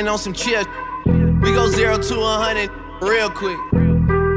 being 0.00 0.12
on 0.12 0.18
some 0.18 0.34
chill. 0.34 0.64
We 1.42 1.52
go 1.52 1.68
zero 1.68 1.96
to 1.96 2.14
a 2.20 2.36
hundred 2.44 2.70
real 3.02 3.30
quick. 3.30 3.58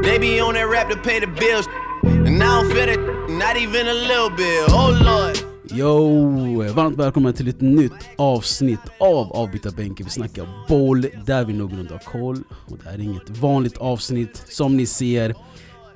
They 0.04 0.18
be 0.18 0.40
on 0.40 0.54
that 0.54 0.68
rap 0.68 0.90
to 0.90 0.96
pay 0.96 1.20
the 1.20 1.26
bills. 1.26 1.68
And 2.02 2.42
I 2.42 2.46
don't 2.46 2.70
feel 2.72 2.88
it, 2.88 3.00
not 3.30 3.56
even 3.56 3.88
a 3.88 3.94
little 3.94 4.30
bit. 4.30 4.68
Oh 4.68 4.90
lord. 5.04 5.38
Yo! 5.70 6.72
Varmt 6.72 6.98
välkomna 6.98 7.32
till 7.32 7.48
ett 7.48 7.60
nytt 7.60 8.08
avsnitt 8.16 8.80
av 9.00 9.32
Avbytarbänken. 9.32 10.06
Vi 10.06 10.10
snackar 10.10 10.68
boll 10.68 11.06
där 11.26 11.44
vi 11.44 11.52
någorlunda 11.52 11.94
har 11.94 11.98
koll. 11.98 12.42
Och 12.50 12.78
det 12.78 12.90
här 12.90 12.94
är 12.94 13.02
inget 13.02 13.30
vanligt 13.30 13.76
avsnitt. 13.76 14.42
Som 14.48 14.76
ni 14.76 14.86
ser, 14.86 15.34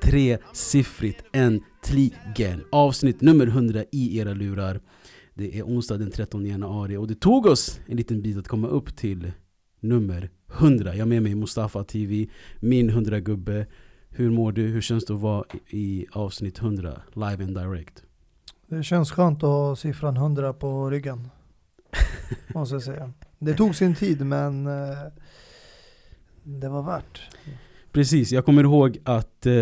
tresiffrigt 0.01 1.23
äntligen. 1.31 2.63
Avsnitt 2.71 3.21
nummer 3.21 3.47
100 3.47 3.83
i 3.91 4.19
era 4.19 4.33
lurar. 4.33 4.79
Det 5.33 5.59
är 5.59 5.63
onsdag 5.63 5.97
den 5.97 6.11
13 6.11 6.45
januari 6.45 6.97
och 6.97 7.07
det 7.07 7.15
tog 7.15 7.45
oss 7.45 7.79
en 7.85 7.97
liten 7.97 8.21
bit 8.21 8.37
att 8.37 8.47
komma 8.47 8.67
upp 8.67 8.95
till 8.95 9.31
nummer 9.79 10.29
100. 10.59 10.95
Jag 10.95 11.01
har 11.01 11.09
med 11.09 11.23
mig 11.23 11.35
Mustafa 11.35 11.83
TV, 11.83 12.27
min 12.59 12.91
100-gubbe. 12.91 13.65
Hur 14.09 14.29
mår 14.29 14.51
du? 14.51 14.67
Hur 14.67 14.81
känns 14.81 15.05
det 15.05 15.13
att 15.13 15.19
vara 15.19 15.43
i 15.69 16.05
avsnitt 16.11 16.59
100 16.59 17.01
live 17.13 17.43
and 17.43 17.57
direct? 17.57 18.03
Det 18.67 18.83
känns 18.83 19.11
skönt 19.11 19.37
att 19.37 19.49
ha 19.49 19.75
siffran 19.75 20.17
100 20.17 20.53
på 20.53 20.89
ryggen. 20.89 21.29
måste 22.53 22.75
jag 22.75 22.83
säga. 22.83 23.13
Det 23.39 23.53
tog 23.53 23.75
sin 23.75 23.95
tid 23.95 24.25
men 24.25 24.67
eh, 24.67 24.97
det 26.43 26.69
var 26.69 26.83
värt. 26.83 27.21
Precis, 27.91 28.31
jag 28.31 28.45
kommer 28.45 28.63
ihåg 28.63 28.97
att 29.03 29.45
eh, 29.45 29.53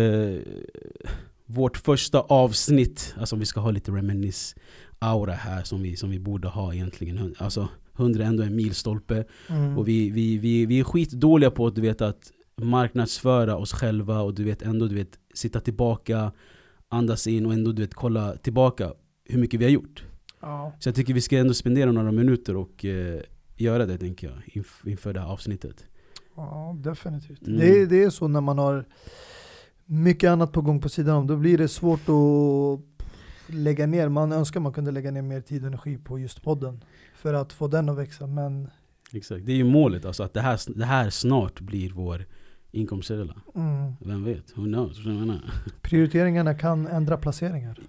vårt 1.46 1.76
första 1.76 2.20
avsnitt, 2.20 3.14
alltså 3.18 3.36
vi 3.36 3.46
ska 3.46 3.60
ha 3.60 3.70
lite 3.70 3.90
reminisce-aura 3.90 5.32
här 5.32 5.62
som 5.62 5.82
vi, 5.82 5.96
som 5.96 6.10
vi 6.10 6.18
borde 6.18 6.48
ha 6.48 6.74
egentligen. 6.74 7.34
Alltså 7.38 7.68
100 7.98 8.24
är 8.24 8.28
ändå 8.28 8.42
en 8.42 8.56
milstolpe. 8.56 9.24
Mm. 9.48 9.78
Och 9.78 9.88
vi, 9.88 10.10
vi, 10.10 10.38
vi, 10.38 10.66
vi 10.66 10.80
är 10.80 10.84
skitdåliga 10.84 11.50
på 11.50 11.66
att 11.66 11.74
du 11.74 11.80
vet 11.80 12.00
att 12.00 12.32
marknadsföra 12.60 13.56
oss 13.56 13.72
själva 13.72 14.20
och 14.20 14.34
du 14.34 14.44
vet 14.44 14.62
ändå 14.62 14.86
du 14.86 14.94
vet 14.94 15.18
sitta 15.34 15.60
tillbaka, 15.60 16.32
andas 16.88 17.26
in 17.26 17.46
och 17.46 17.52
ändå 17.52 17.72
du 17.72 17.82
vet 17.82 17.94
kolla 17.94 18.36
tillbaka 18.36 18.92
hur 19.24 19.40
mycket 19.40 19.60
vi 19.60 19.64
har 19.64 19.70
gjort. 19.72 20.04
Ja. 20.40 20.72
Så 20.80 20.88
jag 20.88 20.94
tycker 20.96 21.14
vi 21.14 21.20
ska 21.20 21.38
ändå 21.38 21.54
spendera 21.54 21.92
några 21.92 22.12
minuter 22.12 22.56
och 22.56 22.84
eh, 22.84 23.20
göra 23.56 23.86
det 23.86 23.98
tänker 23.98 24.26
jag 24.26 24.62
inf- 24.62 24.88
inför 24.88 25.12
det 25.12 25.20
här 25.20 25.28
avsnittet. 25.28 25.86
ja, 26.36 26.76
definitivt. 26.78 27.46
Mm. 27.46 27.58
Det, 27.60 27.86
det 27.86 28.02
är 28.02 28.10
så 28.10 28.28
när 28.28 28.40
man 28.40 28.58
har 28.58 28.84
mycket 29.86 30.30
annat 30.30 30.52
på 30.52 30.60
gång 30.60 30.80
på 30.80 30.88
sidan 30.88 31.16
om. 31.16 31.26
Då 31.26 31.36
blir 31.36 31.58
det 31.58 31.68
svårt 31.68 32.00
att 32.00 32.80
lägga 33.48 33.86
ner. 33.86 34.08
Man 34.08 34.32
önskar 34.32 34.60
man 34.60 34.72
kunde 34.72 34.90
lägga 34.90 35.10
ner 35.10 35.22
mer 35.22 35.40
tid 35.40 35.62
och 35.62 35.66
energi 35.68 35.98
på 35.98 36.18
just 36.18 36.42
podden. 36.42 36.84
För 37.14 37.34
att 37.34 37.52
få 37.52 37.68
den 37.68 37.88
att 37.88 37.98
växa. 37.98 38.26
Men 38.26 38.68
Exakt, 39.12 39.46
det 39.46 39.52
är 39.52 39.56
ju 39.56 39.64
målet 39.64 40.04
alltså 40.04 40.22
att 40.22 40.34
det 40.34 40.40
här, 40.40 40.60
det 40.78 40.84
här 40.84 41.10
snart 41.10 41.60
blir 41.60 41.90
vår 41.90 42.24
inkomstkälla. 42.70 43.34
mm, 43.54 43.92
Vem 44.00 44.24
vet? 44.24 44.58
Who 44.58 44.62
knows? 44.64 44.98
Prioriteringarna 45.82 46.54
kan 46.54 46.86
ändra 46.86 47.16
placeringar. 47.16 47.78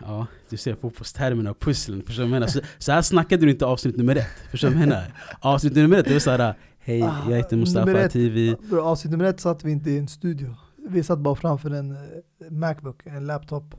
Ja, 0.00 0.26
du 0.50 0.56
ser 0.56 0.74
fotbollstermerna 0.74 1.50
och 1.50 1.60
pusslen. 1.60 2.02
Förstår 2.06 2.22
du 2.22 2.28
menar? 2.28 2.46
Så, 2.46 2.60
så 2.78 2.92
här 2.92 3.02
snackade 3.02 3.44
du 3.46 3.50
inte 3.50 3.66
avsnitt 3.66 3.96
nummer 3.96 4.16
ett. 4.16 4.26
Förstår 4.50 4.68
du 4.70 4.76
menar? 4.76 5.12
Avsnitt 5.40 5.74
nummer 5.74 5.98
ett, 5.98 6.04
det 6.04 6.12
var 6.12 6.20
såhär 6.20 6.54
Hej, 6.78 6.98
jag 6.98 7.36
heter 7.36 7.56
Ah, 7.56 7.60
Mustafa 7.60 8.00
ett. 8.00 8.12
TV. 8.12 8.56
Bro, 8.70 8.80
avsnitt 8.80 9.10
nummer 9.10 9.24
ett 9.24 9.40
satt 9.40 9.64
vi 9.64 9.70
inte 9.72 9.90
i 9.90 9.98
en 9.98 10.08
studio. 10.08 10.54
Vi 10.88 11.02
satt 11.02 11.18
bara 11.18 11.34
framför 11.34 11.70
en 11.70 11.90
eh, 11.90 12.50
Macbook, 12.50 13.00
en 13.04 13.26
laptop 13.26 13.74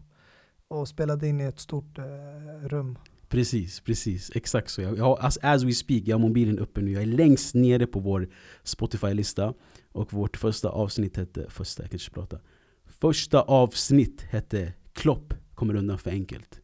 och 0.69 0.87
spelade 0.87 1.27
in 1.27 1.41
i 1.41 1.43
ett 1.43 1.59
stort 1.59 1.97
eh, 1.97 2.67
rum. 2.67 2.97
Precis, 3.27 3.79
precis. 3.79 4.31
Exakt 4.35 4.69
så. 4.69 4.81
Jag, 4.81 4.97
jag 4.97 5.17
as, 5.21 5.37
as 5.41 5.63
we 5.63 5.71
speak, 5.71 6.03
jag 6.05 6.15
har 6.15 6.21
mobilen 6.21 6.59
uppe 6.59 6.81
nu. 6.81 6.91
Jag 6.91 7.01
är 7.01 7.07
längst 7.07 7.55
nere 7.55 7.87
på 7.87 7.99
vår 7.99 8.29
Spotify-lista. 8.63 9.53
Och 9.91 10.13
vårt 10.13 10.37
första 10.37 10.69
avsnitt 10.69 11.17
hette, 11.17 11.49
första, 11.49 11.83
jag 11.83 11.91
kan 11.91 11.99
inte 11.99 12.11
prata. 12.11 12.39
Första 12.85 13.41
avsnitt 13.41 14.21
hette 14.21 14.73
Klopp 14.93 15.33
kommer 15.55 15.75
undan 15.75 15.97
för 15.97 16.11
enkelt. 16.11 16.61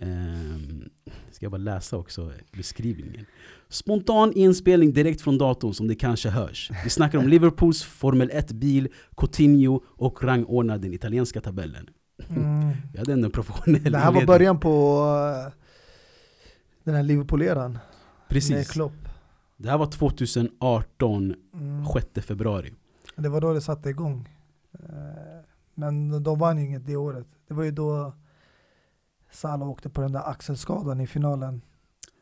Ehm, 0.00 0.90
ska 1.30 1.44
jag 1.44 1.50
bara 1.50 1.56
läsa 1.58 1.96
också 1.96 2.32
beskrivningen. 2.52 3.26
Spontan 3.68 4.32
inspelning 4.32 4.92
direkt 4.92 5.20
från 5.20 5.38
datorn 5.38 5.74
som 5.74 5.88
det 5.88 5.94
kanske 5.94 6.28
hörs. 6.28 6.70
Vi 6.84 6.90
snackar 6.90 7.18
om 7.18 7.28
Liverpools 7.28 7.82
Formel 7.82 8.30
1-bil, 8.30 8.88
Coutinho 9.16 9.80
och 9.86 10.24
rangordnar 10.24 10.78
den 10.78 10.94
italienska 10.94 11.40
tabellen. 11.40 11.88
Mm. 12.30 12.72
Vi 12.92 12.98
hade 12.98 13.12
ändå 13.12 13.24
en 13.26 13.32
professionell 13.32 13.92
Det 13.92 13.98
här 13.98 14.12
var 14.12 14.26
början 14.26 14.60
på 14.60 15.00
eh, 15.46 15.52
den 16.84 16.94
här 16.94 17.02
Liverpool-eran 17.02 17.72
med 17.72 17.80
Precis. 18.28 18.70
Klopp. 18.70 18.92
Det 19.56 19.70
här 19.70 19.78
var 19.78 19.86
2018, 19.86 21.34
Mm. 21.54 21.84
6 22.14 22.26
februari. 22.26 22.72
Det 23.16 23.28
var 23.28 23.40
då 23.40 23.52
det 23.52 23.60
satte 23.60 23.90
igång. 23.90 24.28
Eh, 24.72 25.44
Men 25.74 26.22
de 26.22 26.38
vann 26.38 26.58
ju 26.58 26.64
inget 26.64 26.86
det 26.86 26.96
året. 26.96 27.26
Det 27.48 27.54
var 27.54 27.64
ju 27.64 27.70
då 27.70 28.12
Salah 29.30 29.68
åkte 29.68 29.88
på 29.90 30.00
den 30.00 30.12
där 30.12 30.28
axelskadan 30.30 31.00
i 31.00 31.06
finalen. 31.06 31.62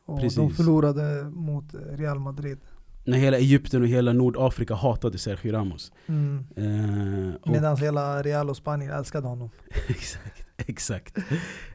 Och 0.05 0.15
de 0.15 0.21
Precis. 0.21 0.57
förlorade 0.57 1.23
mot 1.29 1.65
Real 1.73 2.19
Madrid. 2.19 2.59
När 3.05 3.17
hela 3.17 3.37
Egypten 3.37 3.81
och 3.81 3.87
hela 3.87 4.13
Nordafrika 4.13 4.75
hatade 4.75 5.17
Sergio 5.17 5.51
Ramos. 5.51 5.91
Mm. 6.07 6.45
Eh, 6.55 7.51
Medan 7.51 7.77
hela 7.77 8.21
Real 8.21 8.49
och 8.49 8.57
Spanien 8.57 8.91
älskade 8.91 9.27
honom. 9.27 9.49
exakt, 9.87 10.45
exakt. 10.57 11.17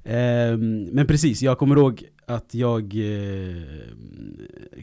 Ehm, 0.04 0.84
men 0.84 1.06
precis, 1.06 1.42
jag 1.42 1.58
kommer 1.58 1.76
ihåg 1.76 2.04
att 2.26 2.54
jag 2.54 2.82
eh, 2.82 3.62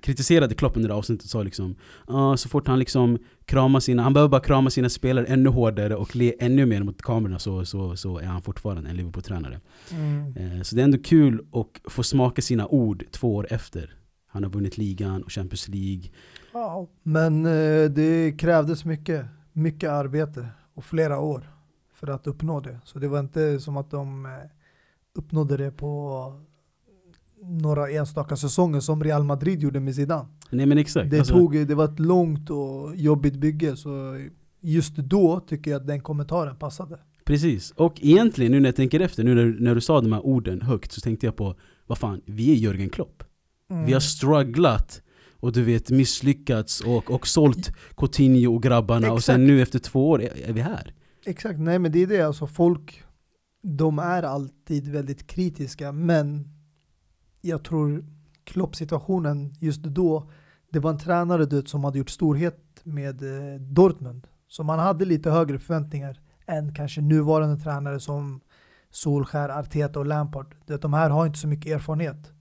kritiserade 0.02 0.56
Klopp 0.56 0.76
under 0.78 0.90
det 0.90 0.96
avsnittet 0.96 1.24
och 1.24 1.30
sa 1.30 1.44
liksom 1.44 1.76
ah, 2.08 2.38
så 2.38 2.50
fort 2.50 2.68
han 2.68 2.80
liksom 2.80 3.20
kramar 3.46 3.80
sina, 3.80 4.04
han 4.04 4.14
behöver 4.14 4.30
bara 4.30 4.42
krama 4.42 4.70
sina 4.70 4.90
spelare 4.90 5.26
ännu 5.26 5.50
hårdare 5.50 5.96
och 5.96 6.16
le 6.16 6.34
ännu 6.40 6.66
mer 6.66 6.84
mot 6.84 7.02
kamerorna 7.02 7.40
så, 7.40 7.66
så, 7.66 7.96
så 7.96 8.20
är 8.20 8.26
han 8.26 8.42
fortfarande 8.42 8.90
en 8.90 8.96
Liverpool-tränare. 8.96 9.60
Mm. 9.92 10.38
Eh, 10.38 10.62
så 10.62 10.76
det 10.76 10.82
är 10.82 10.84
ändå 10.84 10.98
kul 10.98 11.46
att 11.52 11.92
få 11.92 12.04
smaka 12.04 12.42
sina 12.42 12.68
ord 12.68 13.04
två 13.12 13.36
år 13.36 13.48
efter. 13.50 13.96
Han 14.35 14.44
har 14.44 14.51
vunnit 14.51 14.78
ligan 14.78 15.23
och 15.23 15.31
Champions 15.31 15.68
League. 15.68 16.03
Ja, 16.53 16.88
men 17.03 17.46
eh, 17.46 17.90
det 17.90 18.40
krävdes 18.40 18.85
mycket, 18.85 19.25
mycket 19.53 19.90
arbete 19.90 20.47
och 20.73 20.85
flera 20.85 21.19
år 21.19 21.51
för 21.94 22.07
att 22.07 22.28
uppnå 22.28 22.59
det. 22.59 22.79
Så 22.85 23.00
det 23.00 23.07
var 23.07 23.19
inte 23.19 23.59
som 23.59 23.78
att 23.78 23.91
de 23.91 24.25
eh, 24.25 24.31
uppnådde 25.13 25.57
det 25.57 25.72
på 25.72 26.34
några 27.41 27.90
enstaka 27.90 28.35
säsonger 28.35 28.79
som 28.79 29.03
Real 29.03 29.23
Madrid 29.23 29.59
gjorde 29.62 29.79
med 29.79 29.96
Zidane. 29.96 30.28
Nej 30.50 30.66
men 30.66 30.78
exakt. 30.78 31.09
Det, 31.12 31.19
Alltså- 31.19 31.34
tog, 31.34 31.67
det 31.67 31.75
var 31.75 31.85
ett 31.85 32.00
långt 32.00 32.50
och 32.50 32.96
jobbigt 32.96 33.35
bygge 33.35 33.78
så 33.78 34.22
just 34.62 34.96
då 34.96 35.40
tycker 35.40 35.72
jag 35.72 35.81
att 35.81 35.88
den 35.88 36.02
kommentaren 36.02 36.56
passade. 36.56 37.00
Precis, 37.25 37.72
och 37.72 38.00
egentligen 38.02 38.52
nu 38.52 38.59
när 38.59 38.67
jag 38.67 38.75
tänker 38.75 39.00
efter, 39.00 39.23
nu 39.23 39.35
när, 39.35 39.56
när 39.59 39.75
du 39.75 39.81
sa 39.81 40.02
de 40.02 40.13
här 40.13 40.25
orden 40.25 40.62
högt 40.62 40.91
så 40.91 41.02
tänkte 41.02 41.25
jag 41.25 41.35
på 41.35 41.56
Vad 41.88 41.97
fan, 41.97 42.22
vi 42.25 42.52
är 42.52 42.56
Jörgen 42.56 42.90
Klopp. 42.90 43.23
Mm. 43.70 43.86
Vi 43.86 43.94
har 43.94 44.00
strugglat 44.00 45.02
och 45.40 45.52
du 45.52 45.64
vet 45.64 45.90
misslyckats 45.90 46.81
och, 46.81 47.12
och 47.12 47.28
sålt 47.28 47.72
Coutinho 47.98 48.56
och 48.56 48.64
grabbarna 48.64 49.12
och 49.12 49.24
sen 49.24 49.36
Exakt. 49.36 49.48
nu 49.48 49.62
efter 49.62 49.80
två 49.80 50.09
år 50.09 50.22
är, 50.22 50.50
är 50.50 50.53
vi 50.53 50.62
här. 50.62 50.94
Exakt, 51.26 51.59
nej 51.59 51.80
men 51.80 51.92
det 51.92 52.03
är 52.03 52.08
det 52.08 52.22
alltså 52.22 52.48
folk 52.48 53.03
de 53.62 54.00
är 54.00 54.24
alltid 54.24 54.88
väldigt 54.88 55.28
kritiska 55.28 55.92
men 55.92 56.50
jag 57.42 57.64
tror 57.64 58.06
Klopp-situationen 58.44 59.53
just 59.59 59.84
då 59.84 60.30
det 60.72 60.80
var 60.80 60.92
en 60.92 61.00
tränare 61.00 61.46
du 61.46 61.64
som 61.66 61.84
hade 61.84 61.97
gjort 61.97 62.09
storhet 62.09 62.59
med 62.84 63.22
eh, 63.22 63.62
Dortmund 63.62 64.28
så 64.47 64.64
man 64.64 64.80
hade 64.80 65.06
lite 65.06 65.32
högre 65.32 65.59
förväntningar 65.59 66.20
än 66.46 66.74
kanske 66.74 67.02
nuvarande 67.02 67.64
tränare 67.64 68.00
som 68.00 68.42
Solskär, 68.92 69.50
Arteta 69.50 70.00
och 70.00 70.06
Lampard. 70.06 70.56
De 70.82 70.94
här 70.94 71.09
har 71.09 71.26
inte 71.26 71.40
så 71.40 71.47
mycket 71.47 71.72
erfarenhet. 71.72 72.32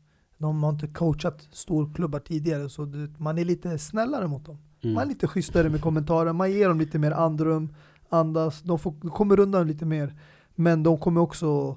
De 0.44 0.62
har 0.62 0.70
inte 0.70 0.87
coachat 0.87 1.49
storklubbar 1.52 2.19
tidigare 2.20 2.69
så 2.69 2.85
du, 2.85 3.06
vet, 3.06 3.19
man 3.20 3.38
är 3.38 3.44
lite 3.44 3.79
snällare 3.79 4.26
mot 4.29 4.44
dem. 4.46 4.58
Mm. 4.82 4.94
Man 4.94 5.02
är 5.05 5.08
lite 5.08 5.26
schysstare 5.26 5.69
med 5.70 5.81
kommentarer, 5.81 6.32
man 6.32 6.52
ger 6.52 6.69
dem 6.69 6.79
lite 6.79 6.99
mer 6.99 7.11
andrum, 7.11 7.75
andas, 8.08 8.62
de, 8.62 8.79
får, 8.79 8.94
de 9.00 9.11
kommer 9.11 9.41
undan 9.41 9.67
lite 9.67 9.85
mer. 9.87 10.14
Men 10.55 10.82
de 10.82 10.99
kommer 10.99 11.20
också 11.20 11.76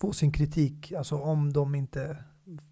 få 0.00 0.12
sin 0.12 0.32
kritik, 0.32 0.92
alltså 0.92 1.16
om 1.16 1.52
de 1.52 1.74
inte 1.74 2.16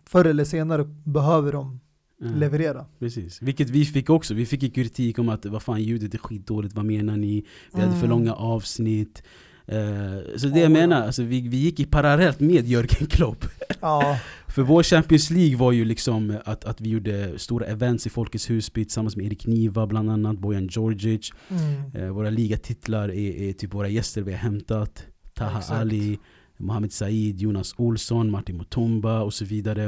förr 0.05 0.25
eller 0.25 0.44
senare 0.44 0.85
behöver 1.05 1.53
de 1.53 1.81
Mm. 2.23 2.35
leverera. 2.38 2.87
Precis, 2.99 3.43
vilket 3.43 3.71
vi 3.71 3.85
fick 3.85 4.11
också. 4.11 4.35
Vi 4.35 4.47
fick 4.47 4.75
kritik 4.75 5.19
om 5.19 5.29
att 5.29 5.47
vad 5.47 5.62
fan 5.62 5.83
ljudet 5.83 6.15
är 6.15 6.19
skitdåligt, 6.19 6.75
vad 6.75 6.85
menar 6.85 7.17
ni? 7.17 7.47
Vi 7.75 7.81
hade 7.81 7.93
för 7.93 8.06
Mm. 8.06 8.11
långa 8.11 8.35
avsnitt. 8.35 9.23
Eh, 9.71 10.37
så 10.37 10.47
det 10.47 10.59
Ja, 10.59 10.63
jag 10.63 10.73
menar, 10.73 11.01
ja. 11.01 11.07
alltså, 11.07 11.23
vi, 11.23 11.41
vi 11.49 11.57
gick 11.57 11.81
i 11.81 11.85
parallellt 11.85 12.41
med 12.41 12.67
Jörgen 12.67 13.07
Klopp. 13.11 13.45
Ja, 13.81 14.19
För 14.49 14.63
vår 14.63 14.83
Champions 14.83 15.31
League 15.31 15.57
var 15.57 15.73
ju 15.73 15.85
liksom 15.85 16.39
att, 16.45 16.65
att 16.65 16.81
vi 16.81 16.89
gjorde 16.89 17.39
stora 17.39 17.67
events 17.67 18.07
i 18.07 18.11
Folkets 18.11 18.51
Husby 18.51 18.85
tillsammans 18.85 19.17
med 19.17 19.27
Erik 19.27 19.47
Niva 19.47 19.87
bland 19.87 20.11
annat, 20.11 20.39
Bojan 20.39 20.67
Djordjic. 20.67 21.33
mm. 21.49 21.95
Eh, 21.95 22.11
våra 22.11 22.31
ligatitlar 22.31 23.09
är, 23.09 23.49
är 23.49 23.53
typ 23.53 23.75
våra 23.75 23.89
gäster 23.89 24.23
vi 24.23 24.33
har 24.33 24.39
hämtat. 24.39 25.05
Taha 25.35 25.59
Exakt. 25.59 25.81
Ali, 25.81 26.19
Mohamed 26.57 26.93
Said, 26.93 27.41
Jonas 27.41 27.75
Olsson, 27.77 28.31
Martin 28.31 28.57
Mutumba 28.57 29.21
och 29.21 29.35
så 29.35 29.45
vidare. 29.45 29.85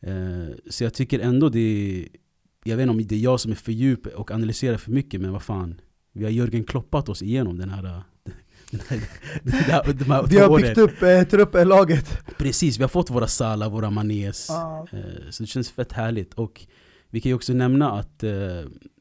Eh, 0.00 0.54
så 0.70 0.84
jag 0.84 0.94
tycker 0.94 1.18
ändå 1.20 1.48
det, 1.48 2.08
jag 2.64 2.76
vet 2.76 2.82
inte 2.82 2.90
om 2.90 3.06
det 3.06 3.14
är 3.14 3.18
jag 3.18 3.40
som 3.40 3.50
är 3.52 3.56
för 3.56 3.72
djup 3.72 4.06
och 4.06 4.30
analyserar 4.30 4.76
för 4.76 4.90
mycket, 4.90 5.20
men 5.20 5.32
vad 5.32 5.42
fan. 5.42 5.80
Vi 6.12 6.24
har 6.24 6.30
Jörgen 6.30 6.64
kloppat 6.64 7.08
oss 7.08 7.22
igenom 7.22 7.58
den 7.58 7.70
här... 7.70 8.02
Här, 9.52 9.92
de 9.92 10.04
här 10.04 10.26
Vi 10.28 10.38
har 10.38 10.48
åren. 10.48 10.62
byggt 10.62 10.78
upp 10.78 11.02
eh, 11.02 11.22
truppelaget. 11.22 12.18
Precis, 12.38 12.78
vi 12.78 12.82
har 12.82 12.88
fått 12.88 13.10
våra 13.10 13.26
Sala, 13.26 13.68
våra 13.68 13.90
Manes. 13.90 14.50
Ah. 14.50 14.86
Eh, 14.92 14.98
Så 15.30 15.42
det 15.42 15.46
känns 15.46 15.70
fett 15.70 15.92
härligt. 15.92 16.34
Och 16.34 16.66
vi 17.10 17.20
kan 17.20 17.30
ju 17.30 17.34
också 17.36 17.52
nämna 17.52 17.92
att 17.92 18.22
eh, 18.22 18.30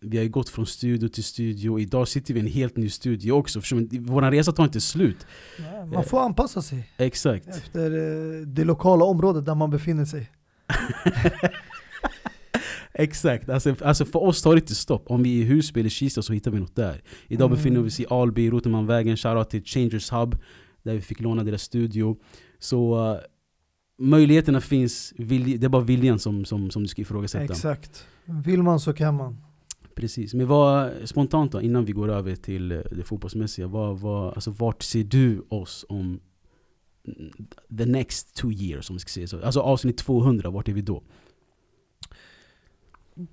vi 0.01 0.18
har 0.18 0.25
gått 0.25 0.50
från 0.50 0.65
studio 0.65 1.07
till 1.07 1.23
studio. 1.23 1.79
Idag 1.79 2.07
sitter 2.07 2.33
vi 2.33 2.39
i 2.39 2.44
en 2.44 2.47
helt 2.51 2.77
ny 2.77 2.89
studio 2.89 3.31
också. 3.31 3.59
Vår 4.00 4.31
resa 4.31 4.51
tar 4.51 4.63
inte 4.63 4.81
slut. 4.81 5.25
Man 5.94 6.03
får 6.03 6.21
anpassa 6.21 6.62
sig 6.62 6.91
Exakt. 6.97 7.47
efter 7.47 7.91
eh, 7.91 8.41
det 8.47 8.63
lokala 8.63 9.06
området 9.06 9.45
där 9.45 9.56
man 9.56 9.69
befinner 9.69 10.06
sig. 10.06 10.31
Exakt, 12.93 13.49
alltså, 13.49 13.75
alltså 13.81 14.05
för 14.05 14.23
oss 14.23 14.41
tar 14.41 14.55
det 14.55 14.59
inte 14.61 14.75
stopp. 14.75 15.03
Om 15.11 15.23
vi 15.23 15.39
är 15.39 15.41
i 15.41 15.45
Husby 15.45 15.79
eller 15.79 15.89
Kista 15.89 16.21
så 16.21 16.33
hittar 16.33 16.51
vi 16.51 16.59
något 16.59 16.75
där. 16.75 17.01
Idag 17.27 17.45
Mm. 17.45 17.57
befinner 17.57 17.81
vi 17.81 17.88
oss 17.88 17.99
i 17.99 18.05
Alby, 18.09 18.49
Rotermanvägen, 18.49 19.17
shoutout 19.17 19.49
till 19.49 19.63
Changers 19.65 20.11
Hub. 20.11 20.38
Där 20.83 20.93
vi 20.93 21.01
fick 21.01 21.19
låna 21.19 21.43
deras 21.43 21.61
studio. 21.61 22.17
Så 22.59 23.11
uh, 23.11 23.17
möjligheterna 23.97 24.61
finns, 24.61 25.13
det 25.17 25.63
är 25.65 25.69
bara 25.69 25.81
viljan 25.81 26.19
som, 26.19 26.45
som, 26.45 26.71
som 26.71 26.81
du 26.81 26.88
ska 26.88 27.01
ifrågasätta. 27.01 27.53
Exakt. 27.53 28.05
Vill 28.25 28.63
man 28.63 28.79
så 28.79 28.93
kan 28.93 29.15
man. 29.15 29.38
Precis, 29.95 30.33
men 30.33 30.47
vad 30.47 30.91
spontant 31.05 31.51
då, 31.51 31.61
innan 31.61 31.85
vi 31.85 31.91
går 31.91 32.09
över 32.09 32.35
till 32.35 32.71
eh, 32.71 32.79
det 32.91 33.03
fotbollsmässiga. 33.03 33.67
Vad, 33.67 33.99
vad, 33.99 34.33
alltså, 34.33 34.51
vart 34.51 34.83
ser 34.83 35.03
du 35.03 35.45
oss 35.49 35.85
om 35.89 36.19
the 37.77 37.85
next 37.85 38.35
two 38.35 38.51
years? 38.51 38.89
Om 38.89 38.95
vi 38.95 38.99
ska 38.99 39.09
säga 39.09 39.27
så. 39.27 39.41
Alltså 39.45 39.59
avsnitt 39.59 39.97
200, 39.97 40.49
vart 40.49 40.67
är 40.67 40.73
vi 40.73 40.81
då? 40.81 41.03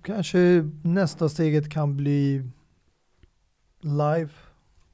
Kanske 0.02 0.70
nästa 0.82 1.28
steget 1.28 1.70
kan 1.70 1.96
bli 1.96 2.50
live, 3.80 4.30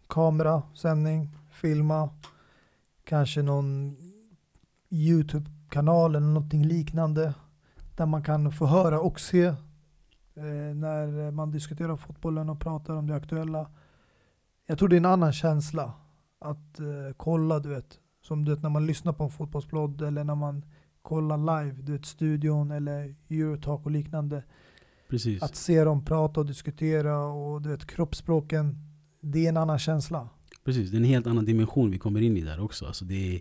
kamera, 0.07 0.63
sändning, 0.75 1.31
filma. 1.51 2.11
Kanske 3.05 3.43
någon 3.43 3.97
YouTube-kanal 4.91 6.15
eller 6.15 6.27
någonting 6.27 6.67
liknande. 6.67 7.35
Där 7.97 8.07
man 8.07 8.23
kan 8.23 8.53
få 8.53 8.67
höra 8.67 9.01
och 9.01 9.21
se 9.21 9.45
eh, 9.45 9.55
när 10.75 11.31
man 11.31 11.51
diskuterar 11.51 11.97
fotbollen 11.97 12.51
och 12.51 12.61
pratar 12.61 12.97
om 12.97 13.07
det 13.07 13.17
aktuella. 13.17 13.71
Jag 14.67 14.79
tror 14.79 14.89
det 14.89 14.97
är 14.97 14.99
en 14.99 15.05
annan 15.05 15.33
känsla 15.33 15.93
att 16.39 16.81
eh, 16.81 17.15
kolla, 17.17 17.59
du 17.59 17.69
vet. 17.69 17.99
Som 18.23 18.45
du 18.45 18.55
vet 18.55 18.63
när 18.63 18.71
man 18.71 18.87
lyssnar 18.87 19.13
på 19.13 19.25
en 19.25 19.31
fotbollsblogg 19.31 20.03
eller 20.03 20.25
när 20.25 20.35
man 20.35 20.65
kollar 21.03 21.63
live, 21.63 21.83
du 21.83 21.93
vet 21.93 22.07
studion 22.07 22.71
eller 22.71 23.15
Eurotalk 23.29 23.85
och 23.85 23.91
liknande. 23.91 24.43
Precis. 25.15 25.43
Att 25.43 25.57
se 25.57 25.85
dem 25.85 26.05
prata 26.05 26.41
och 26.41 26.47
diskutera 26.47 27.19
och 27.19 27.63
du 27.63 27.69
vet 27.69 27.87
kroppsspråken, 27.87 28.77
det 29.21 29.45
är 29.45 29.49
en 29.49 29.57
annan 29.57 29.79
känsla. 29.79 30.29
Precis, 30.65 30.91
det 30.91 30.97
är 30.97 30.99
en 30.99 31.05
helt 31.05 31.27
annan 31.27 31.45
dimension 31.45 31.91
vi 31.91 31.99
kommer 31.99 32.21
in 32.23 32.37
i 32.37 32.41
där 32.41 32.61
också. 32.61 32.87
Alltså 32.87 33.05
det, 33.05 33.37
är, 33.37 33.41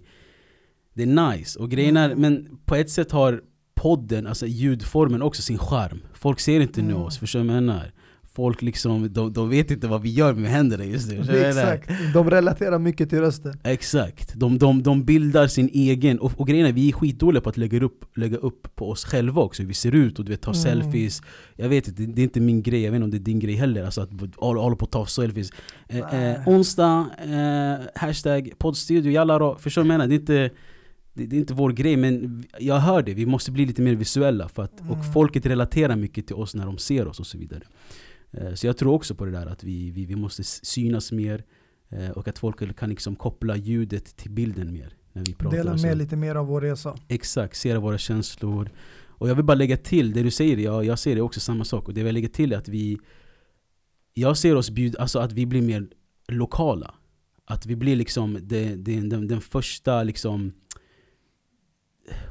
det 0.93 1.03
är 1.03 1.31
nice. 1.31 1.59
Och 1.59 1.69
grejen 1.71 1.97
är, 1.97 2.15
men 2.15 2.57
på 2.65 2.75
ett 2.75 2.89
sätt 2.89 3.11
har 3.11 3.41
podden, 3.75 4.27
alltså 4.27 4.45
ljudformen 4.47 5.21
också 5.21 5.41
sin 5.41 5.57
charm. 5.57 6.01
Folk 6.13 6.39
ser 6.39 6.59
inte 6.59 6.81
nu 6.81 6.91
Mm. 6.91 7.03
oss, 7.03 7.17
förstår 7.17 7.39
du 7.39 7.45
vad 7.47 7.55
jag 7.55 7.63
menar? 7.63 7.92
Folk 8.35 8.61
liksom, 8.61 9.13
de, 9.13 9.33
de 9.33 9.49
vet 9.49 9.71
inte 9.71 9.87
vad 9.87 10.01
vi 10.01 10.09
gör 10.09 10.33
med 10.33 10.51
händerna 10.51 10.85
just 10.85 11.11
nu. 11.11 11.45
Exakt, 11.47 11.91
de 12.13 12.29
relaterar 12.29 12.79
mycket 12.79 13.09
till 13.09 13.19
rösten. 13.19 13.59
Exakt, 13.63 14.33
de, 14.35 14.57
de, 14.57 14.83
de 14.83 15.03
bildar 15.05 15.47
sin 15.47 15.69
egen, 15.73 16.19
och, 16.19 16.39
och 16.39 16.47
grejen 16.47 16.65
är 16.65 16.71
vi 16.71 16.89
är 16.89 16.91
skitdåliga 16.91 17.41
på 17.41 17.49
att 17.49 17.57
lägga 17.57 17.83
upp, 17.83 18.05
lägga 18.17 18.37
upp 18.37 18.75
på 18.75 18.89
oss 18.89 19.05
själva 19.05 19.41
också, 19.41 19.61
hur 19.61 19.67
vi 19.67 19.73
ser 19.73 19.95
ut 19.95 20.19
och 20.19 20.25
du 20.25 20.31
vet 20.31 20.41
ta 20.41 20.53
Mm. 20.53 20.63
selfies 20.63 21.21
Jag 21.55 21.69
vet 21.69 21.87
inte, 21.87 22.01
det 22.05 22.21
är 22.21 22.23
inte 22.23 22.39
min 22.39 22.61
grej, 22.61 22.81
jag 22.81 22.91
vet 22.91 22.95
inte 22.95 23.03
om 23.03 23.11
det 23.11 23.17
är 23.17 23.19
din 23.19 23.39
grej 23.39 23.55
heller, 23.55 23.83
alltså 23.83 24.01
att 24.01 24.09
hålla 24.35 24.75
på 24.75 24.85
att 24.85 24.91
ta 24.91 25.05
selfies 25.05 25.49
eh, 25.87 26.31
eh, 26.31 26.47
Onsdag, 26.47 27.05
eh, 27.23 27.85
hashtag 27.95 28.51
poddstudio, 28.57 29.11
jalla 29.11 29.39
då, 29.39 29.55
förstår 29.55 29.81
du 29.83 29.87
vad 29.87 29.93
jag 29.93 29.97
menar? 29.99 30.07
Det 30.07 30.15
är 30.15 30.19
inte 30.19 30.49
det, 31.13 31.25
det 31.25 31.35
är 31.35 31.39
inte 31.39 31.53
vår 31.53 31.71
grej, 31.71 31.97
men 31.97 32.43
jag 32.59 32.79
hör 32.79 33.01
det, 33.01 33.13
vi 33.13 33.25
måste 33.25 33.51
bli 33.51 33.65
lite 33.65 33.81
mer 33.81 33.95
visuella 33.95 34.47
för 34.47 34.63
att, 34.63 34.81
Mm. 34.81 34.91
Och 34.91 35.13
folket 35.13 35.45
relaterar 35.45 35.95
mycket 35.95 36.27
till 36.27 36.35
oss 36.35 36.55
när 36.55 36.65
de 36.65 36.77
ser 36.77 37.07
oss 37.07 37.19
och 37.19 37.27
så 37.27 37.37
vidare 37.37 37.61
Så 38.55 38.67
jag 38.67 38.77
tror 38.77 38.93
också 38.93 39.15
på 39.15 39.25
det 39.25 39.31
där 39.31 39.45
att 39.45 39.63
vi, 39.63 39.91
vi, 39.91 40.05
vi 40.05 40.15
måste 40.15 40.43
synas 40.43 41.11
mer 41.11 41.43
eh, 41.89 42.09
Och 42.09 42.27
att 42.27 42.39
folk 42.39 42.77
kan 42.77 42.89
liksom 42.89 43.15
koppla 43.15 43.55
ljudet 43.55 44.15
till 44.15 44.31
bilden 44.31 44.73
mer 44.73 44.97
när 45.13 45.25
vi 45.25 45.33
pratar 45.33 45.57
Dela 45.57 45.77
med 45.77 45.97
lite 45.97 46.15
mer 46.15 46.35
av 46.35 46.47
vår 46.47 46.61
resa. 46.61 46.97
Exakt, 47.07 47.57
ser 47.57 47.77
våra 47.77 47.97
känslor 47.97 48.69
Och 49.07 49.29
jag 49.29 49.35
vill 49.35 49.45
bara 49.45 49.55
lägga 49.55 49.77
till, 49.77 50.13
det 50.13 50.23
du 50.23 50.31
säger, 50.31 50.57
jag, 50.57 50.85
jag 50.85 50.99
ser 50.99 51.15
det 51.15 51.21
också 51.21 51.39
samma 51.39 51.65
sak 51.65 51.87
Och 51.87 51.93
det 51.93 51.99
jag 51.99 52.05
vill 52.05 52.13
lägga 52.13 52.29
till 52.29 52.53
är 52.53 52.57
att 52.57 52.67
vi 52.67 52.99
Jag 54.13 54.37
ser 54.37 54.55
oss 54.55 54.69
bjuda, 54.69 55.01
alltså 55.01 55.19
att 55.19 55.31
vi 55.31 55.45
blir 55.45 55.61
mer 55.61 55.87
lokala 56.27 56.95
Att 57.45 57.65
vi 57.65 57.75
blir 57.75 57.95
liksom 57.95 58.37
det, 58.41 58.75
den, 58.75 59.27
den 59.27 59.41
första 59.41 60.03
liksom 60.03 60.53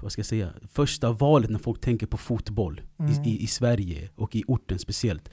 vad 0.02 0.12
ska 0.12 0.20
jag 0.20 0.26
säga? 0.26 0.52
Första 0.68 1.12
valet 1.12 1.50
när 1.50 1.58
folk 1.58 1.80
tänker 1.80 2.06
på 2.06 2.16
fotboll 2.16 2.80
Mm. 2.98 3.22
i, 3.22 3.30
i, 3.30 3.42
i 3.42 3.46
Sverige 3.46 4.10
och 4.14 4.36
i 4.36 4.44
orten 4.46 4.78
speciellt. 4.78 5.30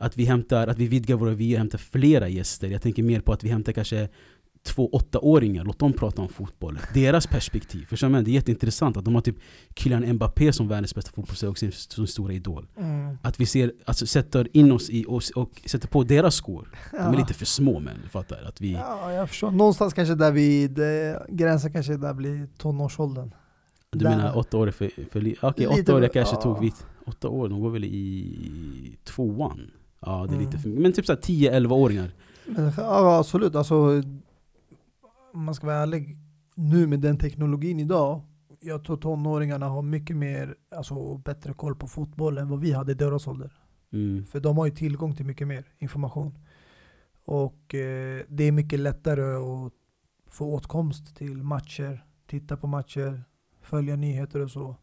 Att 0.00 0.16
vi, 0.16 0.24
hämtar, 0.24 0.66
att 0.66 0.78
vi 0.78 0.86
vidgar 0.88 1.16
våra 1.16 1.30
vyer, 1.34 1.58
hämtar 1.58 1.78
flera 1.78 2.28
gäster. 2.28 2.68
Jag 2.68 2.82
tänker 2.82 3.02
mer 3.02 3.20
på 3.20 3.32
att 3.32 3.44
vi 3.44 3.48
hämtar 3.48 3.72
kanske 3.72 4.08
två 4.62 4.88
åttaåringar, 4.88 5.64
låt 5.64 5.78
dem 5.78 5.92
prata 5.92 6.22
om 6.22 6.28
fotboll. 6.28 6.78
Deras 6.94 7.26
perspektiv. 7.26 7.86
Förstår 7.86 8.08
menar? 8.08 8.24
Det 8.24 8.30
är 8.30 8.32
jätteintressant 8.32 8.96
att 8.96 9.04
de 9.04 9.14
har 9.14 9.22
typ 9.22 9.36
Kylian 9.76 10.12
Mbappé 10.14 10.52
som 10.52 10.68
världens 10.68 10.94
bästa 10.94 11.10
fotbollsspelare 11.10 11.50
och 11.50 11.58
sin, 11.58 11.72
sin 11.72 12.06
stora 12.06 12.32
idol. 12.32 12.66
Mm. 12.76 13.16
Att 13.22 13.40
vi 13.40 13.46
ser, 13.46 13.72
alltså, 13.84 14.06
sätter 14.06 14.48
in 14.56 14.72
oss 14.72 14.90
i 14.90 15.04
oss 15.08 15.30
och 15.30 15.62
sätter 15.66 15.88
på 15.88 16.02
deras 16.04 16.34
skor. 16.34 16.68
De 16.90 16.96
är 16.96 17.12
Ja. 17.12 17.18
lite 17.18 17.34
för 17.34 17.46
små 17.46 17.80
men 17.80 17.96
fattar. 18.10 18.42
Att 18.48 18.60
vi, 18.60 18.72
Ja, 18.72 19.12
jag 19.12 19.28
förstår. 19.28 19.50
Någonstans 19.50 19.94
kanske 19.94 20.14
där 20.14 20.32
vi, 20.32 20.68
det, 20.68 21.26
gränsen 21.28 21.72
kanske 21.72 21.96
där 21.96 22.14
blir 22.14 22.48
tonårsåldern. 22.58 23.34
du 23.92 23.98
där- 23.98 24.10
menar 24.10 24.36
åtta 24.38 24.56
år 24.56 24.66
är 24.66 24.72
för, 24.72 24.88
för 25.10 25.34
Okej, 25.42 25.66
Lite- 25.66 25.66
åtta 25.82 25.94
år 25.94 26.02
jag 26.02 26.12
kanske 26.12 26.34
ja. 26.36 26.40
tog 26.42 26.60
vid, 26.60 26.72
Åtta 27.06 27.28
år, 27.28 27.48
de 27.48 27.60
går 27.60 27.70
väl 27.70 27.84
i 27.84 28.96
tvåan? 29.04 29.70
Ja 30.00 30.26
det 30.28 30.34
är 30.34 30.38
lite 30.38 30.50
Mm. 30.50 30.62
för 30.62 30.68
Men 30.68 30.92
typ 30.92 31.06
såhär 31.06 31.20
10-11-åringar. 31.20 32.10
Men, 32.46 32.72
ja, 32.76 33.18
absolut, 33.18 33.54
alltså, 33.54 34.02
om 35.32 35.44
man 35.44 35.54
ska 35.54 35.66
vara 35.66 35.76
ärlig, 35.76 36.16
nu 36.54 36.86
med 36.86 37.00
den 37.00 37.18
teknologin 37.18 37.80
idag, 37.80 38.20
jag 38.60 38.84
tror 38.84 38.96
tonåringarna 38.96 39.68
har 39.68 39.82
mycket 39.82 40.16
mer, 40.16 40.54
alltså 40.76 41.16
bättre 41.18 41.52
koll 41.52 41.74
på 41.76 41.86
fotboll 41.86 42.38
än 42.38 42.48
vad 42.48 42.60
vi 42.60 42.72
hade 42.72 42.92
i 42.92 42.94
deras 42.94 43.26
ålder. 43.26 43.52
Mm. 43.92 44.24
För 44.24 44.40
de 44.40 44.58
har 44.58 44.66
ju 44.66 44.72
tillgång 44.72 45.16
till 45.16 45.26
mycket 45.26 45.48
mer 45.48 45.64
information. 45.78 46.38
Och 47.24 47.74
eh, 47.74 48.22
det 48.28 48.44
är 48.44 48.52
mycket 48.52 48.80
lättare 48.80 49.22
att 49.22 49.72
få 50.30 50.54
åtkomst 50.54 51.16
till 51.16 51.42
matcher, 51.42 52.04
titta 52.26 52.56
på 52.56 52.66
matcher, 52.66 53.24
följa 53.62 53.96
nyheter 53.96 54.40
och 54.40 54.50
så. 54.50 54.76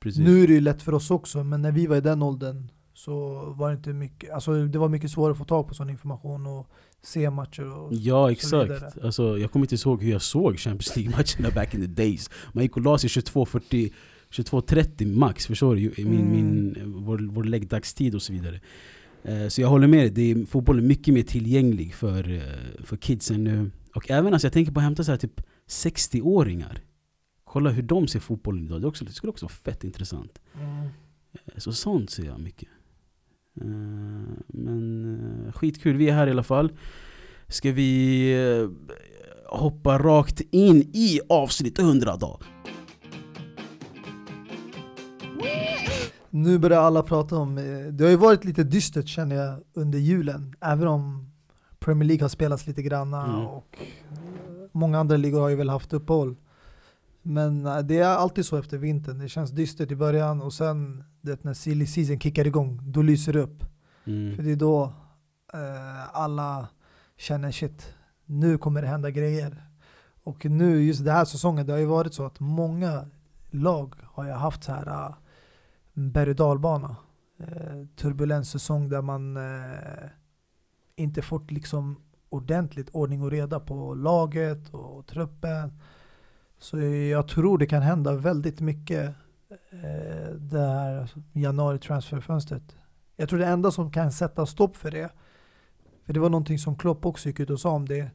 Precis. 0.00 0.24
Nu 0.24 0.42
är 0.42 0.46
det 0.46 0.52
ju 0.52 0.60
lätt 0.60 0.82
för 0.82 0.94
oss 0.94 1.10
också, 1.10 1.44
men 1.44 1.62
när 1.62 1.72
vi 1.72 1.86
var 1.86 1.96
i 1.96 2.00
den 2.00 2.22
åldern 2.22 2.70
så 2.94 3.44
var 3.56 3.68
det 3.68 3.74
inte 3.76 3.92
mycket, 3.92 4.30
alltså 4.30 4.66
det 4.66 4.78
var 4.78 4.88
mycket 4.88 5.10
svårare 5.10 5.32
att 5.32 5.38
få 5.38 5.44
tag 5.44 5.68
på 5.68 5.74
sån 5.74 5.90
information 5.90 6.46
och 6.46 6.66
se 7.02 7.30
matcher 7.30 7.76
och 7.76 7.94
Ja 7.94 8.30
exakt, 8.30 8.98
alltså, 9.02 9.38
jag 9.38 9.52
kommer 9.52 9.64
inte 9.72 9.88
ihåg 9.88 10.02
hur 10.02 10.10
jag 10.12 10.22
såg 10.22 10.58
Champions 10.58 10.96
League-matcherna 10.96 11.54
back 11.54 11.74
in 11.74 11.80
the 11.80 11.86
days. 12.02 12.30
Man 12.52 12.62
gick 12.64 12.76
och 12.76 12.82
la 12.82 12.98
sig 12.98 13.08
22.40 13.10 13.92
22.30 14.30 15.06
max, 15.16 15.46
förstår 15.46 15.76
du? 15.76 15.80
Min, 15.96 16.06
Mm. 16.06 16.30
min, 16.30 16.74
vår, 17.04 17.18
vår 17.18 17.44
läggdagstid 17.44 18.14
och 18.14 18.22
så 18.22 18.32
vidare. 18.32 18.60
Eh, 19.24 19.48
Så 19.48 19.60
jag 19.60 19.68
håller 19.68 19.86
med 19.86 20.00
dig, 20.00 20.10
det 20.10 20.30
är, 20.30 20.80
mycket 20.80 21.14
mer 21.14 21.22
tillgänglig 21.22 21.94
för, 21.94 22.30
eh, 22.32 22.42
för 22.84 22.96
kidsen 22.96 23.44
nu. 23.44 23.70
Och 23.94 24.10
även 24.10 24.32
alltså, 24.32 24.46
jag 24.46 24.52
tänker 24.52 24.72
på 24.72 24.80
att 24.80 24.84
hämta 24.84 25.04
så 25.04 25.10
här, 25.10 25.18
typ 25.18 25.40
60-åringar 25.68 26.82
Kolla 27.44 27.70
hur 27.70 27.82
de 27.82 28.08
ser 28.08 28.20
fotbollen 28.20 28.64
idag, 28.66 28.80
det, 28.80 28.86
också, 28.86 29.04
det 29.04 29.12
skulle 29.12 29.30
också 29.30 29.44
vara 29.46 29.52
fett 29.52 29.84
intressant. 29.84 30.40
Mm. 30.54 30.76
Eh, 31.32 31.58
Så 31.58 31.72
sånt 31.72 32.10
ser 32.10 32.24
jag 32.24 32.40
mycket. 32.40 32.68
Eh, 33.60 33.66
Men 34.46 35.44
eh, 35.46 35.52
skitkul, 35.52 35.96
vi 35.96 36.08
är 36.08 36.12
här 36.14 36.26
i 36.26 36.30
alla 36.30 36.42
fall. 36.42 36.72
Ska 37.48 37.72
vi 37.72 38.32
eh, 38.60 38.68
hoppa 39.58 39.98
rakt 39.98 40.40
in 40.50 40.90
i 40.94 41.20
avsnitt 41.28 41.78
100 41.78 42.16
då? 42.16 42.40
Nu 46.30 46.58
börjar 46.58 46.80
alla 46.80 47.02
prata 47.02 47.36
om, 47.36 47.54
det 47.92 48.04
har 48.04 48.10
ju 48.10 48.16
varit 48.16 48.44
lite 48.44 48.64
dystert 48.64 49.06
känner 49.08 49.36
jag 49.36 49.58
under 49.74 49.98
julen, 49.98 50.54
även 50.60 50.88
om 50.88 51.30
Premier 51.78 52.08
League 52.08 52.24
har 52.24 52.28
spelats 52.28 52.66
lite 52.66 52.82
granna 52.82 53.24
Mm. 53.24 53.46
och 53.46 53.76
många 54.72 54.98
andra 54.98 55.16
ligor 55.16 55.40
har 55.40 55.48
ju 55.48 55.56
väl 55.56 55.68
haft 55.68 55.92
uppehåll. 55.92 56.36
Men 57.22 57.66
eh, 57.66 57.78
det 57.78 57.98
är 57.98 58.08
alltid 58.16 58.46
så 58.46 58.56
efter 58.56 58.78
vintern, 58.78 59.18
det 59.18 59.28
känns 59.28 59.50
dystert 59.50 59.90
i 59.90 59.96
början 59.96 60.42
och 60.42 60.52
sen 60.52 61.04
det, 61.20 61.44
när 61.44 61.54
silly 61.54 61.86
season 61.86 62.20
kickar 62.20 62.46
igång, 62.46 62.80
då 62.82 63.02
lyser 63.02 63.32
det 63.32 63.40
upp. 63.40 63.64
För 64.04 64.10
Mm. 64.10 64.44
det 64.44 64.52
är 64.52 64.56
då 64.56 64.84
eh, 65.54 66.16
alla 66.16 66.68
känner 67.16 67.52
shit, 67.52 67.94
nu 68.26 68.58
kommer 68.58 68.82
det 68.82 68.88
hända 68.88 69.10
grejer. 69.10 69.62
Och 70.24 70.44
nu, 70.44 70.82
just 70.82 71.04
den 71.04 71.14
här 71.14 71.24
säsongen, 71.24 71.66
det 71.66 71.72
har 71.72 71.80
ju 71.80 71.86
varit 71.86 72.14
så 72.14 72.26
att 72.26 72.40
många 72.40 73.04
lag 73.50 73.94
har 74.04 74.24
ju 74.24 74.30
haft 74.30 74.64
så 74.64 74.72
här 74.72 74.88
uh, 74.88 75.14
berg 75.94 76.30
och 76.30 76.36
dalbana. 76.36 76.96
eh, 77.38 77.86
turbulent 77.96 78.46
säsong 78.46 78.88
där 78.88 79.02
man 79.02 79.36
eh, 79.36 80.08
inte 80.96 81.22
fått 81.22 81.50
liksom 81.50 81.96
ordentligt 82.28 82.90
ordning 82.92 83.22
och 83.22 83.30
reda 83.30 83.60
på 83.60 83.94
laget 83.94 84.68
och 84.74 85.06
truppen. 85.06 85.72
Så 86.62 86.80
jag 86.80 87.28
tror 87.28 87.58
det 87.58 87.66
kan 87.66 87.82
hända 87.82 88.16
väldigt 88.16 88.60
mycket 88.60 89.14
eh, 89.70 90.34
det 90.34 90.60
här 90.60 91.10
januari 91.32 91.78
transferfönstret. 91.78 92.76
Jag 93.16 93.28
tror 93.28 93.38
det 93.38 93.46
enda 93.46 93.70
som 93.70 93.92
kan 93.92 94.12
sätta 94.12 94.46
stopp 94.46 94.76
för 94.76 94.90
det, 94.90 95.10
för 96.06 96.12
det 96.12 96.20
var 96.20 96.30
någonting 96.30 96.58
som 96.58 96.76
Klopp 96.76 97.06
också 97.06 97.28
gick 97.28 97.40
ut 97.40 97.50
och 97.50 97.60
sa 97.60 97.70
om 97.70 97.88
det, 97.88 98.10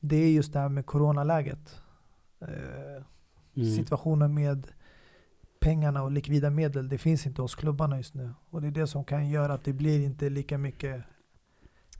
det 0.00 0.16
är 0.16 0.30
just 0.30 0.52
det 0.52 0.58
här 0.58 0.68
med 0.68 0.86
coronaläget. 0.86 1.80
Eh, 2.40 3.04
Mm. 3.56 3.74
Situationen 3.74 4.34
med 4.34 4.66
pengarna 5.60 6.02
och 6.02 6.12
likvida 6.12 6.50
medel, 6.50 6.88
det 6.88 6.98
finns 6.98 7.26
inte 7.26 7.42
hos 7.42 7.54
klubbarna 7.54 7.96
just 7.96 8.14
nu. 8.14 8.32
Och 8.50 8.62
det 8.62 8.66
är 8.66 8.70
det 8.70 8.86
som 8.86 9.04
kan 9.04 9.28
göra 9.28 9.54
att 9.54 9.64
det 9.64 9.72
blir 9.72 10.00
inte 10.00 10.30
lika 10.30 10.58
mycket 10.58 11.02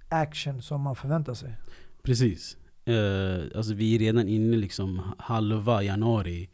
action 0.09 0.63
som 0.63 0.81
man 0.81 0.97
förväntar 0.97 1.35
sig. 1.35 1.57
Precis. 2.03 2.57
Eh, 2.87 3.59
alltså 3.59 3.75
vi 3.75 3.95
är 3.95 3.99
redan 3.99 4.29
inne 4.29 4.57
liksom 4.57 5.01
halva 5.19 5.83
januari 5.83 6.49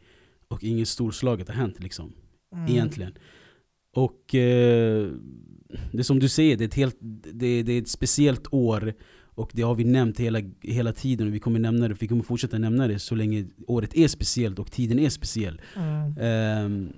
och 0.47 0.63
inget 0.63 0.87
storslaget 0.87 1.47
har 1.47 1.55
hänt 1.55 1.79
liksom. 1.79 2.13
Mm. 2.55 2.71
Egentligen. 2.71 3.13
Och 3.93 4.35
eh, 4.35 5.09
det 5.91 5.99
är 5.99 6.03
som 6.03 6.19
du 6.19 6.29
säger, 6.29 6.57
det 6.57 6.63
är, 6.63 6.67
ett 6.67 6.73
helt, 6.73 6.97
det, 7.33 7.63
det 7.63 7.73
är 7.73 7.81
ett 7.81 7.87
speciellt 7.87 8.53
år 8.53 8.93
och 9.35 9.51
det 9.53 9.61
har 9.61 9.75
vi 9.75 9.83
nämnt 9.83 10.19
hela, 10.19 10.39
hela 10.61 10.93
tiden 10.93 11.27
och 11.27 11.33
vi 11.33 11.39
kommer 11.39 11.59
nämna 11.59 11.87
det, 11.87 11.95
vi 11.99 12.07
kommer 12.07 12.23
fortsätta 12.23 12.57
nämna 12.57 12.87
det 12.87 12.99
så 12.99 13.15
länge 13.15 13.45
året 13.67 13.97
är 13.97 14.07
speciellt 14.07 14.59
och 14.59 14.71
tiden 14.71 14.99
är 14.99 15.09
speciell. 15.09 15.61
Mm. 15.75 16.17
Ehm, 16.19 16.93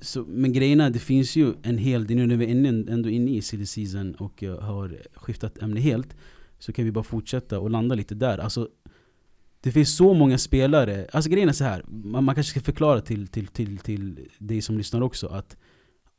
så, 0.00 0.24
men 0.28 0.52
grejerna, 0.52 0.90
det 0.90 0.98
finns 0.98 1.36
ju 1.36 1.52
en 1.62 1.78
hel 1.78 2.06
del, 2.06 2.16
nu 2.16 2.26
när 2.26 2.36
vi 2.36 2.44
är 2.44 2.48
inne, 2.48 2.68
ändå 2.68 3.08
inne 3.08 3.30
i 3.30 3.42
silly 3.42 3.66
season 3.66 4.14
och 4.14 4.42
jag 4.42 4.56
har 4.56 4.98
skiftat 5.14 5.62
ämne 5.62 5.80
helt 5.80 6.16
Så 6.60 6.72
kan 6.72 6.84
vi 6.84 6.92
bara 6.92 7.04
fortsätta 7.04 7.60
och 7.60 7.70
landa 7.70 7.94
lite 7.94 8.14
där 8.14 8.38
alltså, 8.38 8.68
Det 9.60 9.72
finns 9.72 9.96
så 9.96 10.14
många 10.14 10.38
spelare, 10.38 11.06
alltså 11.12 11.30
grejen 11.30 11.48
är 11.48 11.52
så 11.52 11.64
här 11.64 11.82
man, 11.88 12.24
man 12.24 12.34
kanske 12.34 12.50
ska 12.50 12.60
förklara 12.60 13.00
till, 13.00 13.28
till, 13.28 13.46
till, 13.46 13.78
till 13.78 14.28
dig 14.38 14.62
som 14.62 14.78
lyssnar 14.78 15.00
också 15.00 15.26
att 15.26 15.56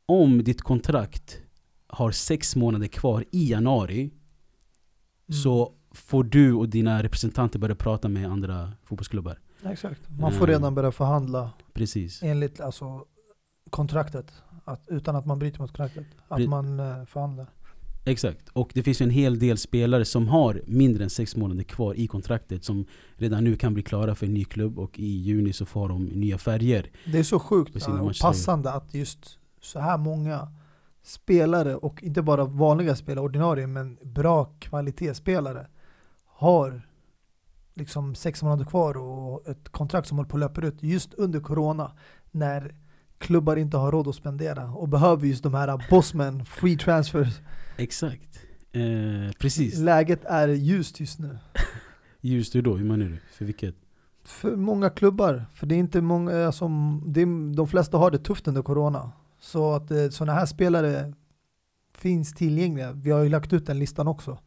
Om 0.06 0.44
ditt 0.44 0.62
kontrakt 0.62 1.38
har 1.86 2.10
sex 2.10 2.56
månader 2.56 2.86
kvar 2.86 3.24
i 3.30 3.50
januari 3.50 4.10
Mm. 5.28 5.42
Så 5.42 5.72
får 5.94 6.24
du 6.24 6.52
och 6.52 6.68
dina 6.68 7.02
representanter 7.02 7.58
börja 7.58 7.74
prata 7.74 8.08
med 8.08 8.30
andra 8.30 8.72
fotbollsklubbar 8.84 9.38
Exakt. 9.64 10.00
Man 10.10 10.32
får 10.32 10.38
Mm. 10.44 10.48
redan 10.48 10.74
börja 10.74 10.92
förhandla 10.92 11.50
Precis 11.72 12.22
enligt 12.22 12.60
alltså, 12.60 13.04
kontraktet. 13.70 14.32
Att, 14.64 14.84
utan 14.88 15.16
att 15.16 15.26
man 15.26 15.38
bryter 15.38 15.60
mot 15.60 15.70
kontraktet. 15.70 16.06
Att 16.28 16.38
Pre- 16.40 16.46
man 16.48 16.80
eh, 16.80 17.04
förhandlar. 17.04 17.46
Exakt, 18.04 18.48
och 18.48 18.70
det 18.74 18.82
finns 18.82 19.00
ju 19.00 19.04
en 19.04 19.10
hel 19.10 19.38
del 19.38 19.58
spelare 19.58 20.04
som 20.04 20.28
har 20.28 20.62
mindre 20.66 21.04
än 21.04 21.10
sex 21.10 21.36
månader 21.36 21.62
kvar 21.62 21.94
i 21.94 22.06
kontraktet 22.06 22.64
som 22.64 22.86
redan 23.16 23.44
nu 23.44 23.56
kan 23.56 23.74
bli 23.74 23.82
klara 23.82 24.14
för 24.14 24.26
en 24.26 24.34
ny 24.34 24.44
klubb 24.44 24.78
och 24.78 24.98
i 24.98 25.06
juni 25.06 25.52
så 25.52 25.66
får 25.66 25.88
de 25.88 26.04
nya 26.04 26.38
färger. 26.38 26.90
Det 27.12 27.18
är 27.18 27.22
så 27.22 27.38
sjukt 27.38 27.76
och 27.76 28.12
passande 28.20 28.72
att 28.72 28.94
just 28.94 29.38
så 29.60 29.78
här 29.78 29.98
många 29.98 30.48
spelare 31.02 31.76
och 31.76 32.02
inte 32.02 32.22
bara 32.22 32.44
vanliga 32.44 32.96
spelare, 32.96 33.24
ordinarie, 33.24 33.66
men 33.66 33.98
bra 34.02 34.44
kvalitetsspelare 34.44 35.66
har 36.26 36.82
liksom 37.74 38.14
sex 38.14 38.42
månader 38.42 38.64
kvar 38.64 38.96
och 38.96 39.48
ett 39.48 39.68
kontrakt 39.68 40.08
som 40.08 40.16
håller 40.16 40.30
på 40.30 40.36
att 40.36 40.40
löpa 40.40 40.66
ut 40.66 40.82
just 40.82 41.14
under 41.14 41.40
corona 41.40 41.92
när 42.30 42.74
klubbar 43.18 43.56
inte 43.56 43.76
har 43.76 43.92
råd 43.92 44.08
att 44.08 44.14
spendera 44.14 44.70
och 44.70 44.88
behöver 44.88 45.26
just 45.26 45.42
de 45.42 45.54
här 45.54 45.84
bossmen, 45.90 46.44
free 46.44 46.76
transfers. 46.76 47.40
Exakt. 47.76 48.40
Eh, 48.72 49.32
precis. 49.38 49.78
Läget 49.78 50.24
är 50.24 50.48
ljust 50.48 51.00
just 51.00 51.18
nu. 51.18 51.38
Just 52.24 52.54
hur 52.54 52.62
då? 52.62 52.76
Hur 52.76 52.84
menar 52.84 53.06
du? 53.06 53.18
För 53.32 53.44
vilket? 53.44 53.74
För 54.24 54.56
många 54.56 54.90
klubbar, 54.90 55.44
för 55.54 55.66
det 55.66 55.74
är 55.74 55.78
inte 55.78 56.00
många 56.00 56.52
som, 56.52 57.02
det 57.06 57.22
är, 57.22 57.54
de 57.56 57.68
flesta 57.68 57.98
har 57.98 58.10
det 58.10 58.18
tufft 58.18 58.48
under 58.48 58.62
corona. 58.62 59.12
Så 59.40 59.72
att 59.72 59.90
eh, 59.90 60.08
sådana 60.08 60.32
här 60.32 60.46
spelare 60.46 61.12
finns 61.94 62.34
tillgängliga. 62.34 62.92
Vi 62.92 63.10
har 63.10 63.22
ju 63.22 63.28
lagt 63.28 63.52
ut 63.52 63.66
den 63.66 63.78
listan 63.78 64.08
också. 64.08 64.38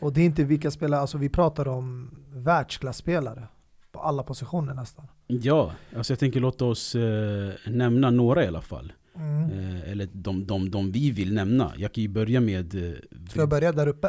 Och 0.00 0.12
det 0.12 0.20
är 0.20 0.24
inte 0.24 0.44
vilka 0.44 0.70
spelare, 0.70 1.00
alltså 1.00 1.18
vi 1.18 1.28
pratar 1.28 1.68
om 1.68 2.10
världsklasspelare 2.32 3.48
på 3.92 4.00
alla 4.00 4.22
positioner 4.22 4.74
nästan. 4.74 5.06
Ja, 5.26 5.72
alltså 5.96 6.12
jag 6.12 6.18
tänker 6.18 6.40
låta 6.40 6.64
oss 6.64 6.94
eh, 6.94 7.52
nämna 7.66 8.10
några 8.10 8.44
i 8.44 8.46
alla 8.46 8.62
fall. 8.62 8.92
Mm. 9.16 9.50
Eh, 9.50 9.90
eller 9.90 10.08
de, 10.12 10.46
de, 10.46 10.70
de 10.70 10.92
vi 10.92 11.10
vill 11.10 11.34
nämna. 11.34 11.72
Jag 11.76 11.92
kan 11.92 12.02
ju 12.02 12.08
börja 12.08 12.40
med 12.40 12.74
eh, 12.74 12.94
Ska 13.30 13.40
jag 13.40 13.48
börja 13.48 13.72
där 13.72 13.86
uppe? 13.86 14.08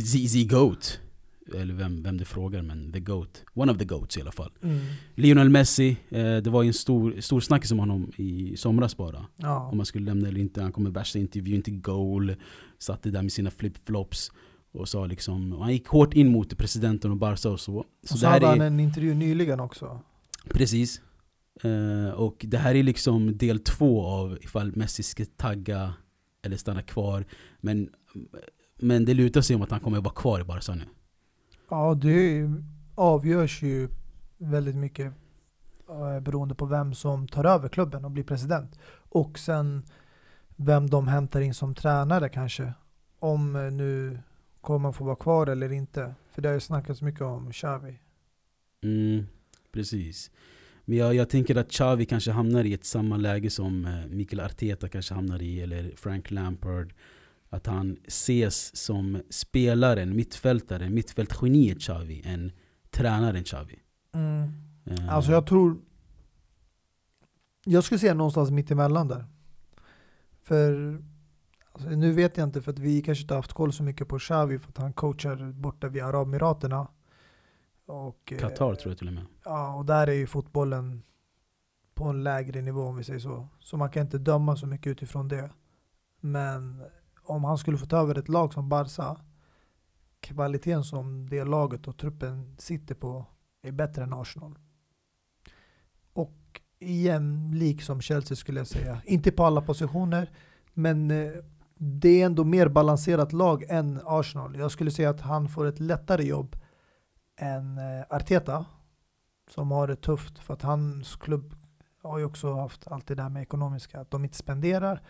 ZZ 0.00 0.44
Goat. 0.50 1.00
Eller 1.54 1.74
vem, 1.74 2.02
vem 2.02 2.16
det 2.18 2.24
frågar, 2.24 2.62
men 2.62 2.92
the 2.92 3.00
GOAT. 3.00 3.44
One 3.54 3.72
of 3.72 3.78
the 3.78 3.84
GOATs 3.84 4.18
i 4.18 4.20
alla 4.20 4.32
fall. 4.32 4.50
Mm. 4.62 4.78
Lionel 5.14 5.48
Messi, 5.48 5.96
eh, 6.08 6.36
det 6.36 6.50
var 6.50 6.62
ju 6.62 6.66
en 6.66 6.74
stor, 6.74 7.20
stor 7.20 7.40
snackis 7.40 7.70
om 7.70 7.78
honom 7.78 8.12
i 8.16 8.56
somras 8.56 8.96
bara. 8.96 9.26
Ja. 9.36 9.68
Om 9.70 9.76
man 9.76 9.86
skulle 9.86 10.04
lämna 10.04 10.28
eller 10.28 10.40
inte. 10.40 10.62
Han 10.62 10.72
kom 10.72 10.82
med 10.82 10.92
värsta 10.92 11.18
intervjun 11.18 11.62
till 11.62 11.80
goal. 11.80 12.34
Satte 12.78 13.10
där 13.10 13.22
med 13.22 13.32
sina 13.32 13.50
flip-flops. 13.50 14.30
Och 14.72 14.88
sa 14.88 15.06
liksom, 15.06 15.52
och 15.52 15.62
han 15.64 15.72
gick 15.72 15.86
hårt 15.86 16.14
in 16.14 16.28
mot 16.28 16.58
presidenten 16.58 17.10
och 17.10 17.16
Barca 17.16 17.50
och 17.50 17.60
så. 17.60 17.76
Och 17.76 17.84
Så 18.06 18.14
så 18.14 18.20
det 18.20 18.26
här 18.26 18.32
hade 18.32 18.46
han 18.46 18.60
är, 18.60 18.66
en 18.66 18.80
intervju 18.80 19.14
nyligen 19.14 19.60
också. 19.60 20.00
precis. 20.48 21.00
Eh, 21.62 22.10
och 22.10 22.44
det 22.48 22.58
här 22.58 22.74
är 22.74 22.82
liksom 22.82 23.36
del 23.36 23.58
två 23.58 24.06
av 24.06 24.38
ifall 24.40 24.76
Messi 24.76 25.02
ska 25.02 25.24
tagga 25.36 25.94
eller 26.42 26.56
stanna 26.56 26.82
kvar. 26.82 27.24
Men, 27.60 27.90
men 28.76 29.04
det 29.04 29.14
lutar 29.14 29.40
sig 29.40 29.56
om 29.56 29.62
att 29.62 29.70
han 29.70 29.80
kommer 29.80 29.98
att 29.98 30.04
vara 30.04 30.14
kvar 30.14 30.40
i 30.40 30.44
Barca 30.44 30.74
nu. 30.74 30.84
Ja, 31.70 31.94
det 31.94 32.48
avgörs 32.94 33.62
ju 33.62 33.88
väldigt 34.38 34.76
mycket 34.76 35.12
eh, 35.88 36.20
beroende 36.20 36.54
på 36.54 36.66
vem 36.66 36.94
som 36.94 37.28
tar 37.28 37.44
över 37.44 37.68
klubben 37.68 38.04
och 38.04 38.10
blir 38.10 38.24
president. 38.24 38.78
Och 38.92 39.38
sen 39.38 39.82
vem 40.56 40.90
de 40.90 41.08
hämtar 41.08 41.40
in 41.40 41.54
som 41.54 41.74
tränare 41.74 42.28
kanske. 42.28 42.72
Om 43.18 43.56
eh, 43.56 43.72
nu 43.72 44.18
kommer 44.60 44.78
man 44.78 44.92
få 44.92 45.04
vara 45.04 45.16
kvar 45.16 45.46
eller 45.46 45.72
inte. 45.72 46.14
För 46.30 46.42
det 46.42 46.48
har 46.48 46.54
ju 46.54 46.60
snackats 46.60 47.02
mycket 47.02 47.20
om 47.20 47.52
Xavi. 47.52 48.00
Mm, 48.82 49.26
precis. 49.72 50.30
Men 50.84 50.98
jag, 50.98 51.14
jag 51.14 51.28
tänker 51.28 51.56
att 51.56 51.70
Xavi 51.70 52.06
kanske 52.06 52.30
hamnar 52.30 52.64
i 52.64 52.72
ett 52.74 52.84
samma 52.84 53.16
läge 53.16 53.50
som 53.50 53.86
eh, 53.86 54.06
Mikael 54.06 54.40
Arteta 54.40 54.88
kanske 54.88 55.14
hamnar 55.14 55.42
i, 55.42 55.60
eller 55.60 55.92
Frank 55.96 56.30
Lampard. 56.30 56.94
Att 57.48 57.66
han 57.66 57.96
ses 58.06 58.76
som 58.76 59.22
spelaren, 59.30 60.16
mittfältaren, 60.16 60.94
mittfältgeniet 60.94 61.80
Xavi 61.80 62.22
än 62.24 62.52
tränaren 62.90 63.44
Xavi. 63.44 63.78
Eh, 64.86 65.14
Alltså 65.14 65.32
jag 65.32 65.46
tror... 65.46 65.76
Jag 67.64 67.84
skulle 67.84 67.98
säga 67.98 68.14
någonstans 68.14 68.50
mitt 68.50 68.70
emellan 68.70 69.08
där. 69.08 69.24
För 70.42 70.98
alltså, 71.72 71.90
nu 71.90 72.12
vet 72.12 72.36
jag 72.36 72.48
inte 72.48 72.62
för 72.62 72.72
att 72.72 72.78
vi 72.78 73.02
kanske 73.02 73.22
inte 73.22 73.34
har 73.34 73.38
haft 73.38 73.52
koll 73.52 73.72
så 73.72 73.82
mycket 73.82 74.08
på 74.08 74.18
Xavi 74.18 74.58
för 74.58 74.68
att 74.68 74.78
han 74.78 74.92
coachar 74.92 75.52
borta 75.52 75.88
vid 75.88 76.02
Arabemiraterna. 76.02 76.88
Och, 77.90 78.32
eh, 78.32 78.38
Qatar 78.38 78.74
tror 78.74 78.90
jag 78.90 78.98
till 78.98 79.08
och 79.08 79.14
med. 79.14 79.26
Ja, 79.44 79.74
och 79.74 79.86
där 79.86 80.06
är 80.06 80.12
ju 80.12 80.26
fotbollen 80.26 81.02
på 81.94 82.04
en 82.04 82.22
lägre 82.22 82.62
nivå 82.62 82.82
om 82.82 82.96
vi 82.96 83.04
säger 83.04 83.20
så. 83.20 83.48
Så 83.60 83.76
man 83.76 83.90
kan 83.90 84.02
inte 84.02 84.18
döma 84.18 84.56
så 84.56 84.66
mycket 84.66 84.86
utifrån 84.86 85.28
det. 85.28 85.50
Men 86.20 86.82
om 87.22 87.44
han 87.44 87.58
skulle 87.58 87.78
få 87.78 87.86
ta 87.86 87.96
över 87.96 88.18
ett 88.18 88.28
lag 88.28 88.52
som 88.52 88.68
Barca, 88.68 89.16
kvaliteten 90.20 90.84
som 90.84 91.30
det 91.30 91.44
laget 91.44 91.88
och 91.88 91.98
truppen 91.98 92.56
sitter 92.58 92.94
på 92.94 93.26
är 93.62 93.72
bättre 93.72 94.02
än 94.02 94.12
Arsenal. 94.12 94.58
Och 96.12 96.60
jämlik 96.80 97.82
som 97.82 98.00
Chelsea 98.00 98.36
skulle 98.36 98.60
jag 98.60 98.66
säga. 98.66 99.02
Inte 99.04 99.32
på 99.32 99.44
alla 99.44 99.62
positioner, 99.62 100.30
men 100.74 101.10
eh, 101.10 101.32
det 101.74 102.22
är 102.22 102.26
ändå 102.26 102.44
mer 102.44 102.68
balanserat 102.68 103.32
lag 103.32 103.64
än 103.68 104.00
Arsenal. 104.04 104.56
Jag 104.58 104.70
skulle 104.70 104.90
säga 104.90 105.10
att 105.10 105.20
han 105.20 105.48
får 105.48 105.66
ett 105.66 105.80
lättare 105.80 106.22
jobb 106.24 106.56
än 107.40 107.78
eh, 107.78 108.04
Arteta 108.10 108.64
som 109.50 109.70
har 109.70 109.88
det 109.88 109.96
tufft 109.96 110.38
för 110.38 110.54
att 110.54 110.62
hans 110.62 111.16
klubb 111.16 111.54
har 112.02 112.18
ju 112.18 112.24
också 112.24 112.54
haft 112.54 112.88
allt 112.88 113.06
det 113.06 113.14
där 113.14 113.28
med 113.28 113.42
ekonomiska, 113.42 114.00
att 114.00 114.10
de 114.10 114.24
inte 114.24 114.36
spenderar. 114.36 115.02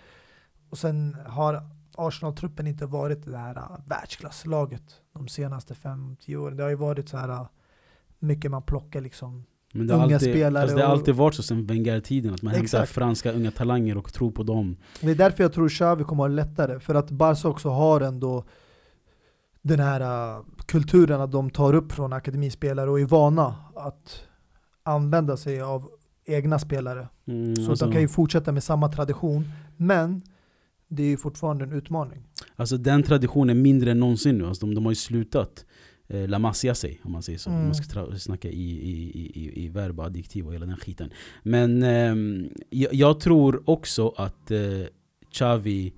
Och 0.70 0.78
sen 0.78 1.16
har 1.26 1.62
Arsenal-truppen 1.94 2.66
inte 2.66 2.86
varit 2.86 3.26
det 3.26 3.38
här 3.38 3.58
uh, 3.58 3.78
världsklasslaget 3.86 4.82
de 5.12 5.28
senaste 5.28 5.74
5-10 5.74 6.36
åren. 6.36 6.56
Det 6.56 6.62
har 6.62 6.70
ju 6.70 6.76
varit 6.76 7.08
så 7.08 7.16
här 7.16 7.28
uh, 7.28 7.46
mycket 8.18 8.50
man 8.50 8.62
plockar 8.62 9.00
liksom. 9.00 9.44
Men 9.72 9.86
det 9.86 9.94
har, 9.94 10.04
Unga 10.04 10.14
alltid, 10.14 10.32
spelare 10.32 10.62
alltså 10.62 10.76
det 10.76 10.84
har 10.84 10.92
alltid 10.92 11.14
varit 11.14 11.34
så 11.34 11.42
sen 11.42 11.66
Wenger-tiden, 11.66 12.34
att 12.34 12.42
man 12.42 12.54
hämtar 12.54 12.64
Exakt. 12.64 12.92
franska 12.92 13.32
unga 13.32 13.50
talanger 13.50 13.96
och 13.96 14.12
tror 14.12 14.30
på 14.30 14.42
dem. 14.42 14.76
Det 15.00 15.10
är 15.10 15.14
därför 15.14 15.44
jag 15.44 15.52
tror 15.52 15.68
Xavi 15.68 16.04
kommer 16.04 16.22
ha 16.22 16.28
det 16.28 16.34
lättare. 16.34 16.80
För 16.80 16.94
att 16.94 17.10
Barca 17.10 17.48
också 17.48 17.68
har 17.68 18.00
ändå 18.00 18.44
den 19.62 19.80
här 19.80 20.00
uh, 20.38 20.44
kulturen 20.66 21.20
att 21.20 21.32
de 21.32 21.50
tar 21.50 21.74
upp 21.74 21.92
från 21.92 22.12
akademispelare 22.12 22.90
och 22.90 23.00
är 23.00 23.06
vana 23.06 23.54
att 23.74 24.22
använda 24.82 25.36
sig 25.36 25.60
av 25.60 25.90
egna 26.26 26.58
spelare. 26.58 27.08
Mm, 27.26 27.56
Så 27.56 27.70
alltså, 27.70 27.86
de 27.86 27.92
kan 27.92 28.00
ju 28.00 28.08
fortsätta 28.08 28.52
med 28.52 28.64
samma 28.64 28.88
tradition. 28.88 29.44
Men 29.76 30.22
det 30.88 31.02
är 31.02 31.06
ju 31.06 31.16
fortfarande 31.16 31.64
en 31.64 31.72
utmaning. 31.72 32.22
Alltså 32.56 32.76
den 32.76 33.02
traditionen 33.02 33.56
är 33.56 33.60
mindre 33.60 33.90
än 33.90 34.00
någonsin 34.00 34.38
nu. 34.38 34.46
Alltså 34.46 34.66
de, 34.66 34.74
de 34.74 34.84
har 34.84 34.92
ju 34.92 34.96
slutat 34.96 35.64
eh, 36.08 36.28
la 36.28 36.38
masia 36.38 36.74
sig, 36.74 37.00
om 37.02 37.12
man 37.12 37.22
säger 37.22 37.38
så. 37.38 37.50
Mm. 37.50 37.60
Om 37.60 37.66
man 37.66 37.74
ska 37.74 38.18
snacka 38.18 38.48
i, 38.48 38.70
i, 38.70 39.10
i, 39.10 39.44
i, 39.44 39.64
i 39.64 39.68
verb 39.68 40.00
och 40.00 40.06
adjektiv 40.06 40.46
och 40.46 40.54
hela 40.54 40.66
den 40.66 40.76
skiten. 40.76 41.10
Men 41.42 41.82
ehm, 41.82 42.48
jag, 42.70 42.94
jag 42.94 43.20
tror 43.20 43.62
också 43.70 44.08
att 44.16 44.50
eh, 44.50 44.60
Xavi 45.32 45.92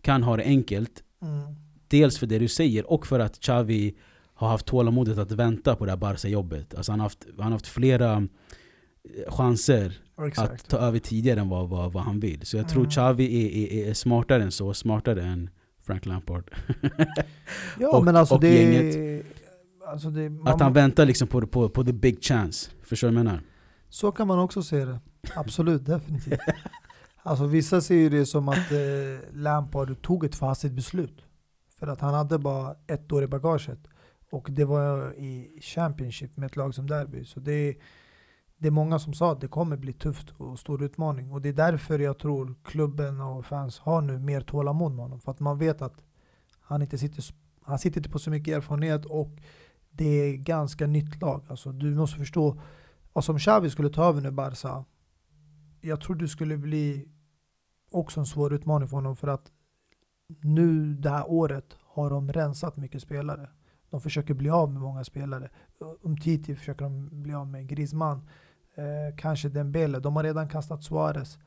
kan 0.00 0.22
ha 0.22 0.36
det 0.36 0.44
enkelt. 0.44 1.02
Mm. 1.22 1.63
Dels 1.98 2.18
för 2.18 2.26
det 2.26 2.38
du 2.38 2.48
säger 2.48 2.90
och 2.92 3.06
för 3.06 3.20
att 3.20 3.40
Xavi 3.40 3.94
har 4.34 4.48
haft 4.48 4.66
tålamodet 4.66 5.18
att 5.18 5.32
vänta 5.32 5.76
på 5.76 5.84
det 5.84 5.90
här 5.92 5.96
Barca-jobbet. 5.98 6.74
Alltså 6.74 6.92
han, 6.92 7.00
har 7.00 7.04
haft, 7.04 7.26
han 7.36 7.44
har 7.44 7.52
haft 7.52 7.66
flera 7.66 8.12
eh, 8.16 9.32
chanser 9.34 10.00
att 10.16 10.26
Exakt. 10.28 10.68
ta 10.68 10.76
över 10.78 10.98
tidigare 10.98 11.40
än 11.40 11.48
vad, 11.48 11.68
vad, 11.68 11.92
vad 11.92 12.02
han 12.02 12.20
vill. 12.20 12.46
Så 12.46 12.56
jag 12.56 12.68
tror 12.68 12.80
Mm. 12.82 12.90
Xavi 12.90 13.24
är, 13.24 13.84
är, 13.84 13.88
är 13.90 13.94
smartare 13.94 14.42
än 14.42 14.52
så, 14.52 14.74
smartare 14.74 15.22
än 15.22 15.50
Frank 15.82 16.06
Lampard. 16.06 16.50
Ja 17.80 17.88
och- 17.96 18.04
men 18.04 18.16
alltså 18.16 18.34
och 18.34 18.40
det... 18.40 18.62
gänget. 18.62 19.26
Alltså 19.86 20.10
det 20.10 20.30
man, 20.30 20.54
Att 20.54 20.60
han 20.60 20.72
väntar 20.72 21.06
liksom 21.06 21.28
på, 21.28 21.46
på, 21.46 21.68
på 21.68 21.84
the 21.84 21.92
big 21.92 22.22
chance. 22.24 22.70
Förstår 22.82 23.08
du 23.08 23.14
vad 23.14 23.18
jag 23.20 23.24
menar? 23.24 23.40
Så 23.88 24.12
kan 24.12 24.26
man 24.28 24.38
också 24.38 24.62
se 24.62 24.84
det. 24.84 24.98
Absolut, 25.34 25.86
definitivt. 25.86 26.40
Alltså 27.22 27.46
vissa 27.46 27.80
ser 27.80 27.94
ju 27.94 28.08
det 28.08 28.26
som 28.26 28.48
att 28.48 28.72
eh, 28.72 28.78
Lampard 29.32 30.02
tog 30.02 30.24
ett 30.24 30.34
fastigt 30.34 30.72
beslut. 30.72 31.23
För 31.84 31.92
att 31.92 32.00
han 32.00 32.14
hade 32.14 32.38
bara 32.38 32.76
ett 32.86 33.12
år 33.12 33.22
i 33.22 33.26
bagaget. 33.26 33.78
Och 34.30 34.48
det 34.50 34.64
var 34.64 35.12
i 35.12 35.60
Championship 35.62 36.36
med 36.36 36.46
ett 36.46 36.56
lag 36.56 36.74
som 36.74 36.86
Derby. 36.86 37.24
Så 37.24 37.40
det 37.40 37.52
är, 37.52 37.74
det 38.56 38.66
är 38.66 38.72
många 38.72 38.98
som 38.98 39.14
sa 39.14 39.32
att 39.32 39.40
det 39.40 39.48
kommer 39.48 39.76
bli 39.76 39.92
tufft 39.92 40.30
och 40.30 40.58
stor 40.58 40.82
utmaning. 40.82 41.32
Och 41.32 41.42
det 41.42 41.48
är 41.48 41.52
därför 41.52 41.98
jag 41.98 42.18
tror 42.18 42.54
klubben 42.62 43.20
och 43.20 43.46
fans 43.46 43.78
har 43.78 44.00
nu 44.00 44.18
mer 44.18 44.40
tålamod 44.40 44.92
med 44.92 45.04
honom. 45.04 45.20
För 45.20 45.30
att 45.30 45.40
man 45.40 45.58
vet 45.58 45.82
att 45.82 46.02
han 46.60 46.82
inte 46.82 46.98
sitter, 46.98 47.24
han 47.62 47.78
sitter 47.78 48.00
inte 48.00 48.10
på 48.10 48.18
så 48.18 48.30
mycket 48.30 48.56
erfarenhet 48.56 49.04
och 49.04 49.30
det 49.90 50.04
är 50.04 50.36
ganska 50.36 50.86
nytt 50.86 51.20
lag. 51.20 51.44
Alltså 51.48 51.72
du 51.72 51.94
måste 51.94 52.18
förstå, 52.18 52.50
alltså, 52.50 52.62
och 53.12 53.24
som 53.24 53.38
Xavi 53.38 53.70
skulle 53.70 53.90
ta 53.90 54.04
över 54.04 54.20
nu 54.20 54.30
Barca, 54.30 54.84
jag 55.80 56.00
tror 56.00 56.16
det 56.16 56.28
skulle 56.28 56.56
bli 56.56 57.08
också 57.90 58.20
en 58.20 58.26
svår 58.26 58.54
utmaning 58.54 58.88
för 58.88 58.96
honom 58.96 59.16
för 59.16 59.28
att 59.28 59.50
nu 60.42 60.94
det 60.94 61.10
här 61.10 61.30
året 61.30 61.76
har 61.82 62.10
de 62.10 62.32
rensat 62.32 62.76
mycket 62.76 63.02
spelare. 63.02 63.48
De 63.90 64.00
försöker 64.00 64.34
bli 64.34 64.50
av 64.50 64.72
med 64.72 64.82
många 64.82 65.04
spelare. 65.04 65.50
Om 66.02 66.16
Titi 66.16 66.56
försöker 66.56 66.84
de 66.84 67.22
bli 67.22 67.34
av 67.34 67.46
med 67.46 67.68
Griezmann, 67.68 68.28
eh, 68.74 69.16
kanske 69.16 69.48
Dembele. 69.48 69.98
De 69.98 70.16
har 70.16 70.22
redan 70.22 70.48
kastat 70.48 70.84
Suarez. 70.84 71.38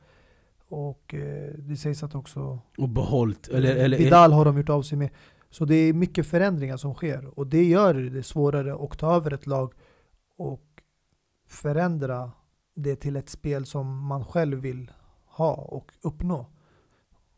Och 0.68 1.14
eh, 1.14 1.52
det 1.58 1.76
sägs 1.76 2.02
att 2.02 2.14
också 2.14 2.58
Och 2.78 2.88
behållt. 2.88 3.48
Eller, 3.48 3.76
eller, 3.76 3.98
Vidal 3.98 4.32
har 4.32 4.44
de 4.44 4.56
gjort 4.56 4.68
av 4.68 4.82
sig 4.82 4.98
med. 4.98 5.10
Så 5.50 5.64
det 5.64 5.74
är 5.74 5.92
mycket 5.92 6.26
förändringar 6.26 6.76
som 6.76 6.94
sker 6.94 7.38
och 7.38 7.46
det 7.46 7.64
gör 7.64 7.94
det 7.94 8.22
svårare 8.22 8.74
att 8.74 8.98
ta 8.98 9.16
över 9.16 9.32
ett 9.32 9.46
lag 9.46 9.72
och 10.36 10.82
förändra 11.48 12.32
det 12.74 12.96
till 12.96 13.16
ett 13.16 13.28
spel 13.28 13.66
som 13.66 14.06
man 14.06 14.24
själv 14.24 14.58
vill 14.58 14.92
ha 15.26 15.54
och 15.54 15.92
uppnå. 16.02 16.46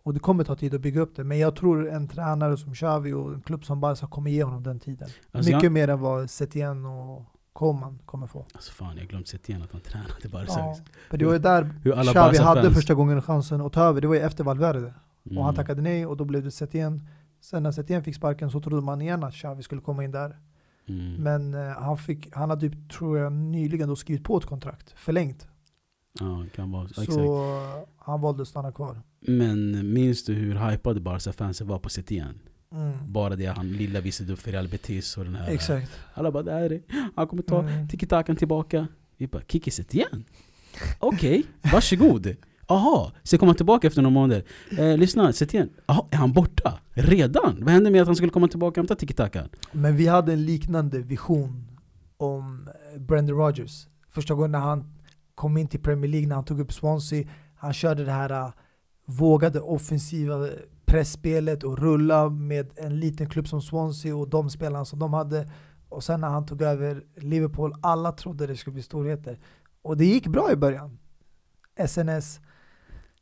Och 0.03 0.15
det 0.15 0.21
kommer 0.21 0.45
ta 0.45 0.57
tid 0.57 0.75
att 0.75 0.81
bygga 0.81 1.01
upp 1.01 1.17
det. 1.17 1.25
Men 1.25 1.39
jag 1.39 1.57
tror 1.57 1.89
en 1.89 2.09
tränare 2.09 2.57
som 2.57 2.75
Xavi 2.75 3.13
och 3.13 3.35
en 3.35 3.41
klubb 3.41 3.65
som 3.65 3.81
Barca 3.81 4.07
kommer 4.07 4.31
ge 4.31 4.43
honom 4.45 4.63
den 4.63 4.81
tiden. 4.81 5.09
Alltså 5.33 5.51
Mycket 5.51 5.63
jag, 5.63 5.73
mer 5.73 5.89
än 5.89 6.01
vad 6.01 6.31
Setien 6.31 6.87
och 6.87 7.25
Koman 7.53 7.99
kommer 8.07 8.27
få. 8.27 8.47
alltså 8.55 8.73
fan, 8.73 8.99
jag 9.11 9.27
sett 9.27 9.49
igen 9.49 9.63
att 9.63 9.73
han 9.73 9.81
tränade 9.81 10.29
Barca. 10.33 10.53
Ja, 10.57 10.77
för 11.11 11.19
det 11.19 11.25
var 11.25 11.33
ju 11.33 11.39
där 11.39 11.75
Xavi 12.13 12.39
hade 12.39 12.71
första 12.71 12.95
gången 12.95 13.23
chansen 13.23 13.61
att 13.61 13.73
ta 13.73 13.83
över. 13.83 14.01
Det 14.01 14.07
var 14.07 14.15
ju 14.15 14.21
efter 14.21 14.45
Valverde. 14.45 14.95
Mm. 15.27 15.39
Och 15.39 15.45
han 15.45 15.55
tackade 15.55 15.83
nej 15.83 16.07
och 16.07 16.17
då 16.17 16.25
blev 16.25 16.45
det 16.45 16.51
Setien. 16.51 17.09
Sen 17.41 17.63
när 17.63 17.73
Setien 17.73 18.05
fick 18.05 18.17
sparken 18.17 18.51
så 18.51 18.61
trodde 18.61 18.83
man 18.83 19.03
igen 19.03 19.25
att 19.25 19.35
Xavi 19.35 19.63
skulle 19.63 19.81
komma 19.81 20.05
in 20.05 20.11
där. 20.11 20.37
Mm. 20.89 21.15
Men 21.15 21.55
eh, 21.55 21.83
han, 21.83 21.99
fick, 21.99 22.35
han 22.35 22.51
hade, 22.51 22.71
typ, 22.71 22.93
tror 22.93 23.19
jag, 23.19 23.33
nyligen 23.33 23.89
då 23.89 23.97
skrivit 23.97 24.25
på 24.25 24.39
ett 24.39 24.47
kontrakt. 24.47 24.93
Förlängt. 24.97 25.49
Ja, 26.21 26.45
kan 26.55 26.71
vara. 26.71 26.89
Så 26.89 27.03
Exakt. 27.03 27.19
han 27.97 28.21
valde 28.21 28.43
att 28.43 28.49
stanna 28.49 28.73
kvar. 28.73 29.01
Men 29.21 29.93
minns 29.93 30.25
du 30.25 30.35
hur 30.35 30.71
hypade 30.71 31.01
Barca-fansen 31.01 31.67
var 31.67 31.79
på 31.79 31.89
Setien? 31.89 32.39
Mm. 32.73 33.13
Bara 33.13 33.37
det 33.37 33.47
han 33.47 33.69
lilla 33.73 34.01
visade 34.01 34.33
upp 34.33 34.39
för 34.39 34.51
Real 34.53 34.69
Betis 34.69 35.17
och 35.17 35.25
den 35.25 35.35
här... 35.35 35.49
Exakt. 35.51 35.91
Alla 36.15 36.31
bara, 36.31 36.43
det 36.43 36.53
här 36.53 36.73
är 36.73 36.81
Han 37.17 37.27
kommer 37.27 37.43
ta 37.43 37.61
Mm. 37.63 37.89
tiki-takan 37.89 38.37
tillbaka. 38.37 38.87
Vi 39.17 39.27
bara, 39.27 39.43
Kiki 39.49 39.71
Setien? 39.71 40.25
Okej, 40.99 41.45
varsågod. 41.73 42.35
Aha, 42.67 43.13
så 43.23 43.39
kommer 43.39 43.49
han 43.51 43.57
tillbaka 43.57 43.87
efter 43.87 44.03
några 44.03 44.15
månader. 44.15 44.45
Eh, 44.79 44.97
lyssna, 44.99 45.33
Setien, 45.33 45.71
aha, 45.87 46.09
är 46.11 46.17
han 46.17 46.33
borta? 46.33 46.79
Redan? 46.93 47.57
Vad 47.61 47.69
hände 47.75 47.91
med 47.91 48.01
att 48.03 48.07
han 48.09 48.17
skulle 48.17 48.31
komma 48.33 48.49
tillbaka 48.49 48.81
och 48.81 48.89
hämta 48.89 48.95
tiki-takan? 48.95 49.49
Men 49.73 49.97
vi 49.97 50.07
hade 50.07 50.33
en 50.33 50.45
liknande 50.45 50.99
vision 50.99 51.65
om 52.17 52.69
Brendan 52.99 53.37
Rodgers. 53.37 53.87
Första 54.11 54.35
gången 54.35 54.53
när 54.53 54.59
han 54.59 54.85
kom 55.41 55.57
in 55.57 55.69
till 55.69 55.81
Premier 55.81 56.11
League, 56.11 56.29
när 56.29 56.35
han 56.35 56.45
tog 56.45 56.61
upp 56.61 56.73
Swansea. 56.73 57.29
Han 57.57 57.73
körde 57.73 58.05
det 58.05 58.13
här 58.13 58.31
eh, 58.31 58.53
vågade 59.07 59.61
offensiva 59.61 60.49
pressspelet 60.87 61.65
och 61.65 61.79
rulla 61.79 62.29
med 62.29 62.71
en 62.77 63.01
liten 63.01 63.29
klubb 63.29 63.49
som 63.49 63.63
Swansea 63.63 64.17
och 64.17 64.29
de 64.29 64.51
spelarna 64.51 64.85
som 64.85 64.99
de 64.99 65.13
hade. 65.13 65.51
Och 65.89 66.05
sen 66.05 66.21
när 66.21 66.29
han 66.29 66.47
tog 66.47 66.63
över 66.63 67.03
Liverpool, 67.17 67.75
alla 67.83 68.13
trodde 68.13 68.47
det 68.47 68.57
skulle 68.57 68.75
bli 68.75 68.83
storheter. 68.83 69.39
Och 69.83 69.97
det 69.97 70.05
gick 70.05 70.27
bra 70.27 70.53
i 70.53 70.57
början. 70.57 70.99
SNS, 71.87 72.41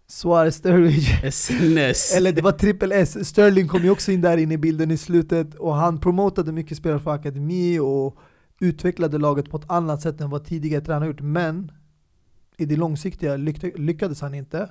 Suarez 0.06 0.56
Sturridge. 0.56 1.30
SNS. 1.32 2.12
Eller 2.16 2.32
det 2.32 2.42
var 2.42 2.52
trippel 2.52 2.92
S. 2.92 3.28
Sterling 3.28 3.68
kom 3.68 3.82
ju 3.82 3.90
också 3.90 4.12
in 4.12 4.20
där 4.20 4.36
inne 4.36 4.54
i 4.54 4.58
bilden 4.58 4.90
i 4.90 4.96
slutet 4.96 5.54
och 5.54 5.74
han 5.74 6.00
promotade 6.00 6.52
mycket 6.52 6.78
spelare 6.78 7.00
från 7.00 7.14
akademi 7.14 7.78
och 7.78 8.18
utvecklade 8.60 9.18
laget 9.18 9.50
på 9.50 9.56
ett 9.56 9.70
annat 9.70 10.02
sätt 10.02 10.20
än 10.20 10.30
vad 10.30 10.44
tidigare 10.44 10.84
tränare 10.84 11.06
gjort. 11.06 11.20
Men 11.20 11.72
i 12.58 12.64
det 12.66 12.76
långsiktiga 12.76 13.36
lyck- 13.36 13.78
lyckades 13.78 14.20
han 14.20 14.34
inte. 14.34 14.70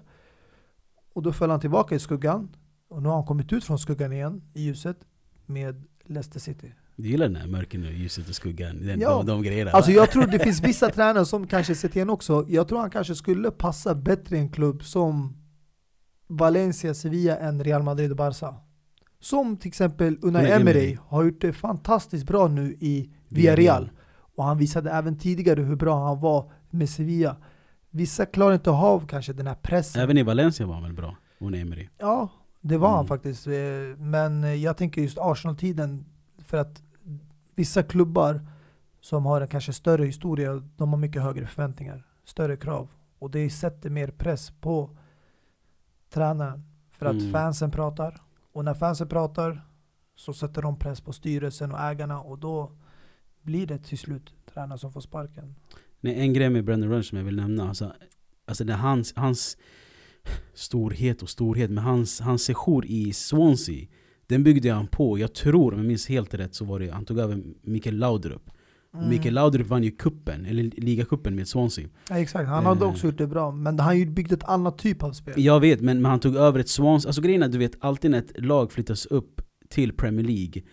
Och 1.13 1.23
då 1.23 1.33
föll 1.33 1.49
han 1.49 1.59
tillbaka 1.59 1.95
i 1.95 1.99
skuggan. 1.99 2.55
Och 2.89 3.01
nu 3.03 3.09
har 3.09 3.15
han 3.15 3.25
kommit 3.25 3.53
ut 3.53 3.63
från 3.63 3.79
skuggan 3.79 4.13
igen 4.13 4.41
i 4.53 4.61
ljuset 4.61 4.97
med 5.45 5.83
Leicester 6.05 6.39
City. 6.39 6.73
Du 6.95 7.09
gillar 7.09 7.27
den 7.27 7.35
här 7.35 7.47
mörken 7.47 7.85
och 7.85 7.91
ljuset 7.91 8.29
och 8.29 8.35
skuggan? 8.35 8.85
Den, 8.85 8.99
Ja. 8.99 9.09
de, 9.17 9.25
de 9.25 9.43
grejerna? 9.43 9.71
Alltså 9.71 9.91
jag 9.91 10.11
tror 10.11 10.27
det 10.27 10.39
finns 10.39 10.61
vissa 10.63 10.89
tränare 10.89 11.25
som 11.25 11.47
kanske 11.47 11.75
Setien 11.75 12.09
också, 12.09 12.45
jag 12.49 12.67
tror 12.67 12.79
han 12.79 12.89
kanske 12.89 13.15
skulle 13.15 13.51
passa 13.51 13.95
bättre 13.95 14.35
i 14.37 14.39
en 14.39 14.49
klubb 14.49 14.83
som 14.83 15.37
Valencia, 16.27 16.93
Sevilla 16.93 17.37
än 17.37 17.63
Real 17.63 17.83
Madrid 17.83 18.11
och 18.11 18.17
Barca. 18.17 18.55
Som 19.19 19.57
till 19.57 19.67
exempel 19.67 20.17
Unai 20.21 20.45
Emery 20.51 20.61
Emery. 20.61 20.97
har 21.07 21.23
gjort 21.23 21.41
det 21.41 21.53
fantastiskt 21.53 22.25
bra 22.27 22.47
nu 22.47 22.73
i. 22.79 23.09
Villarreal. 23.29 23.89
Och 24.35 24.43
han 24.43 24.57
visade 24.57 24.91
även 24.91 25.17
tidigare 25.17 25.61
hur 25.61 25.75
bra 25.75 26.05
han 26.07 26.19
var 26.19 26.51
med 26.69 26.89
Sevilla. 26.89 27.37
Vissa 27.97 28.25
klarar 28.25 28.53
inte 28.53 28.69
av 28.71 29.07
kanske 29.07 29.33
den 29.33 29.47
här 29.47 29.55
pressen. 29.55 30.01
Även 30.01 30.17
i 30.17 30.23
Valencia 30.23 30.65
var 30.65 30.73
han 30.73 30.83
väl 30.83 30.93
bra? 30.93 31.15
Unai 31.39 31.61
Emery. 31.61 31.89
Ja, 31.97 32.29
det 32.61 32.77
var 32.77 32.87
han 32.89 32.97
Mm. 32.97 33.07
faktiskt. 33.07 33.47
Eh, 33.47 33.53
Men 33.97 34.61
jag 34.61 34.77
tänker 34.77 35.01
just 35.01 35.17
Arsenal-tiden, 35.17 36.05
för 36.39 36.57
att 36.57 36.83
vissa 37.55 37.83
klubbar 37.83 38.41
som 39.01 39.25
har 39.25 39.41
en 39.41 39.47
kanske 39.47 39.73
större 39.73 40.05
historia, 40.05 40.63
de 40.77 40.89
har 40.89 40.97
mycket 40.97 41.21
högre 41.21 41.47
förväntningar, 41.47 42.07
större 42.25 42.57
krav. 42.57 42.87
Och 43.19 43.31
det 43.31 43.49
sätter 43.49 43.89
mer 43.89 44.07
press 44.11 44.51
på 44.61 44.89
tränaren. 46.09 46.63
För 46.91 47.05
att 47.05 47.13
Mm. 47.21 47.31
fansen 47.33 47.71
pratar. 47.71 48.21
Och 48.53 48.65
när 48.65 48.73
fansen 48.73 49.07
pratar 49.07 49.67
så 50.15 50.33
sätter 50.33 50.61
de 50.61 50.79
press 50.79 51.01
på 51.01 51.13
styrelsen 51.13 51.71
och 51.71 51.79
ägarna 51.79 52.21
och 52.21 52.37
då 52.39 52.71
blir 53.41 53.67
det 53.67 53.77
till 53.77 53.97
slut 53.97 54.33
tränaren 54.53 54.79
som 54.79 54.91
får 54.91 55.01
sparken. 55.01 55.55
Nej, 56.01 56.19
en 56.19 56.33
grej 56.33 56.49
med 56.49 56.65
Brendan 56.65 56.89
Rodgers 56.89 57.09
som 57.09 57.17
jag 57.17 57.25
vill 57.25 57.35
nämna. 57.35 57.67
Alltså, 57.69 57.93
alltså 58.45 58.63
det 58.63 58.73
hans, 58.73 59.13
hans 59.15 59.57
storhet 60.53 61.21
och 61.21 61.29
storhet, 61.29 61.69
men 61.71 61.83
hans, 61.83 62.19
hans 62.19 62.43
sejour 62.43 62.85
i 62.85 63.13
Swansea, 63.13 63.87
den 64.27 64.43
byggde 64.43 64.71
han 64.71 64.87
på. 64.87 65.19
Jag 65.19 65.33
tror, 65.33 65.73
om 65.73 65.79
jag 65.79 65.87
minns 65.87 66.07
helt 66.07 66.33
rätt, 66.33 66.55
så 66.55 66.65
var 66.65 66.79
det 66.79 66.89
han 66.89 67.05
tog 67.05 67.19
över 67.19 67.43
Mikael 67.61 67.97
Laudrup. 67.97 68.49
Mm. 68.93 69.09
Mikael 69.09 69.33
Laudrup 69.33 69.67
vann 69.67 69.83
ju 69.83 69.91
kuppen, 69.91 70.45
eller 70.45 70.63
ligacupen 70.63 71.35
med 71.35 71.47
Swansea. 71.47 71.87
Ja, 72.09 72.17
exakt, 72.19 72.49
han 72.49 72.65
hade 72.65 72.85
Eh. 72.85 72.91
också 72.91 73.07
gjort 73.07 73.17
det 73.17 73.27
bra. 73.27 73.51
Men 73.51 73.79
han 73.79 74.13
byggt 74.13 74.31
ett 74.31 74.43
annat 74.43 74.77
typ 74.77 75.03
av 75.03 75.11
spel. 75.11 75.33
Jag 75.37 75.59
vet, 75.59 75.81
men, 75.81 76.01
men 76.01 76.11
han 76.11 76.19
tog 76.19 76.35
över 76.35 76.59
ett 76.59 76.69
Swansea. 76.69 77.09
Alltså 77.09 77.21
grejen 77.21 77.43
är, 77.43 77.47
du 77.47 77.57
vet, 77.57 77.75
alltid 77.79 78.11
när 78.11 78.17
ett 78.17 78.45
lag 78.45 78.71
flyttas 78.71 79.05
upp 79.05 79.41
till 79.69 79.93
Premier 79.93 80.25
League 80.25 80.63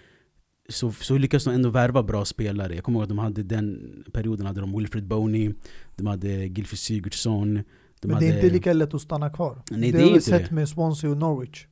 så, 0.69 0.93
så 0.93 1.19
lyckas 1.19 1.45
de 1.45 1.55
ändå 1.55 1.71
värva 1.71 2.03
bra 2.03 2.25
spelare. 2.25 2.75
Jag 2.75 2.85
kommer 2.85 2.99
ihåg 2.99 3.03
att 3.03 3.09
de 3.09 3.19
hade 3.19 3.43
den 3.43 4.05
perioden 4.13 4.47
hade 4.47 4.61
de 4.61 4.77
Wilfred 4.79 5.07
Boney, 5.07 5.53
de 5.97 6.07
hade 6.07 6.29
Gylfi 6.29 6.77
Sigurdsson, 6.77 7.55
de 7.55 7.63
Men 8.03 8.15
hade... 8.15 8.27
det 8.27 8.33
är 8.33 8.37
inte 8.37 8.51
lika 8.51 8.73
lätt 8.73 8.95
att 8.95 9.03
stanna 9.03 9.31
kvar. 9.31 9.63
Nej, 9.71 9.93
det 9.93 9.99
det 9.99 10.05
är 10.05 10.07
har 10.07 10.15
vi 10.15 10.21
sett 10.21 10.51
med 10.51 10.69
Swansea 10.69 11.11
och 11.11 11.17
Norwich. 11.17 11.67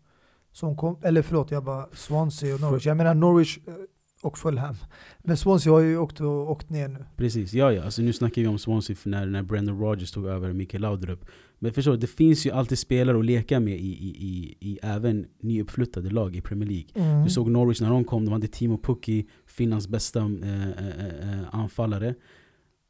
Som 0.53 0.77
kom, 0.77 0.99
eller 1.03 1.23
förlåt, 1.23 1.51
jag 1.51 1.65
bara 1.65 1.87
Swansea 1.93 2.55
och 2.55 2.61
Norwich. 2.61 2.87
Jag 2.87 2.97
menar 2.97 3.15
Norwich, 3.15 3.59
eh, 3.67 3.75
och 4.23 4.39
Fulham. 4.39 4.75
Men 5.19 5.37
Swansea 5.37 5.73
har 5.73 5.81
ju 5.81 5.99
åkt, 5.99 6.21
åkt 6.21 6.71
ner 6.71 6.89
nu. 6.89 7.05
Precis, 7.17 7.53
ja 7.53 7.73
ja. 7.73 7.85
Alltså, 7.85 8.03
nu 8.03 8.13
snackar 8.13 8.43
vi 8.43 8.49
om 8.49 8.59
Swansea 8.59 8.97
när, 9.05 9.27
när 9.27 9.43
Brendan 9.43 9.79
Rodgers 9.79 10.11
tog 10.11 10.27
över 10.27 10.53
Mikael 10.53 10.81
Laudrup. 10.81 11.25
Men 11.63 11.73
förstår 11.73 11.93
du, 11.93 11.99
det 11.99 12.07
finns 12.07 12.47
ju 12.47 12.51
alltid 12.51 12.79
spelare 12.79 13.19
att 13.19 13.25
leka 13.25 13.61
med 13.61 13.75
i, 13.75 13.93
i, 13.93 14.09
i, 14.09 14.57
i 14.61 14.79
även 14.83 15.27
nyuppflyttade 15.41 16.11
lag 16.11 16.37
i 16.37 16.41
Premier 16.41 16.69
League. 16.69 16.89
Mm. 16.95 17.25
Du 17.25 17.31
såg 17.31 17.51
Norwich 17.51 17.81
när 17.81 17.91
de 17.91 18.05
kom, 18.05 18.25
de 18.25 18.33
hade 18.33 18.49
Timo 18.49 18.79
Pukki, 18.79 19.27
Finlands 19.47 19.89
bästa 19.89 20.21
eh, 20.21 20.69
eh, 20.69 21.39
eh, 21.39 21.55
anfallare. 21.55 22.15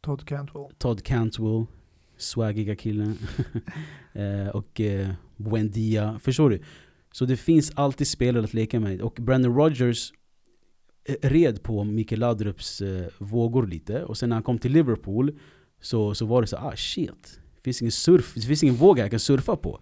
Todd 0.00 0.24
Cantwell. 0.24 0.64
Todd 0.78 1.02
Cantwell, 1.02 1.66
swaggiga 2.16 2.76
killen. 2.76 3.18
eh, 4.12 4.48
och 4.48 4.80
eh, 4.80 5.08
Buendia. 5.37 6.18
Förstår 6.22 6.50
du? 6.50 6.62
Så 7.12 7.24
det 7.24 7.37
finns 7.37 7.72
alltid 7.74 8.08
spelare 8.08 8.44
att 8.44 8.54
leka 8.54 8.80
med. 8.80 9.00
Och 9.00 9.14
Brandon 9.20 9.54
Rodgers 9.54 10.12
eh, 11.04 11.28
red 11.28 11.62
på 11.62 11.85
Mikael 11.85 12.20
Laudrups 12.20 12.80
eh, 12.80 13.06
vågor 13.18 13.66
lite. 13.66 14.04
Och 14.04 14.16
sen 14.16 14.28
när 14.28 14.37
han 14.37 14.42
kom 14.42 14.58
till 14.58 14.72
Liverpool 14.72 15.38
så, 15.80 16.14
så 16.14 16.26
var 16.26 16.40
det 16.40 16.46
så 16.46 16.56
ah 16.56 16.76
shit. 16.76 17.38
Det 17.62 17.64
finns 17.64 17.83
ingen, 17.83 17.92
surf, 17.92 18.35
det 18.35 18.40
finns 18.40 18.62
ingen 18.62 18.75
våg 18.75 18.98
jag 18.98 19.11
kan 19.11 19.20
surfa 19.20 19.57
på. 19.57 19.81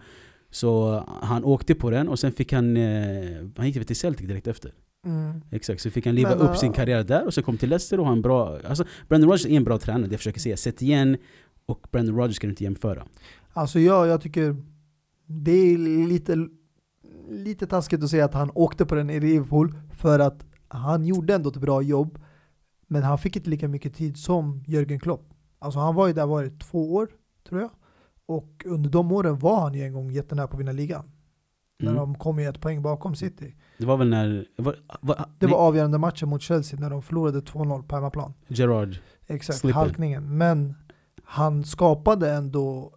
Så 0.50 0.94
eh, 0.94 1.04
han 1.22 1.44
åkte 1.44 1.74
på 1.74 1.90
den 1.90 2.08
och 2.08 2.18
sen 2.18 2.32
fick 2.32 2.52
han, 2.52 2.76
eh, 2.76 3.46
han 3.56 3.66
gick 3.66 3.86
till 3.86 3.96
Celtic 3.96 4.28
direkt 4.28 4.46
efter. 4.46 4.74
Mm. 5.06 5.40
Exakt, 5.50 5.80
så 5.80 5.90
fick 5.90 6.06
han 6.06 6.14
Men, 6.14 6.38
upp 6.38 6.56
sin 6.56 6.72
karriär 6.72 7.04
där 7.04 7.26
och 7.26 7.34
sen 7.34 7.44
kom 7.44 7.58
till 7.58 7.68
Leicester 7.68 8.00
och 8.00 8.06
har 8.06 8.12
en 8.12 8.22
bra... 8.22 8.58
Alltså 8.64 8.84
Brandon 9.08 9.30
Rodgers 9.30 9.46
är 9.46 9.56
en 9.56 9.64
bra 9.64 9.78
tränare, 9.78 10.06
det 10.06 10.12
jag 10.12 10.20
försöker 10.20 10.40
säga. 10.40 10.56
Sätt 10.56 10.82
igen 10.82 11.16
och 11.66 11.86
Brandon 11.92 12.16
Rodgers 12.16 12.38
kan 12.38 12.48
du 12.48 12.52
inte 12.52 12.64
jämföra. 12.64 13.06
Alltså 13.52 13.80
jag, 13.80 14.06
jag 14.06 14.20
tycker 14.20 14.56
det 15.26 15.52
är 15.52 15.78
lite, 16.08 16.48
lite 17.28 17.66
taskigt 17.66 18.02
att 18.02 18.10
säga 18.10 18.24
att 18.24 18.34
han 18.34 18.50
åkte 18.54 18.86
på 18.86 18.94
den 18.94 19.10
i 19.10 19.20
Liverpool 19.20 19.74
för 19.92 20.18
att 20.18 20.44
han 20.68 21.06
gjorde 21.06 21.34
ändå 21.34 21.50
ett 21.50 21.56
bra 21.56 21.82
jobb. 21.82 22.18
Men 22.86 23.02
han 23.02 23.18
fick 23.18 23.36
inte 23.36 23.50
lika 23.50 23.68
mycket 23.68 23.94
tid 23.94 24.16
som 24.16 24.64
Jörgen 24.66 25.00
Klopp. 25.00 25.34
Alltså 25.58 25.80
han 25.80 25.94
var 25.94 26.06
ju 26.06 26.12
där 26.12 26.26
var 26.26 26.42
det 26.42 26.58
två 26.58 26.94
år, 26.94 27.08
tror 27.48 27.60
jag. 27.60 27.70
Och 28.26 28.62
under 28.66 28.90
de 28.90 29.12
åren 29.12 29.38
var 29.38 29.60
han 29.60 29.74
ju 29.74 29.82
en 29.82 29.92
gång 29.92 30.10
jättenära 30.10 30.46
på 30.46 30.54
att 30.56 30.60
vinna 30.60 30.72
ligan. 30.72 31.10
När 31.78 31.90
Mm. 31.90 32.00
de 32.00 32.14
kom 32.18 32.38
ju 32.38 32.46
ett 32.48 32.60
poäng 32.60 32.82
bakom 32.82 33.14
City. 33.16 33.56
Det 33.78 33.86
var 33.86 33.96
väl 33.96 34.08
när... 34.08 34.46
Var, 34.56 34.76
var, 35.00 35.24
Det 35.38 35.46
var 35.46 35.58
avgörande 35.58 35.98
matchen 35.98 36.28
mot 36.28 36.42
Chelsea 36.42 36.80
när 36.80 36.90
de 36.90 37.02
förlorade 37.02 37.40
2-0 37.40 37.82
på 37.82 37.94
hemmaplan. 37.94 38.34
Gerard. 38.48 38.98
Exakt, 39.26 39.58
Slipper. 39.58 39.74
halkningen. 39.78 40.38
Men 40.38 40.74
han 41.24 41.64
skapade 41.64 42.30
ändå 42.32 42.94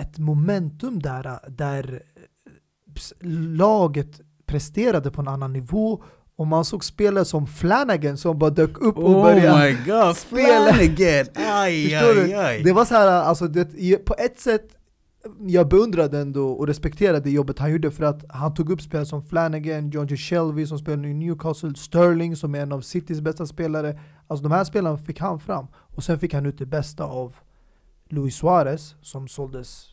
ett 0.00 0.18
momentum 0.18 0.98
där, 1.02 1.38
där 1.50 2.02
laget 3.56 4.20
presterade 4.46 5.10
på 5.10 5.20
en 5.20 5.28
annan 5.28 5.52
nivå 5.52 6.02
och 6.40 6.46
man 6.46 6.64
såg 6.64 6.84
spelare 6.84 7.24
som 7.24 7.46
Flanagan 7.46 8.16
som 8.16 8.38
bara 8.38 8.50
dök 8.50 8.78
upp 8.78 8.96
och 8.96 9.22
började 9.22 9.52
Oh 9.52 9.60
my 9.60 9.72
god, 9.72 10.16
spela. 10.16 10.72
Flanagan! 10.72 11.26
Aj, 11.34 11.94
aj, 11.94 12.34
aj. 12.34 12.62
Det 12.62 12.72
var 12.72 12.84
så 12.84 12.94
här, 12.94 13.08
alltså 13.08 13.48
det, 13.48 13.96
på 13.96 14.14
ett 14.18 14.40
sätt 14.40 14.76
jag 15.40 15.68
beundrade 15.68 16.18
ändå 16.18 16.52
och 16.52 16.66
respekterade 16.66 17.20
det 17.20 17.30
jobbet 17.30 17.58
han 17.58 17.72
gjorde 17.72 17.90
för 17.90 18.04
att 18.04 18.24
han 18.28 18.54
tog 18.54 18.70
upp 18.70 18.82
spelare 18.82 19.06
som 19.06 19.22
Flanagan, 19.22 19.90
John 19.90 20.06
G. 20.06 20.16
Shelby 20.16 20.66
som 20.66 20.78
spelar 20.78 21.06
i 21.06 21.14
Newcastle, 21.14 21.74
Sterling 21.74 22.36
som 22.36 22.54
är 22.54 22.60
en 22.60 22.72
av 22.72 22.80
Citys 22.80 23.20
bästa 23.20 23.46
spelare. 23.46 24.00
Alltså 24.26 24.42
de 24.42 24.52
här 24.52 24.64
spelarna 24.64 24.98
fick 24.98 25.20
han 25.20 25.40
fram. 25.40 25.66
Och 25.74 26.04
sen 26.04 26.18
fick 26.18 26.34
han 26.34 26.46
ut 26.46 26.58
det 26.58 26.66
bästa 26.66 27.04
av 27.04 27.36
Luis 28.08 28.36
Suarez 28.36 28.94
som 29.02 29.28
såldes 29.28 29.86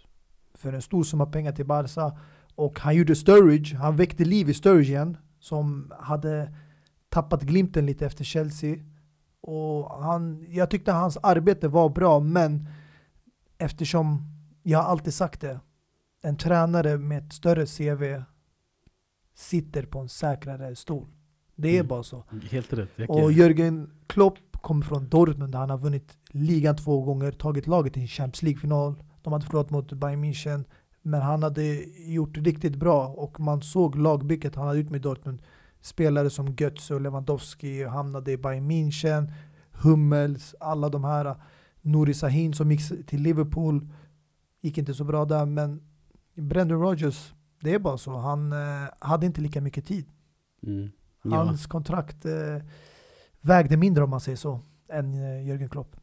för 0.58 0.74
en 0.74 0.82
stor 0.82 1.04
summa 1.04 1.26
pengar 1.26 1.52
till 1.52 1.66
Barca. 1.66 2.12
Och 2.56 2.80
han 2.80 2.96
gjorde 2.96 3.16
Sturridge, 3.16 3.76
han 3.76 3.96
väckte 3.96 4.26
liv 4.26 4.50
i 4.50 4.54
Sturridge 4.54 4.92
igen 4.92 5.18
som 5.48 5.94
hade 6.00 6.54
tappat 7.10 7.42
glimten 7.42 7.86
lite 7.86 8.06
efter 8.06 8.24
Chelsea. 8.24 8.78
Och 9.42 10.04
han, 10.04 10.46
jag 10.50 10.70
tyckte 10.70 10.92
hans 10.92 11.18
arbete 11.24 11.68
var 11.68 11.90
bra 11.90 12.20
men 12.20 12.68
eftersom 13.58 14.22
jag 14.64 14.86
alltid 14.86 15.14
sagt 15.14 15.42
det, 15.42 15.60
en 16.22 16.38
tränare 16.38 16.98
med 16.98 17.26
ett 17.26 17.34
större 17.34 17.66
CV 17.66 18.24
sitter 19.36 19.84
på 19.86 20.00
en 20.00 20.10
säkrare 20.10 20.76
stol. 20.76 21.08
Det 21.56 21.70
är 21.70 21.74
Mm. 21.74 21.88
bara 21.88 22.04
så. 22.04 22.24
Helt 22.52 22.74
rätt. 22.74 22.90
Jag 22.96 23.10
Och 23.10 23.32
Jörgen 23.32 23.90
Klopp 24.08 24.38
kommer 24.62 24.86
från 24.86 25.10
Dortmund 25.10 25.52
där 25.52 25.60
han 25.60 25.70
har 25.70 25.78
vunnit 25.78 26.18
ligan 26.30 26.76
två 26.76 27.02
gånger, 27.02 27.32
tagit 27.32 27.68
laget 27.68 27.94
till 27.94 28.02
en 28.02 28.08
Champions 28.08 28.42
League-final. 28.44 29.04
De 29.22 29.34
hade 29.34 29.46
förlorat 29.46 29.70
mot 29.70 29.94
Bayern 29.94 30.24
München, 30.24 30.64
men 31.02 31.22
han 31.22 31.44
hade 31.44 31.64
gjort 31.98 32.38
riktigt 32.38 32.76
bra 32.76 33.08
och 33.08 33.40
man 33.40 33.62
såg 33.62 33.96
lagbygget 33.96 34.56
han 34.56 34.68
hade 34.68 34.80
gjort 34.80 34.90
med 34.90 35.02
Dortmund. 35.02 35.42
Spelare 35.82 36.30
som 36.30 36.56
Götze 36.58 36.94
och 36.96 37.02
Lewandowski 37.02 37.84
hamnade 37.84 38.32
i 38.32 38.38
Bayern 38.38 38.72
München, 38.72 39.32
Hummels, 39.72 40.56
alla 40.60 40.90
de 40.90 41.04
här. 41.04 41.36
Nouri 41.82 42.14
Sahin 42.14 42.54
som 42.54 42.72
gick 42.72 43.08
till 43.08 43.22
Liverpool, 43.22 43.88
gick 44.62 44.78
inte 44.78 44.94
så 44.94 45.04
bra 45.04 45.26
där, 45.26 45.46
men 45.46 45.82
Brendan 46.36 46.82
Rodgers, 46.82 47.34
det 47.60 47.74
är 47.74 47.80
bara 47.80 47.98
så. 47.98 48.18
Han 48.18 48.54
eh, 48.54 48.90
hade 49.00 49.26
inte 49.26 49.42
lika 49.42 49.62
mycket 49.62 49.86
tid. 49.86 50.06
Mm. 50.64 50.90
Ja. 51.24 51.36
Hans 51.36 51.66
kontrakt 51.66 52.26
eh, 52.26 52.58
vägde 53.42 53.78
mindre 53.78 54.04
om 54.04 54.10
man 54.10 54.22
säger 54.22 54.36
så, 54.36 54.60
än 54.90 55.14
eh, 55.14 55.48
Jörgen 55.48 55.70
Klopp. 55.70 55.96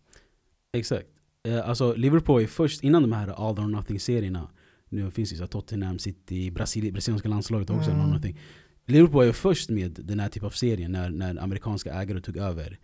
Exakt. 0.72 1.08
Eh, 1.48 1.68
alltså 1.68 1.94
Liverpool 1.94 2.42
är 2.42 2.46
först, 2.46 2.84
innan 2.84 3.02
de 3.02 3.12
här 3.12 3.28
all 3.28 3.58
or 3.58 3.68
nothing-serierna, 3.68 4.48
nu 4.94 5.10
finns 5.10 5.32
ju 5.32 5.36
så 5.36 5.46
Tottenham, 5.46 5.98
City, 5.98 6.50
Brasil, 6.50 6.92
brasilianska 6.92 7.28
landslaget 7.28 7.70
också, 7.70 7.90
Mm. 7.90 8.10
nothing. 8.10 8.38
Liverpool 8.86 9.24
är 9.24 9.32
först 9.32 9.70
med 9.70 10.00
den 10.04 10.20
här 10.20 10.28
typen 10.28 10.46
av 10.46 10.50
serien 10.50 10.92
när, 10.92 11.10
när 11.10 11.42
amerikanska 11.42 11.92
ägare 11.94 12.20
tog 12.20 12.36
över. 12.36 12.78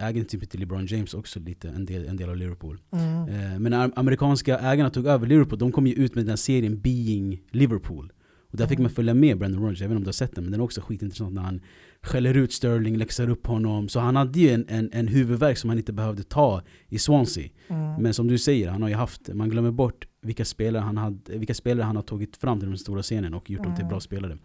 Ägaren 0.00 0.24
typ 0.26 0.50
till 0.50 0.60
LeBron 0.60 0.86
James 0.86 1.14
också 1.14 1.40
lite 1.40 1.68
en 1.68 1.84
del, 1.84 2.06
en 2.06 2.16
del 2.16 2.28
av 2.28 2.36
Liverpool. 2.36 2.78
Eh, 2.92 3.58
Men 3.58 3.62
när 3.70 3.90
amerikanska 3.98 4.58
ägarna 4.58 4.90
tog 4.90 5.06
över 5.06 5.26
Liverpool, 5.26 5.58
de 5.58 5.72
kom 5.72 5.86
ju 5.86 5.94
ut 5.94 6.14
med 6.14 6.24
den 6.24 6.28
här 6.28 6.36
serien 6.36 6.80
Being 6.80 7.40
Liverpool. 7.50 8.12
Och 8.50 8.56
där 8.56 8.66
fick 8.66 8.78
Mm. 8.78 8.82
man 8.82 8.90
följa 8.90 9.14
med 9.14 9.38
Brandon 9.38 9.62
Rodgers, 9.62 9.80
jag 9.80 9.88
vet 9.88 9.92
inte 9.92 9.96
om 9.98 10.04
du 10.04 10.08
har 10.08 10.12
sett 10.12 10.34
den, 10.34 10.44
men 10.44 10.50
den 10.52 10.60
är 10.60 10.64
också 10.64 10.80
skitintressant 10.80 11.34
när 11.34 11.42
han 11.42 11.60
skäller 12.02 12.36
ut 12.36 12.52
Sterling, 12.52 12.96
läxar 12.96 13.30
upp 13.30 13.46
honom. 13.46 13.88
Så 13.88 14.00
han 14.00 14.16
hade 14.16 14.40
ju 14.40 14.48
en, 14.50 14.64
en, 14.68 14.90
en 14.92 15.08
huvudvärk 15.08 15.58
som 15.58 15.70
han 15.70 15.78
inte 15.78 15.92
behövde 15.92 16.22
ta 16.22 16.62
i 16.88 16.98
Swansea. 16.98 17.48
Mm. 17.68 18.02
Men 18.02 18.14
som 18.14 18.28
du 18.28 18.38
säger, 18.38 18.68
han 18.70 18.82
har 18.82 18.88
ju 18.88 18.94
haft, 18.94 19.34
man 19.34 19.48
glömmer 19.50 19.70
bort 19.70 20.06
vilka 20.22 20.44
spelare 20.44 20.82
han, 20.82 20.96
hade, 20.96 21.38
vilka 21.38 21.54
spelare 21.54 21.84
han 21.84 21.96
har 21.96 22.02
tagit 22.02 22.36
fram 22.36 22.58
till 22.60 22.68
den 22.68 22.78
stora 22.78 23.02
scenen 23.02 23.34
och 23.34 23.50
gjort 23.50 23.62
dem 23.62 23.74
till 23.74 23.82
Mm. 23.82 23.90
bra 23.90 24.00
spelare. 24.00 24.38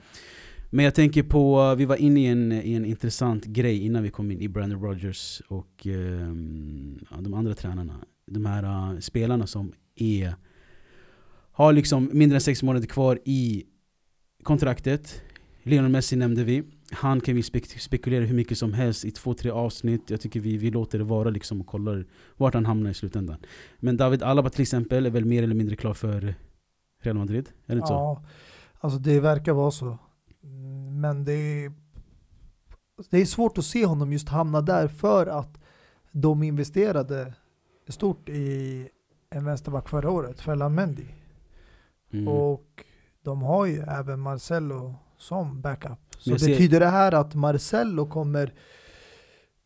Men 0.70 0.86
jag 0.86 0.96
tänker 0.96 1.24
på, 1.24 1.76
vi 1.76 1.86
var 1.86 1.96
inne 1.96 2.20
i 2.20 2.26
en, 2.26 2.52
i 2.52 2.74
en 2.74 2.86
intressant 2.86 3.46
grej 3.46 3.86
innan 3.86 4.04
vi 4.04 4.10
kom 4.10 4.32
in 4.32 4.42
i 4.42 4.48
Brandon 4.48 4.82
Rodgers 4.82 5.42
och 5.48 5.86
ja, 7.12 7.18
de 7.22 7.34
andra 7.34 7.54
tränarna. 7.54 7.94
De 8.28 8.46
här 8.46 8.94
uh, 8.94 9.00
spelarna 9.00 9.48
som 9.48 9.72
är, 9.96 10.36
har 11.52 11.74
liksom 11.74 12.10
mindre 12.14 12.36
än 12.36 12.42
sex 12.42 12.64
månader 12.64 12.88
kvar 12.88 13.20
i 13.26 13.64
kontraktet. 14.46 15.22
Lionel 15.64 15.92
Messi 15.92 16.16
nämnde 16.16 16.44
vi. 16.44 16.64
Han 16.92 17.22
kan 17.22 17.36
vi 17.36 17.44
spek 17.44 17.82
spekulera 17.82 18.26
hur 18.26 18.36
mycket 18.36 18.58
som 18.58 18.74
helst 18.74 19.06
i 19.06 19.12
två, 19.12 19.34
tre 19.34 19.52
avsnitt. 19.52 20.10
Jag 20.10 20.22
tycker 20.22 20.40
vi, 20.40 20.58
vi 20.58 20.72
låter 20.72 20.98
det 20.98 21.04
vara 21.04 21.30
liksom 21.30 21.62
och 21.62 21.68
kollar 21.68 22.06
vart 22.38 22.54
han 22.54 22.66
hamnar 22.66 22.90
i 22.90 22.94
slutändan. 22.94 23.38
Men 23.80 23.98
David 23.98 24.24
Alaba 24.24 24.50
till 24.50 24.62
exempel 24.62 25.06
är 25.06 25.10
väl 25.10 25.26
mer 25.26 25.44
eller 25.44 25.56
mindre 25.56 25.76
klar 25.76 25.94
för 25.94 26.36
Real 27.02 27.18
Madrid? 27.18 27.50
Är 27.66 27.76
det 27.76 27.78
inte 27.78 27.88
så? 27.88 27.94
Ja, 27.94 28.24
alltså 28.80 29.00
det 29.00 29.20
verkar 29.20 29.54
vara 29.54 29.72
så. 29.72 29.98
Men 31.02 31.24
det 31.24 31.34
är, 31.34 31.72
det 33.10 33.18
är 33.18 33.26
svårt 33.26 33.58
att 33.58 33.66
se 33.66 33.86
honom 33.86 34.12
just 34.12 34.30
hamna 34.30 34.62
där 34.62 34.88
för 34.88 35.28
att 35.28 35.58
de 36.12 36.44
investerade 36.44 37.34
stort 37.88 38.30
i 38.30 38.90
en 39.30 39.46
vänsterback 39.46 39.90
förra 39.90 40.10
året, 40.12 40.42
Ferland 40.42 40.76
Mendy. 40.76 41.08
Mm. 42.12 42.28
Och 42.28 42.86
de 43.26 43.42
har 43.42 43.66
ju 43.66 43.80
även 43.80 44.20
Marcelo 44.20 44.96
som 45.18 45.62
backup. 45.62 46.00
Så 46.18 46.32
betyder 46.32 46.80
det 46.80 46.88
här 46.88 47.12
att 47.12 47.36
Marcelo 47.36 48.06
kommer 48.06 48.54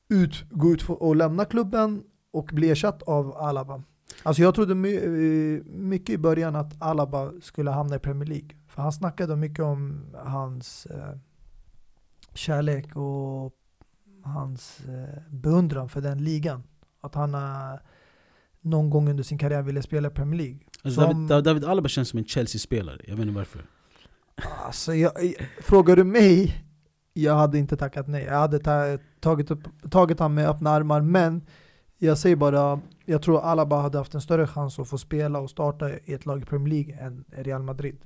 ut, 0.09 0.43
gå 0.49 0.71
ut 0.71 0.89
och 0.89 1.15
lämna 1.15 1.45
klubben 1.45 2.03
och 2.31 2.49
bli 2.53 2.69
ersatt 2.69 3.03
av 3.03 3.37
Alaba? 3.37 3.83
Alltså 4.23 4.41
jag 4.41 4.55
trodde 4.55 4.73
eh, 4.73 5.63
mycket 5.65 6.09
i 6.09 6.17
början 6.17 6.55
att 6.55 6.81
Alaba 6.81 7.31
skulle 7.41 7.71
hamna 7.71 7.95
i 7.95 7.99
Premier 7.99 8.29
League. 8.29 8.49
För 8.67 8.81
han 8.81 8.91
snackade 8.91 9.35
mycket 9.35 9.65
om 9.65 10.05
hans 10.23 10.85
eh, 10.85 11.17
kärlek 12.33 12.95
och 12.95 13.53
hans 14.23 14.79
eh, 14.79 15.21
beundran 15.29 15.89
för 15.89 16.01
den 16.01 16.23
ligan. 16.23 16.63
Att 17.01 17.15
han 17.15 17.33
eh, 17.33 17.79
någon 18.61 18.89
gång 18.89 19.09
under 19.09 19.23
sin 19.23 19.37
karriär 19.37 19.61
ville 19.61 19.81
spela 19.81 20.07
i 20.07 20.11
Premier 20.11 20.37
League. 20.41 20.59
Alltså 20.83 21.01
som- 21.01 21.27
David, 21.27 21.43
David 21.43 21.65
Alaba 21.65 21.87
känns 21.89 22.09
som 22.09 22.19
en 22.19 22.25
Chelsea-spelare, 22.25 22.97
jag 23.07 23.15
vet 23.15 23.21
inte 23.25 23.35
varför. 23.37 23.61
Alltså, 24.65 24.93
jag, 24.95 25.11
frågar 25.61 25.95
du 25.95 26.03
mig, 26.03 26.63
jag 27.13 27.35
hade 27.35 27.57
inte 27.57 27.77
tackat 27.77 28.07
nej. 28.07 28.23
Jag 28.23 28.39
hade 28.39 28.59
ta, 28.59 28.97
tagit, 29.19 29.51
upp, 29.51 29.59
tagit 29.91 30.19
han 30.19 30.33
med 30.33 30.49
öppna 30.49 30.69
armar, 30.69 31.01
men 31.01 31.41
jag 31.97 32.17
säger 32.17 32.35
bara, 32.35 32.79
jag 33.05 33.21
tror 33.21 33.41
Alaba 33.41 33.81
hade 33.81 33.97
haft 33.97 34.13
en 34.15 34.21
större 34.21 34.47
chans 34.47 34.79
att 34.79 34.87
få 34.89 34.97
spela 34.97 35.39
och 35.39 35.49
starta 35.49 35.89
i 35.89 36.13
ett 36.13 36.25
lag 36.25 36.41
i 36.41 36.45
Premier 36.45 36.69
League 36.73 37.05
än 37.05 37.25
Real 37.31 37.63
Madrid. 37.63 37.97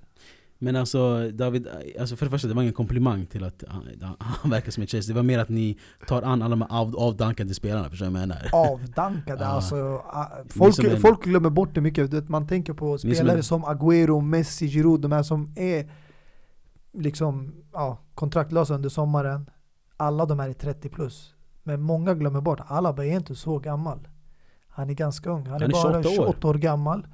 Men 0.64 0.76
alltså 0.76 1.30
David, 1.32 1.68
alltså 2.00 2.16
för 2.16 2.26
det 2.26 2.30
första 2.30 2.48
det 2.48 2.54
var 2.54 2.62
ingen 2.62 2.74
komplimang 2.74 3.26
till 3.26 3.44
att 3.44 3.64
han, 3.68 3.88
han 4.20 4.52
verkar 4.52 4.72
som 4.72 4.84
ett 4.84 4.90
chase 4.92 5.08
Det 5.08 5.14
var 5.14 5.24
mer 5.24 5.40
att 5.40 5.50
ni 5.50 5.78
tar 6.08 6.22
an 6.22 6.42
alla 6.42 6.50
de 6.50 6.62
här 6.62 6.80
av, 6.82 6.96
avdankade 6.98 7.54
spelarna, 7.54 7.90
förstår 7.90 8.06
du 8.06 8.12
vad 8.12 8.22
jag 8.22 8.28
menar? 8.28 8.50
Avdankade, 8.54 9.46
alltså. 9.48 10.02
Folk, 10.50 10.76
som 10.76 10.86
en- 10.86 11.00
folk 11.00 11.24
glömmer 11.24 11.50
bort 11.50 11.70
det 11.76 11.82
mycket. 11.82 12.30
Man 12.30 12.48
tänker 12.48 12.74
på 12.74 12.98
som 12.98 13.10
spelare 13.16 13.38
en- 13.38 13.44
som 13.44 13.66
Agüero, 13.66 14.22
Messi, 14.22 14.68
Giroud, 14.68 15.02
de 15.02 15.12
här 15.12 15.24
som 15.24 15.54
är 15.56 15.90
liksom 16.94 17.54
ja, 17.74 17.98
kontraktlösa 18.16 18.74
under 18.76 18.90
sommaren. 18.90 19.50
Alla 19.98 20.26
de 20.26 20.40
här 20.40 20.50
är 20.50 20.54
30 20.54 20.90
plus. 20.90 21.34
Men 21.64 21.82
många 21.82 22.14
glömmer 22.14 22.42
bort, 22.42 22.60
Alaba 22.68 23.06
är 23.06 23.16
inte 23.16 23.36
så 23.36 23.60
gammal. 23.60 24.08
Han 24.68 24.90
är 24.90 24.94
ganska 24.94 25.30
ung, 25.30 25.42
han, 25.46 25.52
Han 25.52 25.62
är, 25.62 25.66
är 25.66 25.72
bara 25.72 26.04
28 26.04 26.10
år. 26.10 26.14
28 26.16 26.48
år 26.48 26.54
gammal. 26.54 27.08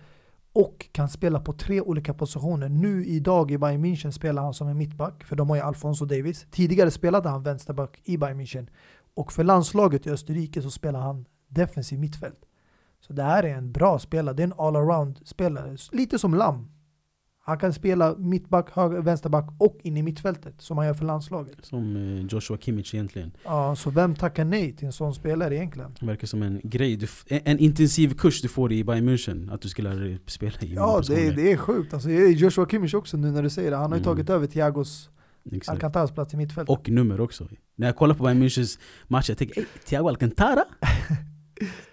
Och 0.59 0.89
kan 0.91 1.09
spela 1.09 1.39
på 1.39 1.53
tre 1.53 1.81
olika 1.81 2.13
positioner. 2.13 2.69
Nu 2.69 3.05
idag 3.05 3.51
i 3.51 3.57
Bayern 3.57 3.85
München 3.85 4.11
spelar 4.11 4.43
han 4.43 4.53
som 4.53 4.67
en 4.67 4.77
mittback, 4.77 5.23
för 5.23 5.35
de 5.35 5.49
har 5.49 5.55
ju 5.55 5.61
Alfonso 5.61 6.05
Davis. 6.05 6.47
Tidigare 6.51 6.91
spelade 6.91 7.29
han 7.29 7.43
vänsterback 7.43 8.01
i 8.03 8.17
Bayern 8.17 8.41
München. 8.41 8.67
Och 9.13 9.33
för 9.33 9.43
landslaget 9.43 10.07
i 10.07 10.09
Österrike 10.09 10.61
så 10.61 10.71
spelar 10.71 10.99
han 10.99 11.25
defensiv 11.47 11.99
mittfält. 11.99 12.39
Så 12.99 13.13
det 13.13 13.23
här 13.23 13.43
är 13.43 13.55
en 13.55 13.71
bra 13.71 13.99
spelare, 13.99 14.35
det 14.35 14.43
är 14.43 14.47
en 14.47 14.53
all-around 14.53 15.27
spelare. 15.27 15.77
Lite 15.91 16.19
som 16.19 16.33
Lam. 16.33 16.71
Han 17.49 17.57
kan 17.59 17.73
spela 17.73 18.15
mittback, 18.17 18.69
höger, 18.71 19.01
vänsterback 19.01 19.49
och 19.57 19.77
in 19.83 19.97
i 19.97 20.03
mittfältet 20.03 20.53
som 20.57 20.77
han 20.77 20.87
gör 20.87 20.93
för 20.93 21.05
landslaget. 21.05 21.57
Som 21.61 21.95
eh, 21.95 22.25
Joshua 22.25 22.57
Kimmich 22.57 22.93
egentligen 22.93 23.31
Ja, 23.43 23.75
så 23.75 23.89
vem 23.89 24.15
tackar 24.15 24.45
nej 24.45 24.73
till 24.75 24.85
en 24.85 24.93
sån 24.93 25.13
spelare 25.13 25.55
egentligen? 25.55 25.95
Verkar 26.01 26.27
som 26.27 26.43
en 26.43 26.61
grej, 26.63 26.95
du, 26.95 27.07
en, 27.27 27.39
en 27.45 27.59
intensiv 27.59 28.13
kurs 28.13 28.41
du 28.41 28.47
får 28.47 28.71
i 28.71 28.83
Bayern 28.83 29.09
München 29.09 29.53
Att 29.53 29.61
du 29.61 29.69
ska 29.69 29.81
lära 29.83 29.95
dig 29.95 30.19
spela 30.25 30.51
i 30.61 30.73
Ja, 30.73 31.01
det, 31.07 31.27
är- 31.27 31.31
det 31.35 31.51
är 31.51 31.57
sjukt. 31.57 31.93
Alltså, 31.93 32.09
det 32.09 32.27
Joshua 32.29 32.65
Kimmich 32.65 32.93
också 32.93 33.17
nu 33.17 33.31
när 33.31 33.43
du 33.43 33.49
säger 33.49 33.71
det. 33.71 33.77
Han 33.77 33.91
har 33.91 33.97
ju 33.97 34.03
Mm. 34.03 34.15
tagit 34.15 34.29
över 34.29 34.47
Thiagos 34.47 35.09
Exakt. 35.51 35.69
Alcantaras 35.69 36.11
plats 36.11 36.33
i 36.33 36.37
mittfältet. 36.37 36.69
Och 36.77 36.89
nummer 36.89 37.21
också 37.21 37.47
När 37.75 37.87
jag 37.87 37.95
kollar 37.95 38.15
på 38.15 38.23
Bayern 38.23 38.43
Münchens 38.43 38.79
matcher, 39.07 39.31
jag 39.31 39.37
tänker 39.37 39.59
ey, 39.61 39.65
Thiago 39.85 40.07
Alcantara? 40.09 40.63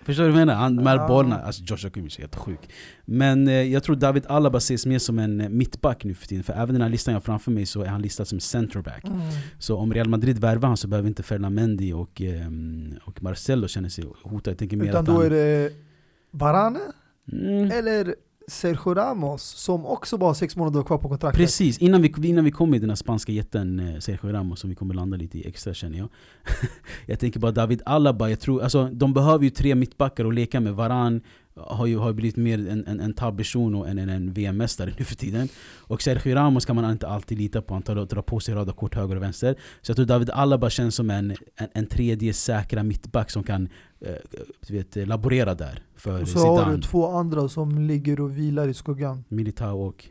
Förstår 0.02 0.24
du 0.24 0.30
vad 0.30 0.40
jag 0.40 0.46
menar? 0.46 0.60
Han, 0.60 0.76
de 0.76 0.86
här 0.86 0.96
Ja. 0.96 1.08
bollarna, 1.08 1.36
alltså 1.38 1.62
Joshua 1.66 1.90
Kimmich 1.90 2.16
är 2.18 2.20
helt 2.22 2.36
sjuk 2.36 2.70
Men 3.04 3.48
eh, 3.48 3.54
jag 3.54 3.82
tror 3.82 3.96
David 3.96 4.26
Alaba 4.26 4.58
ses 4.58 4.86
mer 4.86 4.98
som 4.98 5.18
en 5.18 5.40
eh, 5.40 5.48
mittback 5.48 6.04
nu 6.04 6.14
för 6.14 6.26
tiden 6.26 6.44
För 6.44 6.52
även 6.52 6.68
den 6.74 6.82
här 6.82 6.88
listan 6.88 7.12
jag 7.12 7.16
har 7.20 7.24
framför 7.24 7.50
mig 7.50 7.66
så 7.66 7.82
är 7.82 7.86
han 7.86 8.02
listad 8.02 8.24
som 8.24 8.40
centerback 8.40 9.04
Mm. 9.06 9.20
Så 9.58 9.76
om 9.76 9.94
Real 9.94 10.08
Madrid 10.08 10.38
värvar 10.38 10.68
han 10.68 10.76
så 10.76 10.88
behöver 10.88 11.08
inte 11.08 11.22
Ferdinand 11.22 11.54
Mendy 11.54 11.92
och, 11.92 12.20
ehm, 12.20 12.94
och 13.04 13.22
Marcelo 13.22 13.68
känna 13.68 13.90
sig 13.90 14.04
hotade 14.22 14.50
Jag 14.50 14.58
tänker 14.58 14.76
mer 14.76 14.84
Utan 14.88 15.00
att 15.00 15.06
då 15.06 15.12
han... 15.12 15.22
är 15.26 15.30
det 15.30 15.72
Varane 16.30 16.80
Mm. 17.32 17.70
eller 17.70 18.14
Sergio 18.48 18.94
Ramos 18.94 19.42
som 19.42 19.86
också 19.86 20.18
bara 20.18 20.28
har 20.28 20.34
sex 20.34 20.56
månader 20.56 20.82
kvar 20.82 20.98
på 20.98 21.08
kontraktet. 21.08 21.40
Precis, 21.40 21.78
innan 21.78 22.02
vi, 22.02 22.14
innan 22.28 22.44
vi 22.44 22.50
kommer 22.50 22.76
i 22.76 22.80
den 22.80 22.90
här 22.90 22.96
spanska 22.96 23.32
jätten 23.32 23.78
eh, 23.78 23.98
Sergio 23.98 24.32
Ramos 24.32 24.60
som 24.60 24.70
vi 24.70 24.76
kommer 24.76 24.94
landa 24.94 25.16
lite 25.16 25.38
i 25.38 25.48
extra 25.48 25.74
känner 25.74 25.98
jag 25.98 26.08
Jag 27.06 27.20
tänker 27.20 27.40
bara 27.40 27.52
David 27.52 27.82
Alaba, 27.86 28.30
jag 28.30 28.40
tror, 28.40 28.62
alltså, 28.62 28.84
de 28.92 29.14
behöver 29.14 29.44
ju 29.44 29.50
tre 29.50 29.74
mittbackar 29.74 30.24
att 30.24 30.34
leka 30.34 30.60
med 30.60 30.74
Varan 30.74 31.20
har 31.56 31.86
ju 31.86 31.98
har 31.98 32.12
blivit 32.12 32.36
mer 32.36 32.58
en, 32.68 32.86
en, 32.86 33.00
en 33.00 33.12
tab-person 33.14 33.74
och 33.74 33.88
en, 33.88 33.98
en, 33.98 34.08
en 34.08 34.32
VM-mästare 34.32 34.92
nu 34.98 35.04
för 35.04 35.16
tiden. 35.16 35.48
Och 35.76 36.02
Sergio 36.02 36.34
Ramos 36.34 36.64
kan 36.64 36.76
man 36.76 36.90
inte 36.90 37.08
alltid 37.08 37.38
lita 37.38 37.62
på, 37.62 37.74
han 37.74 37.82
tar, 37.82 37.94
drar 37.94 38.22
på 38.22 38.40
sig 38.40 38.54
röda 38.54 38.72
kort 38.72 38.94
höger 38.94 39.16
och 39.16 39.22
vänster. 39.22 39.56
Så 39.82 39.90
jag 39.90 39.96
tror 39.96 40.06
David 40.06 40.30
Alaba 40.30 40.70
känns 40.70 40.94
som 40.94 41.10
en, 41.10 41.30
en, 41.56 41.68
en 41.72 41.86
tredje 41.86 42.32
säkra 42.32 42.82
mittback 42.82 43.30
som 43.30 43.42
kan 43.42 43.68
eh, 44.00 44.14
vet, 44.68 44.96
laborera 45.08 45.54
där 45.54 45.82
för 45.96 46.22
Och 46.22 46.28
så 46.28 46.38
har 46.38 46.58
Zidane, 46.58 46.76
du 46.76 46.82
två 46.82 47.06
andra 47.06 47.48
som 47.48 47.78
ligger 47.78 48.20
och 48.20 48.38
vilar 48.38 48.68
i 48.68 48.74
skuggan. 48.74 49.24
Militao 49.28 49.86
och 49.86 50.08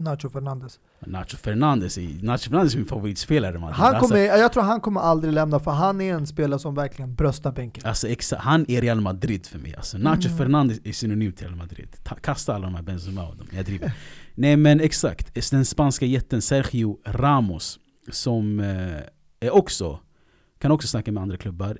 Nacho 0.00 0.28
Fernandes. 0.30 0.80
Nacho 1.06 1.36
Fernandes, 1.36 1.98
är- 1.98 2.24
Nacho 2.24 2.38
Fernandes 2.50 2.74
är 2.74 2.78
min 2.78 2.86
favoritspelare 2.86 3.58
man. 3.58 3.72
Han 3.72 3.94
alltså, 3.94 4.08
kommer, 4.08 4.20
jag 4.24 4.52
tror 4.52 4.62
han 4.62 4.80
kommer 4.80 5.00
aldrig 5.00 5.32
lämna 5.32 5.60
för 5.60 5.70
han 5.70 6.00
är 6.00 6.14
en 6.14 6.26
spelare 6.26 6.60
som 6.60 6.74
verkligen 6.74 7.14
bröstar 7.14 7.52
bänken. 7.52 7.86
alltså, 7.86 8.08
exa, 8.08 8.36
han 8.38 8.64
är 8.68 8.80
Real 8.80 9.00
Madrid 9.00 9.46
för 9.46 9.58
mig 9.58 9.74
alltså. 9.76 9.98
Nacho 9.98 10.26
Mm. 10.26 10.38
Fernandes 10.38 10.80
är 10.84 10.92
synonym 10.92 11.32
till 11.32 11.46
Real 11.46 11.56
Madrid 11.56 11.88
Ta, 12.04 12.14
Kasta 12.14 12.54
alla 12.54 12.66
de 12.66 12.74
här 12.74 12.82
Benzema 12.82 13.28
och 13.28 13.36
dem, 13.36 13.46
jag 13.52 13.64
driver 13.64 13.92
Nej 14.34 14.56
men 14.56 14.80
exakt, 14.80 15.50
den 15.50 15.64
spanska 15.64 16.06
jätten 16.06 16.42
Sergio 16.42 16.98
Ramos 17.06 17.78
Som 18.10 18.60
eh, 18.60 19.00
är 19.40 19.50
också, 19.50 20.00
kan 20.58 20.70
också 20.70 20.88
snacka 20.88 21.12
med 21.12 21.22
andra 21.22 21.36
klubbar 21.36 21.78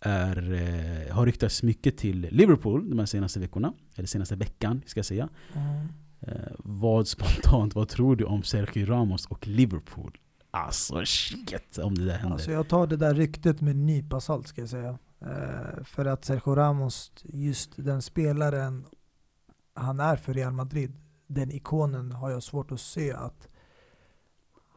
är, 0.00 0.52
eh, 0.52 1.14
Har 1.14 1.26
ryktats 1.26 1.62
mycket 1.62 1.96
till 1.96 2.28
Liverpool 2.30 2.90
de 2.90 2.98
här 2.98 3.06
senaste 3.06 3.40
veckorna 3.40 3.72
Eller 3.94 4.08
senaste 4.08 4.36
veckan 4.36 4.82
ska 4.86 4.98
jag 4.98 5.06
säga 5.06 5.28
Eh, 5.54 5.60
Eh, 6.26 6.52
vad 6.58 7.08
spontant, 7.08 7.74
vad 7.74 7.88
tror 7.88 8.16
du 8.16 8.24
om 8.24 8.42
Sergio 8.42 8.86
Ramos 8.86 9.26
och 9.26 9.46
Liverpool? 9.46 10.18
Alltså 10.50 11.04
shit 11.04 11.78
om 11.78 11.94
det 11.94 12.04
där 12.04 12.12
händer. 12.12 12.32
Alltså 12.32 12.50
jag 12.50 12.68
tar 12.68 12.86
det 12.86 12.96
där 12.96 13.14
ryktet 13.14 13.60
med 13.60 13.70
en 13.70 13.86
nypa 13.86 14.20
salt 14.20 14.48
ska 14.48 14.60
jag 14.60 14.70
säga. 14.70 14.98
Eh, 15.20 15.84
för 15.84 16.04
att 16.04 16.24
Sergio 16.24 16.54
Ramos, 16.54 17.12
just 17.22 17.72
den 17.76 18.02
spelaren 18.02 18.84
han 19.74 20.00
är 20.00 20.16
för 20.16 20.34
Real 20.34 20.52
Madrid, 20.52 20.92
den 21.26 21.50
ikonen 21.52 22.12
har 22.12 22.30
jag 22.30 22.42
svårt 22.42 22.72
att 22.72 22.80
se 22.80 23.12
att 23.12 23.48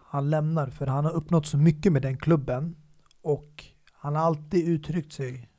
han 0.06 0.30
lämnar. 0.30 0.70
För 0.70 0.88
han 0.88 1.06
har 1.06 1.12
uppnått 1.12 1.46
så 1.46 1.58
mycket 1.58 1.94
med 1.94 2.02
den 2.02 2.18
klubben 2.18 2.76
och 3.22 3.66
han 3.94 4.16
har 4.16 4.24
alltid 4.24 4.68
uttryckt 4.68 5.14
sig 5.14 5.50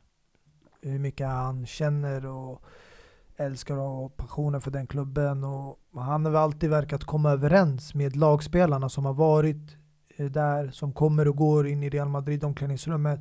hur 0.82 0.98
mycket 0.98 1.26
han 1.26 1.66
känner 1.66 2.26
och 2.26 2.64
älskar 3.38 3.76
och 3.76 4.16
passionen 4.16 4.60
för 4.60 4.70
den 4.70 4.86
klubben. 4.86 5.44
Och 5.44 5.78
han 5.94 6.24
har 6.24 6.32
väl 6.32 6.42
alltid 6.42 6.70
verkat 6.70 7.04
komma 7.04 7.30
överens 7.30 7.94
med 7.94 8.16
lagspelarna 8.16 8.88
som 8.88 9.04
har 9.04 9.14
varit 9.14 9.76
eh, 10.16 10.26
där, 10.26 10.70
som 10.70 10.92
kommer 10.92 11.28
och 11.28 11.36
går 11.36 11.66
in 11.66 11.82
i 11.82 11.90
Real 11.90 12.08
Madrid 12.08 12.44
omklädningsrummet. 12.44 13.20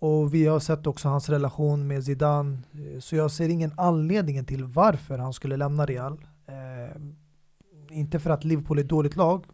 Och 0.00 0.34
vi 0.34 0.46
har 0.46 0.60
sett 0.60 0.86
också 0.86 1.08
hans 1.08 1.28
relation 1.28 1.86
med 1.86 2.04
Zidane. 2.04 2.58
Eh, 2.72 3.00
så 3.00 3.16
jag 3.16 3.30
ser 3.30 3.48
ingen 3.48 3.72
anledning 3.76 4.44
till 4.44 4.64
varför 4.64 5.18
han 5.18 5.32
skulle 5.32 5.56
lämna 5.56 5.86
Real. 5.86 6.26
Eh, 6.46 7.00
inte 7.90 8.18
för 8.18 8.30
att 8.30 8.44
Liverpool 8.44 8.78
är 8.78 8.82
ett 8.82 8.88
dåligt 8.88 9.16
lag. 9.16 9.44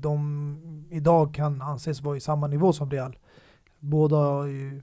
De 0.00 0.86
idag 0.90 1.34
kan 1.34 1.62
anses 1.62 2.02
vara 2.02 2.16
i 2.16 2.20
samma 2.20 2.46
nivå 2.46 2.72
som 2.72 2.90
Real. 2.90 3.18
Båda 3.78 4.18
är 4.18 4.46
ju 4.46 4.82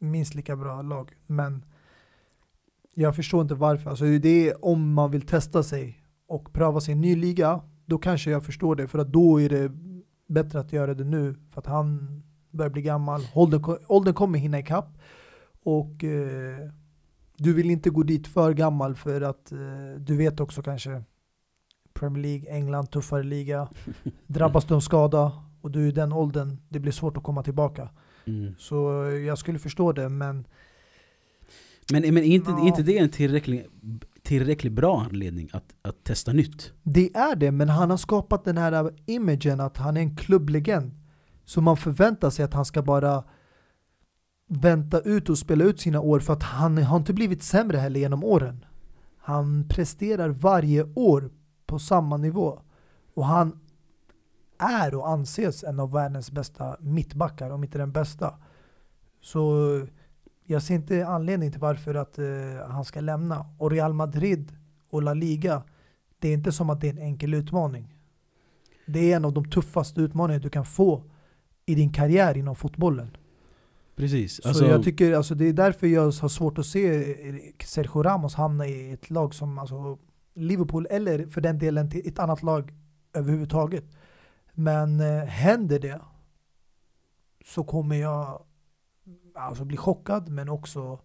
minst 0.00 0.34
lika 0.34 0.56
bra 0.56 0.82
lag. 0.82 1.12
Men 1.26 1.64
jag 2.98 3.16
förstår 3.16 3.42
inte 3.42 3.54
varför. 3.54 3.90
Alltså 3.90 4.04
det 4.04 4.48
är 4.48 4.64
om 4.64 4.92
man 4.92 5.10
vill 5.10 5.22
testa 5.22 5.62
sig 5.62 6.02
och 6.28 6.52
pröva 6.52 6.80
sig 6.80 6.92
i 6.92 6.94
en 6.94 7.00
ny 7.00 7.16
liga. 7.16 7.60
Då 7.86 7.98
kanske 7.98 8.30
jag 8.30 8.44
förstår 8.44 8.76
det. 8.76 8.88
För 8.88 8.98
att 8.98 9.12
då 9.12 9.40
är 9.40 9.48
det 9.48 9.72
bättre 10.26 10.60
att 10.60 10.72
göra 10.72 10.94
det 10.94 11.04
nu. 11.04 11.36
För 11.50 11.60
att 11.60 11.66
han 11.66 12.22
börjar 12.50 12.70
bli 12.70 12.82
gammal. 12.82 13.20
Åldern, 13.34 13.76
åldern 13.86 14.14
kommer 14.14 14.38
hinna 14.38 14.58
ikapp. 14.58 14.98
Och 15.64 16.04
eh, 16.04 16.70
du 17.36 17.52
vill 17.52 17.70
inte 17.70 17.90
gå 17.90 18.02
dit 18.02 18.26
för 18.26 18.52
gammal 18.52 18.94
för 18.94 19.20
att 19.20 19.52
eh, 19.52 19.58
du 19.98 20.16
vet 20.16 20.40
också 20.40 20.62
kanske 20.62 21.02
Premier 21.92 22.22
League, 22.22 22.50
England, 22.50 22.90
tuffare 22.90 23.22
liga. 23.22 23.68
Drabbas 24.26 24.64
du 24.64 24.74
av 24.74 24.80
skada 24.80 25.32
och 25.60 25.70
du 25.70 25.84
är 25.84 25.88
i 25.88 25.92
den 25.92 26.12
åldern, 26.12 26.56
det 26.68 26.80
blir 26.80 26.92
svårt 26.92 27.16
att 27.16 27.22
komma 27.22 27.42
tillbaka. 27.42 27.88
Mm. 28.24 28.54
Så 28.58 29.04
eh, 29.04 29.14
jag 29.14 29.38
skulle 29.38 29.58
förstå 29.58 29.92
det, 29.92 30.08
men 30.08 30.46
Men, 31.92 32.02
men 32.02 32.18
är 32.18 32.22
inte, 32.22 32.50
Ja. 32.50 32.62
är 32.62 32.66
inte 32.66 32.82
det 32.82 32.98
en 32.98 33.08
tillräcklig, 33.08 33.66
tillräckligt 34.22 34.72
bra 34.72 35.00
anledning 35.00 35.48
att, 35.52 35.74
att 35.82 36.04
testa 36.04 36.32
nytt? 36.32 36.72
det 36.82 37.16
är 37.16 37.36
det. 37.36 37.50
Men 37.50 37.68
han 37.68 37.90
har 37.90 37.96
skapat 37.96 38.44
den 38.44 38.58
här 38.58 38.90
imagen 39.06 39.60
att 39.60 39.76
han 39.76 39.96
är 39.96 40.00
en 40.00 40.16
klubblegend. 40.16 40.92
Så 41.44 41.60
man 41.60 41.76
förväntar 41.76 42.30
sig 42.30 42.44
att 42.44 42.54
han 42.54 42.64
ska 42.64 42.82
bara 42.82 43.24
vänta 44.48 45.00
ut 45.00 45.28
och 45.28 45.38
spela 45.38 45.64
ut 45.64 45.80
sina 45.80 46.00
år 46.00 46.20
för 46.20 46.32
att 46.32 46.42
han 46.42 46.78
har 46.78 46.96
inte 46.96 47.12
blivit 47.12 47.42
sämre 47.42 47.76
heller 47.78 48.00
genom 48.00 48.24
åren. 48.24 48.64
Han 49.18 49.68
presterar 49.68 50.28
varje 50.28 50.84
år 50.94 51.30
på 51.66 51.78
samma 51.78 52.16
nivå. 52.16 52.62
Och 53.14 53.26
han 53.26 53.60
är 54.58 54.94
och 54.94 55.08
anses 55.08 55.64
en 55.64 55.80
av 55.80 55.92
världens 55.92 56.30
bästa 56.30 56.76
mittbackar, 56.80 57.50
om 57.50 57.64
inte 57.64 57.78
den 57.78 57.92
bästa. 57.92 58.34
Så 59.20 59.80
jag 60.46 60.62
ser 60.62 60.74
inte 60.74 61.06
anledning 61.06 61.50
till 61.50 61.60
varför 61.60 61.94
att 61.94 62.18
eh, 62.18 62.26
han 62.68 62.84
ska 62.84 63.00
lämna. 63.00 63.46
Och 63.58 63.70
Real 63.70 63.92
Madrid 63.92 64.52
och 64.90 65.02
La 65.02 65.14
Liga, 65.14 65.62
det 66.18 66.28
är 66.28 66.34
inte 66.34 66.52
som 66.52 66.70
att 66.70 66.80
det 66.80 66.88
är 66.88 66.92
en 66.92 66.98
enkel 66.98 67.34
utmaning. 67.34 67.94
Det 68.86 69.12
är 69.12 69.16
en 69.16 69.24
av 69.24 69.32
de 69.32 69.50
tuffaste 69.50 70.00
utmaningar 70.00 70.40
du 70.40 70.50
kan 70.50 70.64
få 70.64 71.02
i 71.66 71.74
din 71.74 71.92
karriär 71.92 72.36
inom 72.36 72.56
fotbollen. 72.56 73.16
Precis. 73.96 74.42
Så 74.42 74.48
Alltså, 74.48 74.66
jag 74.66 74.82
tycker, 74.82 75.12
alltså, 75.12 75.34
det 75.34 75.48
är 75.48 75.52
därför 75.52 75.86
jag 75.86 76.02
har 76.02 76.28
svårt 76.28 76.58
att 76.58 76.66
se 76.66 77.14
Sergio 77.64 78.02
Ramos 78.02 78.34
hamna 78.34 78.66
i 78.66 78.92
ett 78.92 79.10
lag 79.10 79.34
som 79.34 79.58
alltså, 79.58 79.98
Liverpool 80.34 80.86
eller 80.90 81.26
för 81.26 81.40
den 81.40 81.58
delen 81.58 81.90
till 81.90 82.08
ett 82.08 82.18
annat 82.18 82.42
lag 82.42 82.74
överhuvudtaget. 83.14 83.84
Men 84.52 85.00
eh, 85.00 85.24
händer 85.24 85.78
det 85.78 86.00
så 87.44 87.64
kommer 87.64 87.96
jag 87.96 88.45
alltså, 89.36 89.64
bli 89.64 89.76
chockad 89.76 90.28
men 90.28 90.48
också 90.48 90.98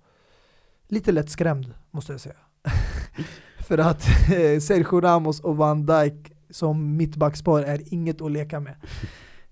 lite 0.88 1.12
lätt 1.12 1.30
skrämd 1.30 1.74
måste 1.92 2.12
jag 2.14 2.22
säga. 2.22 2.36
för 3.68 3.78
att 3.78 4.08
eh, 4.08 4.60
Sergio 4.60 5.02
Ramos 5.02 5.40
och 5.40 5.58
Van 5.58 5.86
Dijk 5.86 6.32
som 6.50 6.98
mittbackspar 6.98 7.64
är 7.64 7.94
inget 7.94 8.22
att 8.22 8.32
leka 8.32 8.60
med. 8.60 8.76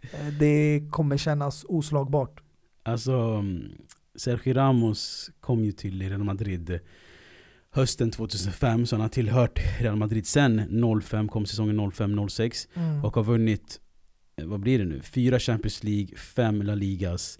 Eh, 0.02 0.28
Det 0.40 0.84
kommer 0.92 1.18
kännas 1.18 1.66
oslagbart. 1.70 2.42
Alltså, 2.84 3.12
mm, 3.14 3.72
Sergio 4.16 4.54
Ramos 4.54 5.32
kom 5.40 5.66
ju 5.66 5.72
till 5.72 6.10
Real 6.10 6.24
Madrid 6.24 6.80
hösten 7.72 8.12
2005, 8.12 8.86
så 8.86 8.96
han 8.96 9.02
har 9.02 9.10
tillhört 9.10 9.60
Real 9.80 9.96
Madrid 9.96 10.28
sen 10.28 10.82
05, 11.02 11.28
kom 11.28 11.46
säsongen 11.46 11.80
05-06 11.92 12.68
Mm. 12.74 13.06
och 13.06 13.16
har 13.16 13.24
vunnit, 13.24 13.80
eh, 14.36 14.46
vad 14.46 14.60
blir 14.60 14.80
det 14.80 14.86
nu? 14.86 15.02
Fyra 15.02 15.40
Champions 15.40 15.84
League, 15.84 16.18
fem 16.18 16.62
La 16.62 16.76
Ligas 16.76 17.40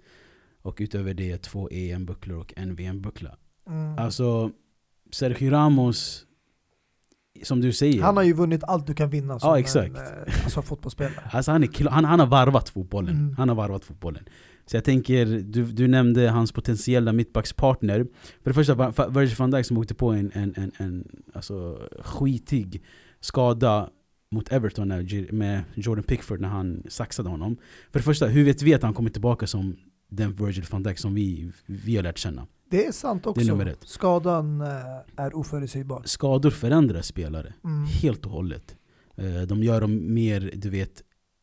och 0.62 0.76
utöver 0.80 1.14
det 1.14 1.38
två 1.38 1.68
EM-bucklor 1.70 2.38
och 2.38 2.54
en 2.56 2.74
VM-buckla. 2.74 3.36
Mm. 3.66 3.98
Alltså, 3.98 4.50
Sergio 5.12 5.50
Ramos, 5.50 6.26
som 7.42 7.60
du 7.60 7.72
säger, 7.72 8.02
Han 8.02 8.16
har 8.16 8.24
ju 8.24 8.32
vunnit 8.32 8.64
allt 8.64 8.86
du 8.86 8.94
kan 8.94 9.10
vinna 9.10 9.38
som 9.38 9.50
Ja, 9.50 9.58
exakt. 9.58 9.96
en 9.96 9.96
eh, 9.96 10.44
alltså, 10.44 10.62
fotbollsspelare. 10.62 11.24
Alltså 11.32 11.52
han, 11.52 11.62
är, 11.62 11.88
han, 11.88 12.04
han 12.04 12.20
har 12.20 12.26
varvat 12.26 12.68
fotbollen. 12.68 13.14
Mm. 13.14 13.34
Han 13.36 13.48
har 13.48 13.56
varvat 13.56 13.84
fotbollen. 13.84 14.24
Så 14.66 14.76
jag 14.76 14.84
tänker, 14.84 15.26
du, 15.26 15.64
du 15.64 15.88
nämnde 15.88 16.28
hans 16.28 16.52
potentiella 16.52 17.12
mittbackspartner. 17.12 18.06
För 18.42 18.50
det 18.50 18.54
första, 18.54 19.08
Virgil 19.08 19.36
van 19.38 19.50
Dijk 19.50 19.66
som 19.66 19.78
åkte 19.78 19.94
på 19.94 20.10
en, 20.10 20.30
en, 20.34 20.54
en, 20.56 20.72
en 20.76 21.08
alltså, 21.34 21.88
skitig 22.00 22.82
skada 23.20 23.88
mot 24.30 24.52
Everton 24.52 24.88
när, 24.88 25.32
med 25.32 25.62
Jordan 25.74 26.04
Pickford 26.04 26.40
när 26.40 26.48
han 26.48 26.82
saxade 26.88 27.28
honom. 27.28 27.56
För 27.92 27.98
det 27.98 28.02
första, 28.02 28.26
hur 28.26 28.44
vet 28.44 28.62
vi 28.62 28.74
att 28.74 28.82
han 28.82 28.94
kommer 28.94 29.10
tillbaka 29.10 29.46
som 29.46 29.76
den 30.10 30.32
Virgil 30.34 30.64
van 30.70 30.82
Dijk 30.82 30.98
som 30.98 31.14
vi, 31.14 31.52
vi 31.66 31.96
har 31.96 32.02
lärt 32.02 32.18
känna? 32.18 32.46
Det 32.70 32.86
är 32.86 32.92
sant 32.92 33.26
också. 33.26 33.62
ett. 33.68 33.78
Skadan 33.84 34.60
eh, 34.60 34.66
är 35.16 35.36
oförutsägbar. 35.36 36.02
Skador 36.04 36.50
förändrar 36.50 37.02
spelare. 37.02 37.54
Mm. 37.64 37.86
Helt 37.86 38.26
och 38.26 38.32
hållet. 38.32 38.76
Eh, 39.16 39.42
De 39.42 39.62
gör 39.62 39.80
dem 39.80 40.14
mer, 40.14 40.50
du 40.54 40.70
vet, 40.70 41.02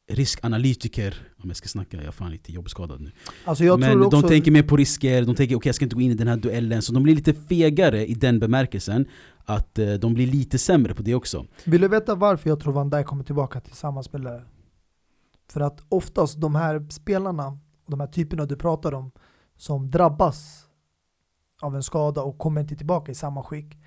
riskanalytiker. 0.09 1.15
Om 1.37 1.49
jag 1.49 1.57
ska 1.57 1.67
snacka, 1.67 1.97
jag 1.97 2.05
är 2.05 2.11
fan 2.11 2.31
lite 2.31 2.51
jobbskadad 2.51 3.01
nu. 3.01 3.11
Alltså 3.45 3.77
Men 3.77 4.03
också, 4.03 4.21
de 4.21 4.27
tänker 4.27 4.51
mer 4.51 4.63
på 4.63 4.77
risker, 4.77 5.25
de 5.25 5.35
tänker 5.35 5.55
okej 5.55 5.67
jag 5.67 5.75
ska 5.75 5.85
inte 5.85 5.95
gå 5.95 6.01
in 6.01 6.11
i 6.11 6.15
den 6.15 6.27
här 6.27 6.37
duellen. 6.37 6.81
Så 6.81 6.93
de 6.93 7.03
blir 7.03 7.15
lite 7.15 7.33
fegare 7.33 8.07
i 8.07 8.13
den 8.13 8.39
bemärkelsen 8.39 9.05
att 9.45 9.79
eh, 9.79 9.93
de 9.93 10.13
blir 10.13 10.27
lite 10.27 10.57
sämre 10.57 10.93
på 10.93 11.01
det 11.01 11.15
också. 11.15 11.45
Vill 11.65 11.81
du 11.81 11.87
veta 11.87 12.15
varför 12.15 12.49
jag 12.49 12.59
tror 12.59 12.73
Van 12.73 12.89
Dijk 12.89 13.05
kommer 13.05 13.23
tillbaka 13.23 13.59
till 13.59 13.73
samma 13.73 14.03
spelare? 14.03 14.43
För 15.49 15.61
att 15.61 15.85
oftast 15.89 16.41
de 16.41 16.55
här 16.55 16.87
spelarna, 16.89 17.59
de 17.87 17.99
här 17.99 18.07
typerna 18.07 18.45
du 18.45 18.55
pratar 18.55 18.93
om, 18.93 19.11
som 19.55 19.91
drabbas 19.91 20.67
av 21.61 21.75
en 21.75 21.83
skada 21.83 22.21
och 22.21 22.37
kommer 22.37 22.61
inte 22.61 22.75
tillbaka 22.75 23.11
i 23.11 23.15
samma 23.15 23.43
skick. 23.43 23.77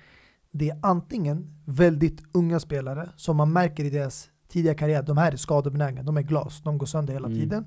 Det 0.51 0.69
är 0.69 0.79
antingen 0.81 1.47
väldigt 1.65 2.23
unga 2.31 2.59
spelare 2.59 3.09
som 3.15 3.37
man 3.37 3.53
märker 3.53 3.83
i 3.83 3.89
deras 3.89 4.29
tidiga 4.47 4.75
karriär, 4.75 5.03
de 5.03 5.17
här 5.17 5.31
är 5.31 5.37
skadebenägna, 5.37 6.03
de 6.03 6.17
är 6.17 6.21
glas, 6.21 6.61
de 6.63 6.77
går 6.77 6.85
sönder 6.85 7.13
hela 7.13 7.27
Mm. 7.27 7.39
tiden. 7.39 7.65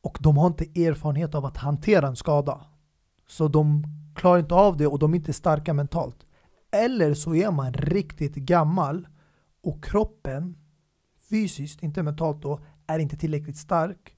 Och 0.00 0.18
de 0.20 0.36
har 0.36 0.46
inte 0.46 0.84
erfarenhet 0.84 1.34
av 1.34 1.44
att 1.44 1.56
hantera 1.56 2.06
en 2.06 2.16
skada. 2.16 2.60
Så 3.28 3.48
de 3.48 3.84
klarar 4.14 4.38
inte 4.38 4.54
av 4.54 4.76
det 4.76 4.86
och 4.86 4.98
de 4.98 5.12
är 5.12 5.16
inte 5.16 5.32
starka 5.32 5.74
mentalt. 5.74 6.26
Eller 6.72 7.14
så 7.14 7.34
är 7.34 7.50
man 7.50 7.72
riktigt 7.72 8.34
gammal 8.34 9.08
och 9.62 9.84
kroppen 9.84 10.56
fysiskt, 11.30 11.82
inte 11.82 12.02
mentalt 12.02 12.42
då, 12.42 12.60
är 12.86 12.98
inte 12.98 13.16
tillräckligt 13.16 13.56
stark 13.56 14.16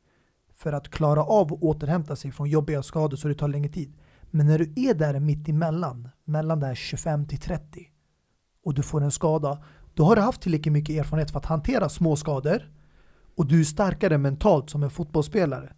för 0.65 0.73
att 0.73 0.91
klara 0.91 1.25
av 1.25 1.53
att 1.53 1.63
återhämta 1.63 2.17
sig 2.17 2.33
från 2.33 2.49
jobbiga 2.49 2.83
skador 2.83 3.17
så 3.17 3.29
det 3.29 3.35
tar 3.35 3.49
längre 3.49 3.73
tid. 3.73 3.93
Men 4.31 4.47
när 4.47 4.59
du 4.59 4.73
är 4.77 4.95
där 4.95 5.21
mitt 5.21 5.49
emellan, 5.49 6.09
mellan 6.25 6.61
där 6.61 6.75
25 6.75 7.27
till 7.27 7.39
30 7.39 7.89
och 8.65 8.75
du 8.75 8.83
får 8.83 9.03
en 9.03 9.11
skada, 9.11 9.65
då 9.95 10.05
har 10.05 10.17
du 10.17 10.23
haft 10.23 10.41
tillräckligt 10.41 10.73
mycket 10.73 11.01
erfarenhet 11.01 11.31
för 11.31 11.39
att 11.39 11.47
hantera 11.47 11.89
små 11.89 12.17
skador 12.17 12.71
och 13.37 13.47
du 13.47 13.61
är 13.61 13.65
starkare 13.65 14.19
mentalt 14.19 14.71
som 14.71 14.83
en 14.83 14.91
fotbollsspelare. 14.91 15.73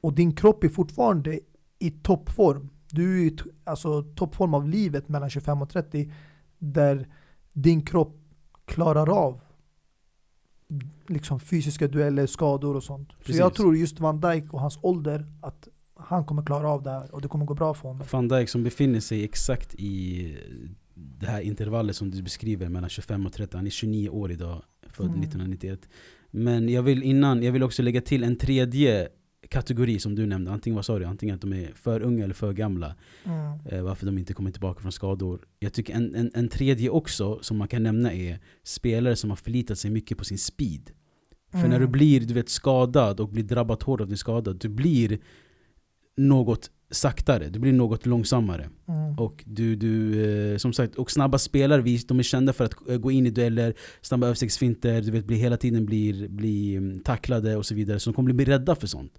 Och 0.00 0.12
din 0.12 0.36
kropp 0.36 0.64
är 0.64 0.68
fortfarande 0.68 1.40
i 1.78 1.90
toppform. 1.90 2.70
Du 2.90 3.20
är 3.20 3.24
i 3.26 3.36
alltså, 3.64 4.02
toppform 4.02 4.54
av 4.54 4.68
livet 4.68 5.08
mellan 5.08 5.30
25 5.30 5.62
och 5.62 5.70
30 5.70 6.12
där 6.58 7.08
din 7.52 7.86
kropp 7.86 8.16
klarar 8.64 9.08
av 9.08 9.40
liksom 11.08 11.40
fysiska 11.40 11.88
dueller, 11.88 12.26
skador 12.26 12.76
och 12.76 12.82
sånt. 12.82 13.12
Så 13.12 13.18
Precis. 13.18 13.36
jag 13.38 13.54
tror 13.54 13.76
just 13.76 14.00
Van 14.00 14.20
Dijk 14.20 14.52
och 14.52 14.60
hans 14.60 14.78
ålder 14.82 15.26
att 15.42 15.68
han 15.98 16.24
kommer 16.24 16.42
klara 16.42 16.68
av 16.70 16.82
det 16.82 16.90
här 16.90 17.14
och 17.14 17.20
det 17.22 17.28
kommer 17.28 17.46
gå 17.46 17.54
bra 17.54 17.74
för 17.74 17.88
honom. 17.88 18.06
Van 18.10 18.28
Dijk 18.28 18.48
som 18.48 18.64
befinner 18.64 19.00
sig 19.00 19.24
exakt 19.24 19.74
i 19.74 20.36
det 20.94 21.26
här 21.26 21.40
intervallet 21.40 21.96
som 21.96 22.10
du 22.10 22.22
beskriver 22.22 22.68
mellan 22.68 22.90
25 22.90 23.26
och 23.26 23.32
30. 23.32 23.56
Han 23.56 23.66
är 23.66 23.70
29 23.70 24.08
år 24.08 24.32
idag, 24.32 24.62
född 24.90 25.06
Mm. 25.06 25.20
1991. 25.20 25.88
Men 26.30 26.68
jag 26.68 26.82
vill 26.82 27.02
innan, 27.02 27.42
jag 27.42 27.52
vill 27.52 27.62
också 27.62 27.82
lägga 27.82 28.00
till 28.00 28.24
en 28.24 28.36
tredje 28.36 29.08
kategori 29.48 29.98
som 29.98 30.14
du 30.14 30.26
nämnde. 30.26 30.50
Antingen, 30.50 30.74
vad 30.74 30.84
sa 30.84 30.98
du? 30.98 31.04
Antingen 31.04 31.34
att 31.34 31.40
de 31.40 31.52
är 31.52 31.72
för 31.74 32.00
unga 32.02 32.24
eller 32.24 32.34
för 32.34 32.52
gamla. 32.52 32.94
Mm. 33.24 33.58
eh, 33.66 33.82
varför 33.82 34.06
de 34.06 34.18
inte 34.18 34.32
kommer 34.34 34.50
tillbaka 34.50 34.80
från 34.80 34.92
skador. 34.92 35.40
Jag 35.58 35.72
tycker 35.72 35.94
en, 35.94 36.14
en, 36.14 36.30
en 36.34 36.48
tredje 36.48 36.90
också 36.90 37.38
som 37.42 37.56
man 37.56 37.68
kan 37.68 37.82
nämna 37.82 38.12
är 38.12 38.38
spelare 38.62 39.16
som 39.16 39.30
har 39.30 39.36
förlitat 39.36 39.78
sig 39.78 39.90
mycket 39.90 40.18
på 40.18 40.24
sin 40.24 40.38
speed. 40.38 40.90
För 41.52 41.58
när 41.58 41.68
du 41.68 41.74
Mm. 41.76 41.92
blir 41.92 42.20
du 42.20 42.34
vet, 42.34 42.48
skadad 42.48 43.20
och 43.20 43.28
blir 43.28 43.44
drabbad 43.44 43.82
hårt 43.82 44.00
av 44.00 44.08
din 44.08 44.16
skada, 44.16 44.52
du 44.52 44.68
blir 44.68 45.18
något 46.16 46.70
saktare, 46.96 47.48
du 47.48 47.58
blir 47.58 47.72
något 47.72 48.06
långsammare. 48.06 48.68
Mm. 48.88 49.14
Och 49.18 49.44
du, 49.46 49.76
du 49.76 50.24
eh, 50.52 50.56
som 50.56 50.72
sagt, 50.72 50.94
och 50.94 51.10
snabba 51.10 51.38
spelare, 51.38 51.82
vi- 51.82 51.96
de 52.08 52.18
är 52.18 52.22
kända 52.22 52.52
för 52.52 52.64
att 52.64 52.88
eh, 52.88 52.96
gå 52.96 53.10
in 53.10 53.26
i 53.26 53.30
dueller, 53.30 53.74
snabba 54.02 54.26
överstegsfinter, 54.26 55.00
du 55.02 55.10
vet, 55.10 55.24
bli, 55.26 55.36
hela 55.36 55.56
tiden 55.56 55.86
blir, 55.86 56.28
blir 56.28 56.76
mm, 56.76 57.00
tacklade 57.00 57.56
och 57.56 57.66
så 57.66 57.74
vidare. 57.74 58.00
Så 58.00 58.10
de 58.10 58.14
kommer 58.14 58.32
bli 58.32 58.44
rädda 58.44 58.74
för 58.74 58.86
sånt. 58.86 59.12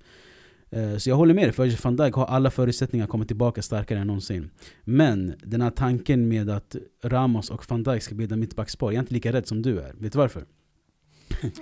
Eh, 0.69 0.97
Så 0.97 1.09
jag 1.09 1.15
håller 1.15 1.33
med 1.33 1.43
dig, 1.43 1.51
för 1.51 1.83
van 1.83 1.95
Dijk 1.95 2.13
har 2.13 2.25
alla 2.25 2.51
förutsättningar 2.51 3.03
att 3.03 3.09
komma 3.11 3.25
tillbaka 3.25 3.61
starkare 3.61 3.99
än 3.99 4.07
någonsin. 4.07 4.49
Men 4.83 5.33
den 5.43 5.61
här 5.61 5.69
tanken 5.69 6.27
med 6.27 6.49
att 6.49 6.75
Ramos 7.03 7.49
och 7.49 7.65
van 7.69 7.83
Dijk 7.83 8.03
ska 8.03 8.15
bilda 8.15 8.35
mittbackspar, 8.35 8.87
jag 8.91 8.95
är 8.95 8.99
inte 8.99 9.13
lika 9.13 9.33
rädd 9.33 9.47
som 9.47 9.61
du 9.61 9.79
är. 9.79 9.93
Vet 9.97 10.13
du 10.13 10.17
varför? 10.19 10.45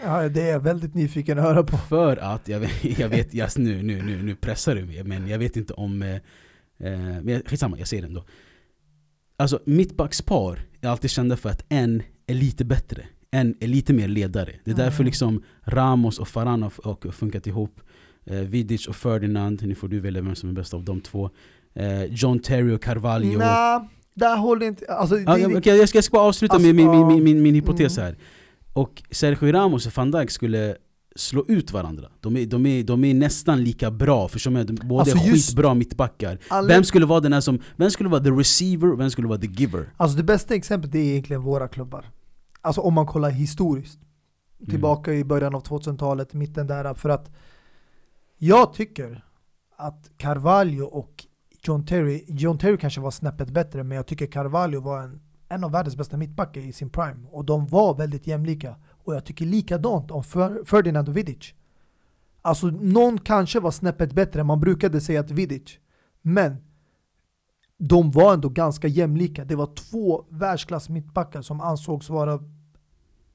Ja, 0.03 0.29
det 0.29 0.41
är 0.41 0.51
jag 0.51 0.59
väldigt 0.59 0.93
nyfiken 0.95 1.38
att 1.39 1.43
höra 1.45 1.63
på. 1.63 1.77
För 1.77 2.17
att, 2.17 2.47
jag 2.47 2.59
vet, 2.59 2.99
jag 2.99 3.09
vet 3.09 3.35
yes, 3.35 3.57
nu, 3.57 3.83
nu, 3.83 4.01
nu, 4.03 4.23
nu 4.23 4.35
pressar 4.35 4.75
du 4.75 4.85
mig, 4.85 5.03
men 5.03 5.27
jag 5.27 5.39
vet 5.39 5.57
inte 5.57 5.73
om... 5.73 6.01
Eh, 6.01 6.13
eh, 6.15 6.19
men 6.99 7.27
jag- 7.27 7.47
skitsamma, 7.47 7.77
jag 7.79 7.88
säger 7.88 8.03
det 8.03 8.07
ändå. 8.07 8.25
Alltså 9.38 9.59
mittbackspar 9.65 10.59
är 10.81 10.88
alltid 10.89 11.09
kända 11.09 11.38
för 11.38 11.49
att 11.49 11.65
en 11.69 12.03
är 12.27 12.33
lite 12.33 12.65
bättre. 12.65 13.05
En 13.31 13.55
är 13.59 13.67
lite 13.67 13.93
mer 13.93 14.07
ledare. 14.07 14.51
Det 14.65 14.71
är 14.71 14.75
därför 14.75 14.99
Mm. 14.99 15.05
liksom 15.05 15.33
liksom 15.33 15.43
Ramos 15.77 16.19
och 16.19 16.27
Varane 16.35 16.65
har 16.83 17.11
funkat 17.11 17.47
ihop. 17.47 17.79
Eh, 18.25 18.35
Vidic 18.39 18.88
och 18.88 18.95
Ferdinand, 18.95 19.67
nu 19.67 19.75
får 19.75 19.88
du 19.88 19.99
välja 19.99 20.21
vem 20.21 20.35
som 20.35 20.49
är 20.49 20.53
bäst 20.53 20.73
av 20.73 20.83
de 20.83 21.01
två. 21.01 21.29
Eh, 21.73 22.03
John 22.03 22.39
Terry 22.39 22.75
och 22.75 22.83
Carvalho. 22.83 23.38
Nej, 23.38 23.79
där 24.13 24.38
håller 24.38 24.65
inte... 24.67 24.85
Alltså, 24.88 25.15
det, 25.15 25.45
okej, 25.57 25.77
jag, 25.77 25.89
ska, 25.89 25.97
jag 25.97 26.03
ska 26.03 26.13
bara 26.17 26.23
avsluta 26.27 26.53
Alltså, 26.53 26.67
med 26.67 26.75
min, 26.75 26.91
min, 26.91 27.07
min, 27.07 27.23
min, 27.23 27.41
min 27.41 27.55
hypotes 27.55 27.97
Mm. 27.97 28.05
här. 28.05 28.15
Och 28.75 29.03
Sergio 29.11 29.51
Ramos 29.51 29.85
och 29.88 29.93
van 29.97 30.11
Dijk 30.11 30.29
skulle 30.31 30.75
slå 31.15 31.45
ut 31.47 31.71
varandra. 31.71 32.09
De 32.21 32.38
är, 32.38 32.45
de 32.45 32.65
är, 32.65 32.83
de 32.83 33.03
är 33.03 33.13
nästan 33.13 33.63
lika 33.63 33.91
bra, 33.91 34.27
för 34.27 34.39
som 34.39 34.55
är, 34.55 34.63
de 34.63 34.73
båda 34.88 35.01
Alltså, 35.01 35.17
är 35.17 35.31
skitbra 35.31 35.73
mittbackar. 35.73 36.39
alla- 36.47 36.67
Vem 36.67 36.83
skulle 36.83 37.05
vara 37.05 37.19
den 37.19 37.33
här 37.33 37.41
som, 37.41 37.59
vem 37.75 37.91
skulle 37.91 38.09
vara 38.09 38.23
the 38.23 38.29
receiver 38.31 38.91
och 38.91 38.99
vem 38.99 39.09
skulle 39.09 39.27
vara 39.27 39.39
the 39.39 39.47
giver? 39.47 39.89
Alltså 39.97 40.17
det 40.17 40.23
bästa 40.23 40.55
exemplet 40.55 40.95
är 40.95 40.99
egentligen 40.99 41.41
våra 41.41 41.67
klubbar. 41.67 42.05
Alltså 42.61 42.81
om 42.81 42.93
man 42.93 43.05
kollar 43.05 43.29
historiskt. 43.29 43.99
Mm. 44.59 44.69
Tillbaka 44.69 45.13
i 45.13 45.23
början 45.23 45.55
av 45.55 45.63
2000-talet, 45.63 46.33
mitten 46.33 46.67
där. 46.67 46.93
För 46.93 47.09
att 47.09 47.31
jag 48.38 48.73
tycker 48.73 49.23
att 49.77 50.11
Carvalho 50.17 50.83
och 50.85 51.25
John 51.63 51.85
Terry, 51.85 52.25
John 52.27 52.57
Terry 52.57 52.77
kanske 52.77 53.01
var 53.01 53.11
snäppet 53.11 53.49
bättre, 53.49 53.83
men 53.83 53.95
jag 53.95 54.07
tycker 54.07 54.25
Carvalho 54.27 54.81
var 54.81 55.01
en, 55.01 55.21
en 55.49 55.63
av 55.63 55.71
världens 55.71 55.95
bästa 55.95 56.17
mittbackar 56.17 56.62
i 56.62 56.73
sin 56.73 56.89
prime. 56.89 57.27
Och 57.31 57.45
de 57.45 57.67
var 57.67 57.95
väldigt 57.95 58.27
jämlika. 58.27 58.75
Och 59.03 59.15
jag 59.15 59.25
tycker 59.25 59.45
likadant 59.45 60.12
om 60.12 60.23
Ferdinand 60.65 61.10
och 61.10 61.17
Vidic. 61.17 61.53
Alltså 62.41 62.67
någon 62.67 63.17
kanske 63.17 63.60
var 63.60 63.71
snäppet 63.71 64.13
bättre, 64.13 64.43
man 64.43 64.60
brukade 64.60 65.02
säga 65.02 65.19
att 65.19 65.31
Vidic. 65.31 65.79
Men 66.21 66.58
de 67.77 68.12
var 68.12 68.33
ändå 68.33 68.50
ganska 68.50 68.87
jämlika. 68.87 69.46
Det 69.46 69.56
var 69.56 69.75
två 69.75 70.25
världsklass 70.29 70.89
mittbackar 70.89 71.41
som 71.41 71.62
ansågs 71.62 72.10
vara 72.10 72.39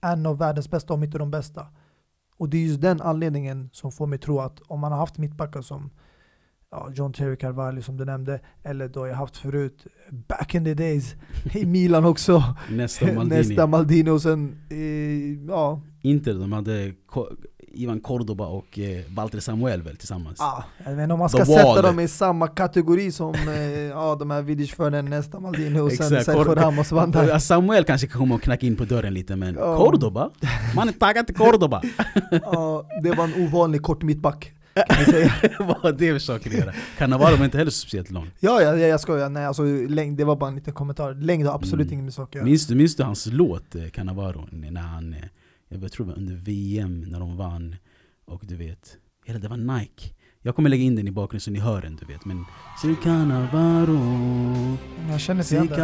en 0.01 0.27
av 0.27 0.39
världens 0.39 0.71
bästa, 0.71 0.95
om 0.95 1.05
inte 1.05 1.19
de 1.19 1.31
bästa. 1.31 1.67
Och 2.37 2.49
det 2.49 2.57
är 2.57 2.63
just 2.63 2.81
den 2.81 3.01
anledningen 3.01 3.71
som 3.73 3.93
får 3.93 4.07
mig 4.07 4.19
tro 4.19 4.41
att 4.41 4.61
om 4.61 4.81
man 4.81 4.93
har 4.93 4.99
haft 4.99 5.19
mittbackar 5.19 5.63
som 5.63 5.91
ja, 6.71 6.91
John 6.95 7.13
Terry 7.13 7.37
Carvalho 7.37 7.83
som 7.83 7.97
du 7.97 8.05
nämnde, 8.05 8.41
eller 8.63 8.89
då 8.89 9.07
jag 9.07 9.15
haft 9.15 9.37
förut, 9.37 9.87
back 10.29 10.55
in 10.55 10.65
the 10.65 10.75
days, 10.75 11.15
i 11.53 11.67
Milan 11.77 12.05
också, 12.05 12.43
Nästa 12.71 13.07
Maldini. 13.13 13.37
nästa 13.49 13.67
Maldini 13.67 14.11
och 14.11 14.23
sen, 14.23 14.57
eh, 14.71 15.49
ja, 15.49 15.81
Inter, 16.03 16.35
de 16.35 16.53
hade, 16.53 16.93
Ivan 17.73 18.01
Cordoba 18.01 18.47
och 18.47 18.79
eh, 18.79 19.01
Walter 19.17 19.41
Samuel 19.41 19.83
väl 19.83 19.97
tillsammans? 19.97 20.41
Ah, 20.41 20.65
jag 20.85 20.91
vet 20.95 21.03
inte 21.03 21.13
om 21.13 21.19
man 21.19 21.29
The 21.29 21.37
ska 21.37 21.45
sätta 21.47 21.65
Wall. 21.65 21.83
dem 21.83 22.01
i 22.01 22.09
samma 22.09 22.49
kategori 22.49 23.13
som 23.13 23.35
eh, 23.35 23.71
ja, 23.71 24.15
de 24.15 24.31
här 24.31 24.43
Vidic 24.43 24.75
Förnen, 24.75 25.05
nästa 25.05 25.41
Maldini 25.41 25.81
och 25.81 25.93
sen. 25.93 26.25
Sergio 26.25 26.55
Ramos 26.55 26.93
Van 26.93 27.11
Dijk. 27.11 27.29
Ja, 27.31 27.41
Samuel 27.41 27.85
kanske 27.85 28.07
kommer 28.07 28.35
och 28.35 28.43
knacka 28.43 28.67
in 28.67 28.77
på 28.77 28.85
dörren 28.85 29.15
lite 29.15 29.37
men 29.37 29.55
Ja. 29.55 29.77
Cordoba? 29.77 30.31
Man 30.77 30.89
är 30.89 30.93
taggad 30.93 31.27
till 31.27 31.37
Cordoba! 31.37 31.83
Ja, 32.43 32.87
det 33.03 33.11
var 33.11 33.25
en 33.25 33.45
ovanlig 33.47 33.83
kort 33.83 34.03
mittback. 34.03 34.53
Vad 35.59 35.77
har 35.77 35.93
det 35.93 36.13
med 36.13 36.23
saker 36.23 36.51
att 36.51 36.57
göra? 36.57 36.73
Cannavaro 36.99 37.37
var 37.37 37.45
inte 37.45 37.59
heller 37.59 37.71
speciellt 37.71 38.11
lång. 38.11 38.31
Ja, 38.41 38.63
ja, 38.63 38.77
ja, 38.77 38.87
jag 38.87 39.01
skojar. 39.01 39.29
Nej, 39.29 39.47
alltså, 39.47 39.63
längd, 39.89 40.17
det 40.19 40.25
var 40.25 40.37
bara 40.37 40.49
en 40.49 40.55
liten 40.57 40.75
kommentar. 40.75 41.15
Längd 41.15 41.47
har 41.47 41.55
absolut 41.55 41.87
Mm. 41.87 41.93
inget 41.93 42.05
med 42.05 42.15
saker 42.15 42.29
att 42.31 42.35
göra. 42.35 42.45
Minns 42.45 42.67
du, 42.67 42.75
minns 42.75 42.97
du 42.97 43.03
hans 43.03 43.27
låt 43.27 43.75
eh, 43.75 43.89
Cannavaro? 43.89 44.49
När 44.53 44.81
han, 44.81 45.13
eh, 45.15 45.21
jag 45.69 45.93
tror 45.93 46.07
det 46.07 46.13
var 46.13 46.19
under 46.19 46.35
VM 46.35 47.01
när 47.01 47.21
de 47.21 47.37
vann 47.37 47.77
Och 48.27 48.43
du 48.47 48.57
vet, 48.57 48.97
hela 49.27 49.39
det 49.39 49.49
var 49.49 49.57
Nike 49.57 50.11
Jag 50.43 50.57
kommer 50.57 50.71
lägga 50.71 50.83
in 50.83 50.97
den 50.97 51.09
i 51.09 51.11
bakgrunden 51.11 51.41
så 51.41 51.51
ni 51.51 51.59
hör 51.59 51.83
den 51.83 51.97
du 51.97 52.07
vet 52.07 52.25
men 52.25 52.45
Si 52.83 52.97
Cannavaro, 53.03 53.99
Jag 55.11 55.21
känner 55.21 55.43
inte 55.43 55.55
igen 55.55 55.67
det. 55.67 55.77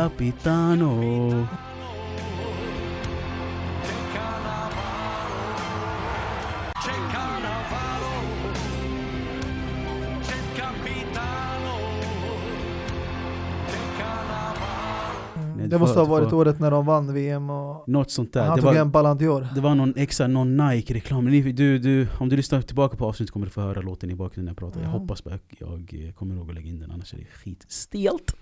Det 15.71 15.79
måste 15.79 15.99
ha 15.99 16.07
varit 16.07 16.33
året 16.33 16.61
när 16.61 16.71
de 16.71 16.87
vann 16.87 17.15
VM 17.15 17.51
och 17.51 17.89
Något 17.89 18.11
sånt 18.11 18.33
där 18.33 18.47
han 18.47 18.57
det 18.57 18.63
tog 18.63 18.73
var, 18.75 18.81
en 18.81 18.91
Ballon 18.91 19.19
d'Or. 19.19 19.47
det 19.55 19.61
var 19.61 19.75
någon 19.75 19.95
extra, 19.97 20.27
någon 20.27 20.57
Nike-reklam 20.57 21.25
du, 21.55 21.79
du, 21.79 22.09
Om 22.21 22.29
du 22.29 22.37
lyssnar 22.37 22.63
tillbaka 22.63 22.97
på 22.97 23.07
avsnittet 23.07 23.33
kommer 23.33 23.47
du 23.47 23.51
få 23.53 23.61
höra 23.61 23.81
låten 23.81 24.11
i 24.11 24.15
bakgrunden 24.15 24.45
när 24.45 24.51
jag 24.51 24.57
pratar 24.57 24.81
Jag 24.81 24.89
Mm. 24.89 25.01
hoppas 25.01 25.25
bara 25.25 25.35
att 25.35 25.43
jag 25.59 25.95
eh, 26.07 26.13
kommer 26.13 26.35
ihåg 26.35 26.49
att 26.49 26.55
lägga 26.55 26.69
in 26.69 26.79
den 26.81 26.91
annars 26.91 27.15
är 27.15 27.19
det 27.19 27.25
skitstelt 27.25 28.37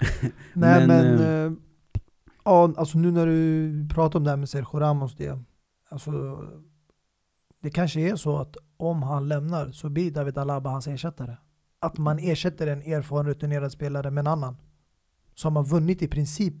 Nej 0.52 0.86
Men, 0.86 0.86
men, 0.86 1.46
eh, 1.46 1.52
ja, 2.44 2.72
alltså 2.76 2.98
nu 2.98 3.10
när 3.10 3.26
du 3.26 3.88
pratar 3.94 4.18
om 4.18 4.24
det 4.24 4.30
här 4.30 4.36
med 4.36 4.48
Sergio 4.48 4.78
Ramos 4.80 5.16
det, 5.16 5.38
alltså, 5.90 6.38
det 7.62 7.70
kanske 7.70 8.00
är 8.00 8.16
så 8.16 8.36
att 8.38 8.56
om 8.76 9.02
han 9.02 9.28
lämnar 9.28 9.70
så 9.70 9.88
blir 9.88 10.10
David 10.10 10.38
Alaba 10.38 10.70
hans 10.70 10.86
ersättare. 10.88 11.36
Att 11.80 11.98
man 11.98 12.18
ersätter 12.18 12.66
en 12.66 12.82
erfaren 12.82 13.26
rutinerad 13.26 13.72
spelare 13.72 14.10
med 14.10 14.20
en 14.22 14.26
annan. 14.26 14.56
Som 15.34 15.56
har 15.56 15.64
vunnit 15.64 16.02
i 16.02 16.08
princip 16.08 16.54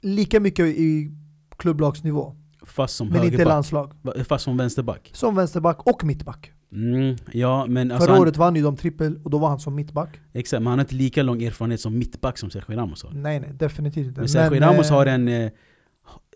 lika 0.00 0.40
mycket 0.40 0.66
i 0.66 1.10
klubblagsnivå, 1.56 2.34
Fast 2.62 2.96
som 2.96 3.08
men 3.08 3.24
inte 3.24 3.44
landslag. 3.44 3.92
Fast 4.28 4.44
som 4.44 4.56
vänsterback 4.56 5.10
Som 5.12 5.34
vänsterback 5.34 5.86
och 5.86 6.04
mittback. 6.04 6.52
mm, 6.72 7.16
Ja 7.32 7.66
men 7.66 7.90
alltså 7.90 8.06
Förra 8.06 8.14
han, 8.14 8.22
året 8.22 8.36
vann 8.36 8.56
ju 8.56 8.62
de 8.62 8.76
trippel 8.76 9.20
och 9.24 9.30
då 9.30 9.38
var 9.38 9.48
han 9.48 9.58
som 9.60 9.74
mittback. 9.74 10.20
Exakt, 10.32 10.60
men 10.62 10.66
han 10.66 10.78
har 10.78 10.84
inte 10.84 10.94
lika 10.94 11.22
lång 11.22 11.42
erfarenhet 11.42 11.80
som 11.80 11.98
mittback 11.98 12.38
som 12.38 12.50
Sergio 12.50 12.76
Ramos 12.76 13.02
har 13.02 13.10
Nej 13.10 13.40
nej, 13.40 13.50
definitivt 13.52 14.06
inte. 14.06 14.20
Men 14.20 14.28
Sergio 14.28 14.60
Men, 14.60 14.68
Ramos 14.68 14.90
eh, 14.90 14.96
har 14.96 15.06
en 15.06 15.28
eh, 15.28 15.50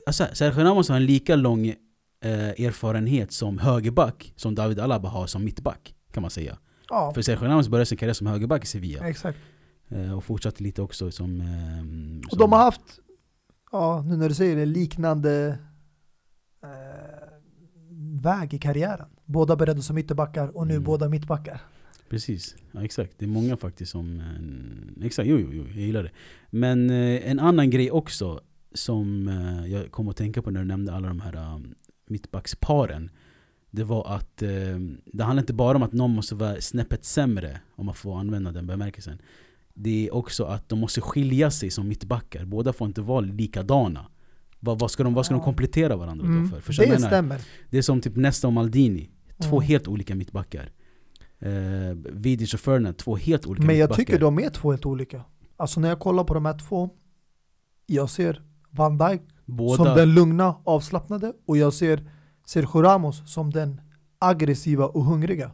alltså, 0.06 0.26
Sergio 0.32 0.64
Ramos 0.64 0.88
har 0.88 0.96
en 0.96 1.06
lika 1.06 1.36
lång 1.36 1.66
eh, 1.66 1.74
erfarenhet 2.66 3.32
som 3.32 3.58
högerback 3.58 4.32
som 4.36 4.54
David 4.54 4.78
Alaba 4.80 5.08
har 5.08 5.26
som 5.26 5.44
mittback 5.44 5.94
Kan 6.12 6.20
man 6.20 6.30
säga 6.30 6.58
Ja, 6.88 7.12
För 7.14 7.22
Sergio 7.22 7.44
Ramos 7.48 7.68
började 7.68 7.86
sin 7.86 7.98
karriär 7.98 8.14
som 8.14 8.26
högerback 8.26 8.64
i 8.64 8.66
Sevilla 8.66 9.08
exakt. 9.08 9.38
Eh, 9.94 10.12
Och 10.12 10.24
fortsatte 10.24 10.62
lite 10.62 10.82
också 10.82 11.10
som... 11.10 11.40
Eh, 11.40 12.26
Och 12.26 12.30
som 12.30 12.38
de 12.38 12.52
har 12.52 12.58
haft, 12.58 12.98
ja 13.72 14.02
nu 14.06 14.16
när 14.16 14.28
du 14.28 14.34
säger 14.34 14.56
det, 14.56 14.66
liknande 14.66 15.58
eh, 16.62 17.28
väg 18.22 18.54
i 18.54 18.58
karriären. 18.58 19.08
Båda 19.24 19.56
började 19.56 19.82
som 19.82 19.98
ytterbackar 19.98 20.56
och 20.56 20.66
nu 20.66 20.74
Mm. 20.74 20.84
båda 20.84 21.08
mittbackar. 21.08 21.60
Precis, 22.08 22.56
ja, 22.72 22.84
exakt. 22.84 23.12
Det 23.18 23.24
är 23.24 23.28
många 23.28 23.56
faktiskt 23.56 23.92
som... 23.92 24.20
Eh, 24.20 25.06
exakt, 25.06 25.28
jo, 25.28 25.38
jo, 25.38 25.48
jo, 25.52 25.62
jag 25.68 25.76
gillar 25.86 26.02
det. 26.02 26.10
Men 26.50 26.90
eh, 26.90 27.30
en 27.30 27.38
annan 27.40 27.70
grej 27.70 27.90
också 27.90 28.40
som 28.74 29.28
eh, 29.28 29.66
jag 29.72 29.90
kom 29.90 30.08
att 30.08 30.16
tänka 30.16 30.42
på 30.42 30.50
när 30.50 30.60
du 30.60 30.66
nämnde 30.66 30.92
alla 30.92 31.08
de 31.08 31.20
här 31.20 31.34
eh, 31.36 31.58
mittbacksparen. 32.08 33.10
Det 33.70 33.84
var 33.84 34.14
att 34.16 34.42
eh, 34.42 34.50
det 35.06 35.24
handlar 35.24 35.42
inte 35.42 35.52
bara 35.54 35.76
om 35.76 35.82
att 35.82 35.92
någon 35.92 36.10
måste 36.14 36.34
vara 36.34 36.60
snäppet 36.60 37.04
sämre, 37.04 37.60
om 37.74 37.86
man 37.86 37.94
får 37.94 38.18
använda 38.20 38.52
den 38.52 38.66
bemärkelsen. 38.66 39.18
Det 39.74 40.06
är 40.08 40.14
också 40.14 40.44
att 40.44 40.68
de 40.68 40.78
måste 40.78 41.00
skilja 41.00 41.50
sig 41.50 41.70
som 41.70 41.88
mittbackar. 41.88 42.44
Båda 42.44 42.72
får 42.72 42.86
inte 42.86 43.00
vara 43.00 43.20
likadana. 43.20 44.06
Vad, 44.60 44.78
vad, 44.78 44.90
ska, 44.90 45.02
de, 45.02 45.14
vad 45.14 45.24
ska 45.26 45.34
de 45.34 45.42
komplettera 45.44 45.96
varandra 45.96 46.26
Mm. 46.26 46.42
då 46.42 46.48
för? 46.48 46.72
Vad 46.78 46.86
Det 46.86 46.92
menar? 46.92 47.08
stämmer. 47.08 47.40
Det 47.70 47.78
är 47.78 47.82
som 47.82 48.00
typ 48.00 48.16
Nesta 48.16 48.46
och 48.46 48.52
Maldini. 48.52 49.10
Två 49.42 49.56
Mm. 49.56 49.68
helt 49.68 49.88
olika 49.88 50.14
mittbackar. 50.14 50.70
Eh, 51.38 51.50
Vidic 52.12 52.54
och 52.54 52.60
Ferdinand, 52.60 52.96
två 52.96 53.16
helt 53.16 53.46
olika 53.46 53.66
Men 53.66 53.76
jag 53.76 53.82
mittbackar. 53.84 54.04
tycker 54.04 54.18
de 54.20 54.38
är 54.38 54.50
två 54.50 54.70
helt 54.70 54.86
olika. 54.86 55.24
Alltså 55.56 55.80
när 55.80 55.88
jag 55.88 55.98
kollar 55.98 56.24
på 56.24 56.34
de 56.34 56.44
här 56.46 56.58
två, 56.58 56.90
jag 57.86 58.10
ser 58.10 58.42
Van 58.70 58.98
Dijk 58.98 59.22
Båda, 59.44 59.76
som 59.84 59.96
den 59.96 60.14
lugna, 60.14 60.56
avslappnade 60.64 61.32
och 61.46 61.56
jag 61.56 61.72
ser 61.72 62.10
Sergio 62.46 62.82
Ramos 62.82 63.32
som 63.32 63.50
den 63.50 63.80
aggressiva 64.18 64.86
och 64.86 65.04
hungriga. 65.04 65.50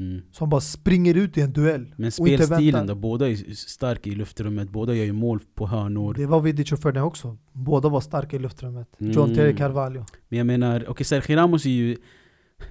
Mm. 0.00 0.22
Som 0.32 0.48
bara 0.50 0.60
springer 0.60 1.14
ut 1.14 1.38
i 1.38 1.40
en 1.40 1.52
duell. 1.52 1.94
Men 1.96 2.12
spelstilen 2.12 2.86
då? 2.86 2.94
Båda 2.94 3.28
är 3.28 3.54
starka 3.54 4.10
i 4.10 4.14
luftrummet, 4.14 4.70
båda 4.70 4.94
gör 4.94 5.04
ju 5.04 5.12
mål 5.12 5.40
på 5.54 5.66
hörnor. 5.66 6.14
Det 6.14 6.26
var 6.26 6.40
Vidic 6.40 6.72
och 6.72 6.78
Ferdinand 6.78 7.06
också. 7.08 7.36
Båda 7.52 7.88
var 7.88 8.00
starka 8.00 8.36
i 8.36 8.38
luftrummet. 8.38 8.88
John 8.98 9.24
Mm. 9.24 9.36
Terry 9.36 9.56
Carvalho. 9.56 10.04
Men 10.28 10.38
jag 10.38 10.46
menar, 10.46 10.84
okej 10.88 11.04
Sergio 11.06 11.36
Ramos 11.36 11.66
är 11.66 11.70
ju 11.70 11.96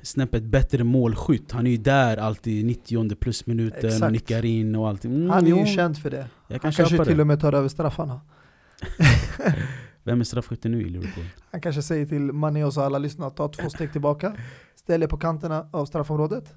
snäppet 0.01 0.43
bättre 0.43 0.83
målskytt. 0.83 1.51
Han 1.51 1.67
är 1.67 1.71
ju 1.71 1.77
där 1.77 2.17
alltid 2.17 2.65
90 2.65 3.15
plus 3.15 3.45
minuten 3.45 4.03
och 4.03 4.11
nickar 4.11 4.45
in 4.45 4.75
och 4.75 4.89
allt. 4.89 5.05
Mm, 5.05 5.29
Han 5.29 5.43
är 5.43 5.49
ju 5.49 5.59
jo, 5.59 5.65
känd 5.65 5.97
för 5.97 6.09
det. 6.09 6.17
Jag 6.17 6.27
kan 6.61 6.67
Han 6.67 6.73
kanske 6.73 6.87
köpa 6.95 7.05
till 7.05 7.17
det. 7.17 7.21
och 7.23 7.27
med 7.27 7.39
tar 7.39 7.53
över 7.53 7.67
straffarna. 7.67 8.21
Vem 10.03 10.19
är 10.19 10.23
straffskytten 10.23 10.71
nu 10.71 10.81
i 10.81 10.89
Liverpool? 10.89 11.23
Han 11.51 11.61
kanske 11.61 11.81
säger 11.81 12.05
till 12.05 12.21
Mané 12.21 12.63
och 12.63 12.73
så 12.73 12.81
alla 12.81 12.97
lyssnare 12.97 13.29
ta 13.31 13.47
två 13.47 13.69
steg 13.69 13.91
tillbaka. 13.91 14.33
Ställ 14.75 15.03
er 15.03 15.07
på 15.07 15.17
kanterna 15.17 15.69
av 15.71 15.85
straffområdet. 15.85 16.53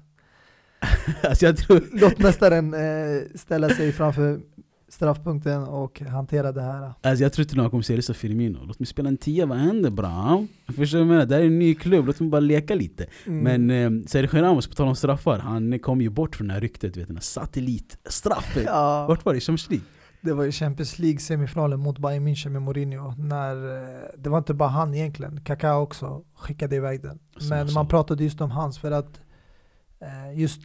alltså 1.29 1.45
jag 1.45 1.57
tror... 1.57 1.83
Låt 1.93 2.19
mästaren 2.19 2.73
eh, 2.73 3.21
ställa 3.35 3.69
sig 3.69 3.91
framför 3.91 4.39
straffpunkten 4.87 5.63
och 5.63 6.01
hantera 6.01 6.51
det 6.51 6.61
här. 6.61 6.93
Alltså 7.01 7.23
jag 7.23 7.33
tror 7.33 7.43
inte 7.43 7.55
någon 7.55 7.69
kommer 7.69 7.83
säga 7.83 7.97
det 7.97 8.01
så 8.03 8.13
Firmino. 8.13 8.59
Låt 8.65 8.79
mig 8.79 8.87
spela 8.87 9.09
en 9.09 9.17
tia, 9.17 9.45
vad 9.45 9.57
händer 9.57 9.89
bra? 9.89 10.45
Förstår 10.67 10.83
du 10.83 10.87
vad 10.91 10.99
jag 10.99 11.07
menar? 11.07 11.25
Det 11.25 11.35
här 11.35 11.41
är 11.41 11.45
en 11.47 11.59
ny 11.59 11.75
klubb, 11.75 12.05
låt 12.07 12.19
mig 12.19 12.29
bara 12.29 12.39
leka 12.39 12.75
lite. 12.75 13.05
Mm. 13.25 13.67
Men 13.67 13.99
eh, 14.01 14.07
Sergio 14.07 14.41
Ramos, 14.41 14.67
på 14.67 14.73
tal 14.75 14.87
om 14.87 14.95
straffar, 14.95 15.39
han 15.39 15.79
kom 15.79 16.01
ju 16.01 16.09
bort 16.09 16.35
från 16.35 16.47
det 16.47 16.53
här 16.53 16.61
ryktet, 16.61 16.97
vet, 16.97 17.07
den 17.07 17.15
här 17.15 17.21
satellitstraffen. 17.21 18.63
ja, 18.65 19.05
Vart 19.07 19.25
var 19.25 19.33
det? 19.33 19.37
I 19.37 19.41
Champions 19.41 19.69
League? 19.69 19.85
det 20.21 20.33
var 20.33 20.45
i 20.45 20.51
Champions 20.51 20.99
League 20.99 21.19
semifinalen 21.19 21.79
mot 21.79 21.97
Bayern 21.97 22.27
München 22.27 22.49
med 22.49 22.61
Mourinho. 22.61 23.13
När, 23.17 23.55
eh, 23.77 24.09
det 24.17 24.29
var 24.29 24.37
inte 24.37 24.53
bara 24.53 24.69
han 24.69 24.95
egentligen, 24.95 25.41
Kaká 25.43 25.75
också 25.77 26.21
skickade 26.35 26.75
iväg 26.75 27.01
den. 27.01 27.19
Så- 27.37 27.49
Men 27.49 27.67
så. 27.67 27.73
man 27.73 27.87
pratade 27.87 28.23
just 28.23 28.41
om 28.41 28.51
hans 28.51 28.79
för 28.79 28.91
att 28.91 29.21
just 30.35 30.61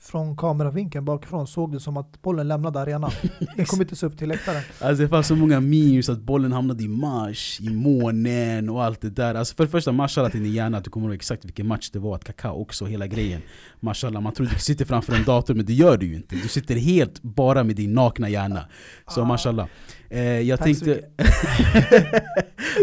från 0.00 0.36
kameravinkeln 0.36 1.04
bakifrån 1.04 1.46
såg 1.46 1.72
det 1.72 1.80
som 1.80 1.96
att 1.96 2.22
bollen 2.22 2.48
lämnade 2.48 2.80
arenan. 2.80 3.10
Den 3.56 3.66
kom 3.66 3.80
inte 3.80 3.96
så 3.96 4.06
upp 4.06 4.18
till 4.18 4.28
läktaren. 4.28 4.62
Alltså 4.80 5.02
det 5.02 5.08
fanns 5.08 5.26
så 5.26 5.36
många 5.36 5.60
memes 5.60 6.08
att 6.08 6.20
bollen 6.20 6.52
hamnade 6.52 6.84
i 6.84 6.88
Mars, 6.88 7.60
i 7.60 7.70
månen 7.70 8.68
och 8.68 8.84
allt 8.84 9.00
det 9.00 9.10
där. 9.10 9.34
Alltså 9.34 9.54
för 9.54 9.64
det 9.64 9.70
första, 9.70 9.92
mashallah 9.92 10.30
till 10.30 10.42
din 10.42 10.52
hjärna 10.52 10.78
att 10.78 10.84
du 10.84 10.90
kommer 10.90 11.06
ihåg 11.06 11.14
exakt 11.14 11.44
vilken 11.44 11.66
match 11.66 11.90
det 11.90 11.98
var, 11.98 12.14
att 12.14 12.24
Kaká 12.24 12.50
också, 12.52 12.84
hela 12.86 13.06
grejen. 13.06 13.40
Mashallah, 13.80 14.22
man 14.22 14.32
tror 14.32 14.46
du 14.46 14.58
sitter 14.58 14.84
framför 14.84 15.12
en 15.16 15.24
dator 15.24 15.54
men 15.54 15.66
det 15.66 15.72
gör 15.74 15.96
du 15.96 16.06
ju 16.06 16.14
inte. 16.14 16.36
Du 16.36 16.48
sitter 16.48 16.74
helt 16.74 17.22
bara 17.22 17.64
med 17.64 17.76
din 17.76 17.92
nakna 17.94 18.28
hjärna. 18.28 18.64
Så 19.08 19.22
Ah. 19.22 19.24
mashallah. 19.24 19.66
Eh, 20.10 20.20
jag 20.22 20.58
Tack 20.58 20.76
så 20.76 20.84
tänkte... 20.84 21.04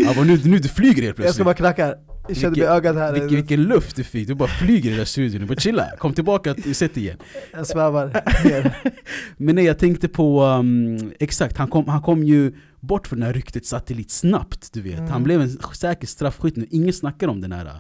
ja, 0.05 0.13
men 0.17 0.27
nu, 0.27 0.41
nu 0.45 0.59
du 0.59 0.69
flyger 0.69 1.03
helt 1.03 1.05
Jag 1.05 1.13
ska 1.15 1.43
plötsligt. 1.43 1.45
bara 1.45 1.53
knacka. 1.53 1.95
Jag 2.27 2.37
kände 2.37 2.49
med 2.49 2.55
Vilken- 2.57 2.73
ögat 2.75 2.95
här. 2.95 3.13
Vilken, 3.13 3.35
vilken 3.35 3.63
luft 3.63 3.95
du 3.95 4.03
fick, 4.03 4.27
du 4.27 4.35
bara 4.35 4.49
flyger 4.49 4.85
i 4.85 4.89
den 4.89 4.97
där 4.97 5.05
studion. 5.05 5.41
Du 5.41 5.47
bara 5.47 5.55
chilla, 5.59 5.87
kom 5.97 6.13
tillbaka 6.13 6.53
till 6.53 6.75
set 6.75 6.97
igen. 6.97 7.17
Jag 7.53 7.67
svävar. 7.67 8.23
Men 9.37 9.55
nej, 9.55 9.65
jag 9.65 9.79
tänkte 9.79 10.07
på, 10.07 10.43
um, 10.43 11.11
exakt, 11.19 11.57
han 11.57 11.67
kom, 11.67 11.87
han 11.87 12.01
kom 12.01 12.23
ju 12.23 12.53
bort 12.79 13.07
från 13.07 13.19
det 13.19 13.25
här 13.25 13.33
ryktet 13.33 13.65
satellit 13.65 14.11
snabbt, 14.11 14.73
du 14.73 14.81
vet. 14.81 14.99
Mm. 14.99 15.11
Han 15.11 15.23
blev 15.23 15.41
en 15.41 15.49
säker 15.73 16.07
straffskytt 16.07 16.55
nu, 16.55 16.67
ingen 16.71 16.93
snackar 16.93 17.27
om 17.27 17.41
den 17.41 17.51
här 17.51 17.71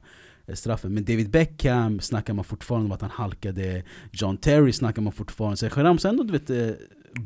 eh, 0.47 0.55
straffen. 0.55 0.93
Men 0.93 1.03
David 1.05 1.29
Beckham 1.29 1.99
snackar 1.99 2.33
man 2.33 2.45
fortfarande 2.45 2.85
om 2.85 2.91
att 2.91 3.01
han 3.01 3.09
halkade, 3.13 3.83
John 4.11 4.37
Terry 4.37 4.71
snackar 4.73 5.01
man 5.01 5.13
fortfarande, 5.13 5.57
Sergio 5.57 5.83
Ramos 5.83 6.05
ändå 6.05 6.23
du 6.23 6.31
vet, 6.31 6.49
eh, 6.49 6.55
Det 6.55 6.75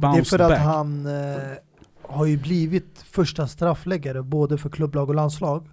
är 0.01 0.23
för 0.23 0.39
att 0.39 0.49
back. 0.49 0.59
han 0.59 1.05
eh, 1.05 1.35
har 2.01 2.25
ju 2.25 2.37
blivit 2.37 3.03
första 3.11 3.47
straffläggare 3.47 4.23
både 4.23 4.57
för 4.57 4.69
klubblag 4.69 5.09
och 5.09 5.15
landslag. 5.15 5.67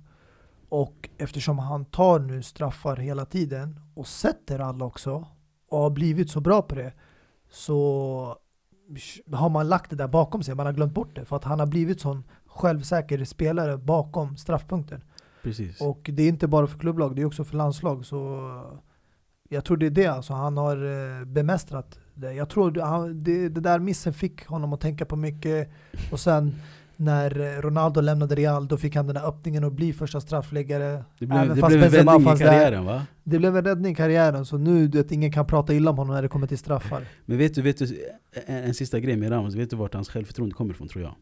Och 0.69 1.09
eftersom 1.19 1.59
han 1.59 1.85
tar 1.85 2.19
nu 2.19 2.43
straffar 2.43 2.97
hela 2.97 3.25
tiden 3.25 3.81
och 3.95 4.07
sätter 4.07 4.59
alla 4.59 4.85
också 4.85 5.27
och 5.69 5.79
har 5.79 5.91
blivit 5.91 6.31
så 6.31 6.41
bra 6.41 6.63
på 6.63 6.75
det 6.75 6.93
så 7.51 8.39
har 9.33 9.49
man 9.49 9.69
lagt 9.69 9.91
det 9.91 9.97
där 9.97 10.09
bakom 10.09 10.43
sig, 10.43 10.55
man 10.55 10.67
har 10.67 10.73
glömt 10.73 10.95
bort 10.95 11.17
det 11.17 11.25
för 11.25 11.37
att 11.37 11.45
han 11.45 11.61
har 11.61 11.67
blivit 11.67 12.01
sån 12.01 12.25
självsäker 12.47 13.25
spelare 13.25 13.77
bakom 13.77 14.37
straffpunkten. 14.37 15.05
Precis. 15.43 15.81
Och 15.81 16.11
det 16.13 16.23
är 16.23 16.29
inte 16.29 16.49
bara 16.49 16.67
för 16.67 16.79
klubblag, 16.79 17.17
det 17.17 17.23
är 17.23 17.27
också 17.27 17.45
för 17.45 17.57
landslag. 17.57 18.07
Så 18.07 18.41
jag 19.49 19.65
tror 19.65 19.77
det 19.77 19.87
är 19.87 19.91
det 19.91 20.07
alltså, 20.07 20.33
han 20.33 20.57
har 20.57 20.77
eh, 20.77 21.25
bemästrat 21.25 21.99
det. 22.15 22.33
Jag 22.33 22.49
tror 22.49 22.71
det, 22.71 22.85
han, 22.85 23.23
det, 23.23 23.49
det 23.49 23.61
där 23.61 23.79
missen 23.79 24.15
fick 24.15 24.47
honom 24.47 24.73
att 24.73 24.81
tänka 24.81 25.05
på 25.05 25.17
mycket. 25.17 25.71
Och 26.13 26.21
sen 26.21 26.55
när 26.97 27.63
Ronaldo 27.63 28.01
lämnade 28.01 28.35
Real, 28.35 28.69
då 28.69 28.77
fick 28.77 28.97
han 28.97 29.07
den 29.07 29.15
där 29.15 29.29
öppningen 29.29 29.65
att 29.65 29.73
bli 29.73 29.93
första 29.93 30.21
straffläggare. 30.21 31.05
det 31.19 31.27
blev, 31.27 31.49
det 31.49 31.67
blev 31.67 31.83
en 31.83 31.91
vändning 31.91 32.21
i 32.21 32.25
fanns 32.25 32.39
där. 32.39 32.47
karriären 32.47 32.85
va? 32.85 33.07
Det 33.25 33.39
blev 33.39 33.57
en 33.57 33.65
räddning 33.65 33.93
i 33.93 33.95
karriären, 33.95 34.47
så 34.47 34.59
nu 34.59 34.89
du 34.89 34.99
vet, 34.99 35.13
ingen 35.13 35.33
kan 35.33 35.47
prata 35.47 35.75
illa 35.75 35.91
om 35.91 35.99
honom 35.99 36.15
när 36.15 36.23
det 36.23 36.29
kommer 36.29 36.47
till 36.47 36.59
straffar. 36.59 37.05
Men 37.25 37.39
vet 37.39 37.55
du, 37.55 37.63
vet 37.63 37.79
du 37.79 37.85
en, 38.47 38.65
en 38.65 38.75
sista 38.75 39.01
grej 39.01 39.17
med 39.17 39.33
Ramos, 39.33 39.55
vet 39.55 39.71
du 39.71 39.77
vart 39.77 39.95
hans 39.95 40.09
självförtroende 40.09 40.55
kommer 40.55 40.75
ifrån 40.75 40.89
tror 40.89 41.05
jag? 41.05 41.15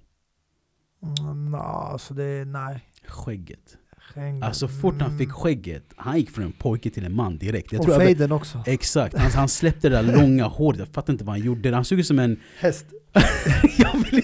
Mm, 1.21 1.51
nah, 1.51 1.93
alltså 1.93 2.15
det, 2.15 2.45
nej. 2.45 2.81
Skägget. 3.07 3.79
Schengen. 4.15 4.43
Alltså 4.43 4.69
fort 4.69 5.01
han 5.01 5.19
fick 5.19 5.33
skägget, 5.33 5.85
han 5.97 6.19
gick 6.19 6.31
från 6.31 6.45
en 6.45 6.53
pojke 6.53 6.91
till 6.91 7.05
en 7.05 7.15
man 7.15 7.39
direkt. 7.39 7.73
Jag 7.73 7.81
och 7.81 7.87
tror 7.87 7.99
fejden 7.99 8.33
också. 8.33 8.63
exakt, 8.67 9.19
han, 9.19 9.31
han 9.31 9.49
släppte 9.49 9.89
det 9.89 10.03
där 10.03 10.17
långa 10.17 10.45
håret, 10.45 10.79
jag 10.79 10.89
fattar 10.89 11.13
inte 11.13 11.25
vad 11.25 11.37
han 11.37 11.47
gjorde. 11.47 11.75
Han 11.75 11.85
såg 11.85 11.99
ut 11.99 12.07
som 12.07 12.19
en... 12.19 12.41
Häst. 12.59 12.87
vill, 14.11 14.23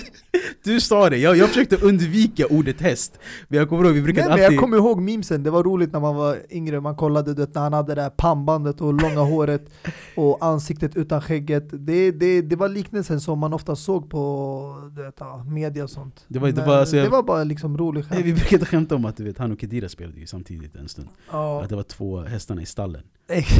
du 0.64 0.80
sa 0.80 1.11
det, 1.11 1.16
jag, 1.16 1.36
jag 1.36 1.49
försökte 1.49 1.76
undvika 1.76 2.47
ordet 2.47 2.80
häst. 2.80 3.18
Men 3.49 3.59
jag 3.59 3.68
kommer 3.68 3.84
ihåg, 3.84 3.93
vi 3.95 4.03
brukade 4.03 4.28
Nej, 4.28 4.36
men 4.36 4.45
alltid... 4.45 4.57
jag 4.57 4.61
kommer 4.62 4.76
ihåg 4.76 5.01
memesen, 5.01 5.43
det 5.43 5.51
var 5.51 5.62
roligt 5.64 5.93
när 5.93 6.01
man 6.01 6.16
var 6.16 6.38
yngre, 6.51 6.80
man 6.80 6.97
kollade 6.97 7.34
du 7.34 7.41
vet, 7.43 7.55
när 7.55 7.62
han 7.62 7.72
hade 7.72 7.95
det 7.95 8.01
där 8.03 8.11
pannbandet 8.11 8.80
och 8.80 8.95
långa 8.95 9.20
håret 9.20 9.70
och 10.16 10.38
ansiktet 10.45 10.97
utan 10.97 11.20
skägget. 11.22 11.68
Det, 11.72 12.11
det, 12.11 12.43
det 12.43 12.57
var 12.57 12.68
liknelsen 12.68 13.20
som 13.20 13.38
man 13.38 13.53
ofta 13.53 13.76
såg 13.76 14.11
på 14.11 14.91
vet, 14.97 15.45
media 15.45 15.84
och 15.84 15.91
sånt. 15.91 16.24
Det 16.28 16.38
var- 16.38 16.49
det 16.49 16.55
Men 16.57 16.66
var- 16.68 16.76
alltså 16.76 16.97
jag- 16.97 17.07
det 17.07 17.11
var 17.11 17.22
bara 17.22 17.45
liksom 17.45 17.78
rolig 17.78 18.05
Nej, 18.11 18.22
vi 18.22 18.30
skämt. 18.30 18.41
brukade 18.41 18.66
skämta 18.66 18.95
om 18.95 19.05
att 19.05 19.16
du 19.16 19.24
vet, 19.24 19.38
han 19.38 19.53
och 19.53 19.61
Kedira 19.61 19.88
spelade 19.88 20.20
ju 20.20 20.26
samtidigt 20.26 20.76
en 20.76 20.88
stund. 20.88 21.09
Ja, 21.30 21.62
Att 21.62 21.68
det 21.68 21.76
var 21.76 21.82
två 21.82 22.20
hästarna 22.20 22.62
i 22.62 22.66
stallen. 22.66 23.03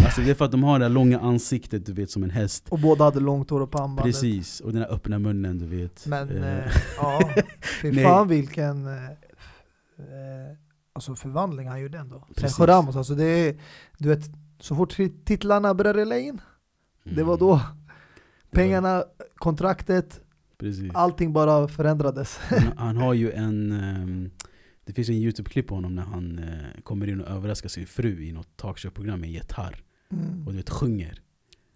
Alltså 0.05 0.21
det 0.21 0.31
är 0.31 0.35
för 0.35 0.45
att 0.45 0.51
de 0.51 0.63
har 0.63 0.79
det 0.79 0.85
där 0.85 0.91
långa 0.91 1.19
ansiktet 1.21 1.87
du 1.87 1.93
vet 1.93 2.11
som 2.11 2.23
en 2.23 2.31
häst. 2.31 2.67
och 2.69 2.79
båda 2.79 3.05
hade 3.05 3.21
långt 3.21 3.51
hår 3.51 3.61
och 3.61 3.71
pannbandet. 3.71 4.05
Precis, 4.05 4.61
och 4.61 4.73
den 4.73 4.81
där 4.83 4.93
öppna 4.93 5.19
munnen 5.19 5.59
du 5.59 5.67
vet. 5.67 6.07
Men 6.07 6.29
Eh, 6.31 6.59
eh, 6.59 6.73
ja, 6.97 7.21
fy 7.83 7.93
Nej. 7.93 8.05
fan 8.05 8.29
vilken 8.29 8.87
eh, 8.87 9.05
eh, 9.99 10.57
alltså 10.93 11.15
förvandling 11.15 11.69
han 11.69 11.81
gjorde 11.81 11.99
ändå. 11.99 12.25
Sergio 12.37 12.67
Ramos, 12.67 12.97
alltså 12.97 13.15
det 13.15 13.25
är, 13.25 13.61
du 13.99 14.09
vet, 14.09 14.25
så 14.61 14.75
fort 14.77 14.97
titlarna 15.25 15.75
började 15.75 16.01
rulla 16.01 16.19
in, 16.19 16.41
det 17.05 17.23
var 17.23 17.35
mm, 17.35 17.47
då 17.47 17.61
pengarna, 18.51 19.05
kontraktet, 19.37 20.21
Precis. 20.59 20.91
allting 20.95 21.33
bara 21.33 21.69
förändrades. 21.69 22.39
Han, 22.39 22.73
han 22.77 22.97
har 22.97 23.15
ju 23.15 23.33
en... 23.33 23.73
ehm, 23.73 24.31
det 24.91 24.95
finns 24.95 25.09
en 25.09 25.15
youtube-klipp 25.15 25.67
på 25.67 25.75
honom 25.75 25.95
när 25.95 26.03
han 26.03 26.39
eh, 26.39 26.81
kommer 26.83 27.09
in 27.09 27.21
och 27.21 27.29
överraskar 27.29 27.69
sin 27.69 27.87
fru 27.87 28.25
i 28.25 28.33
något 28.33 28.57
talkshow-program 28.57 29.21
med 29.21 29.27
en 29.27 29.33
gitarr. 29.33 29.83
Mm. 30.13 30.47
Och 30.47 30.53
du 30.53 30.57
vet, 30.57 30.71
sjunger. 30.71 31.21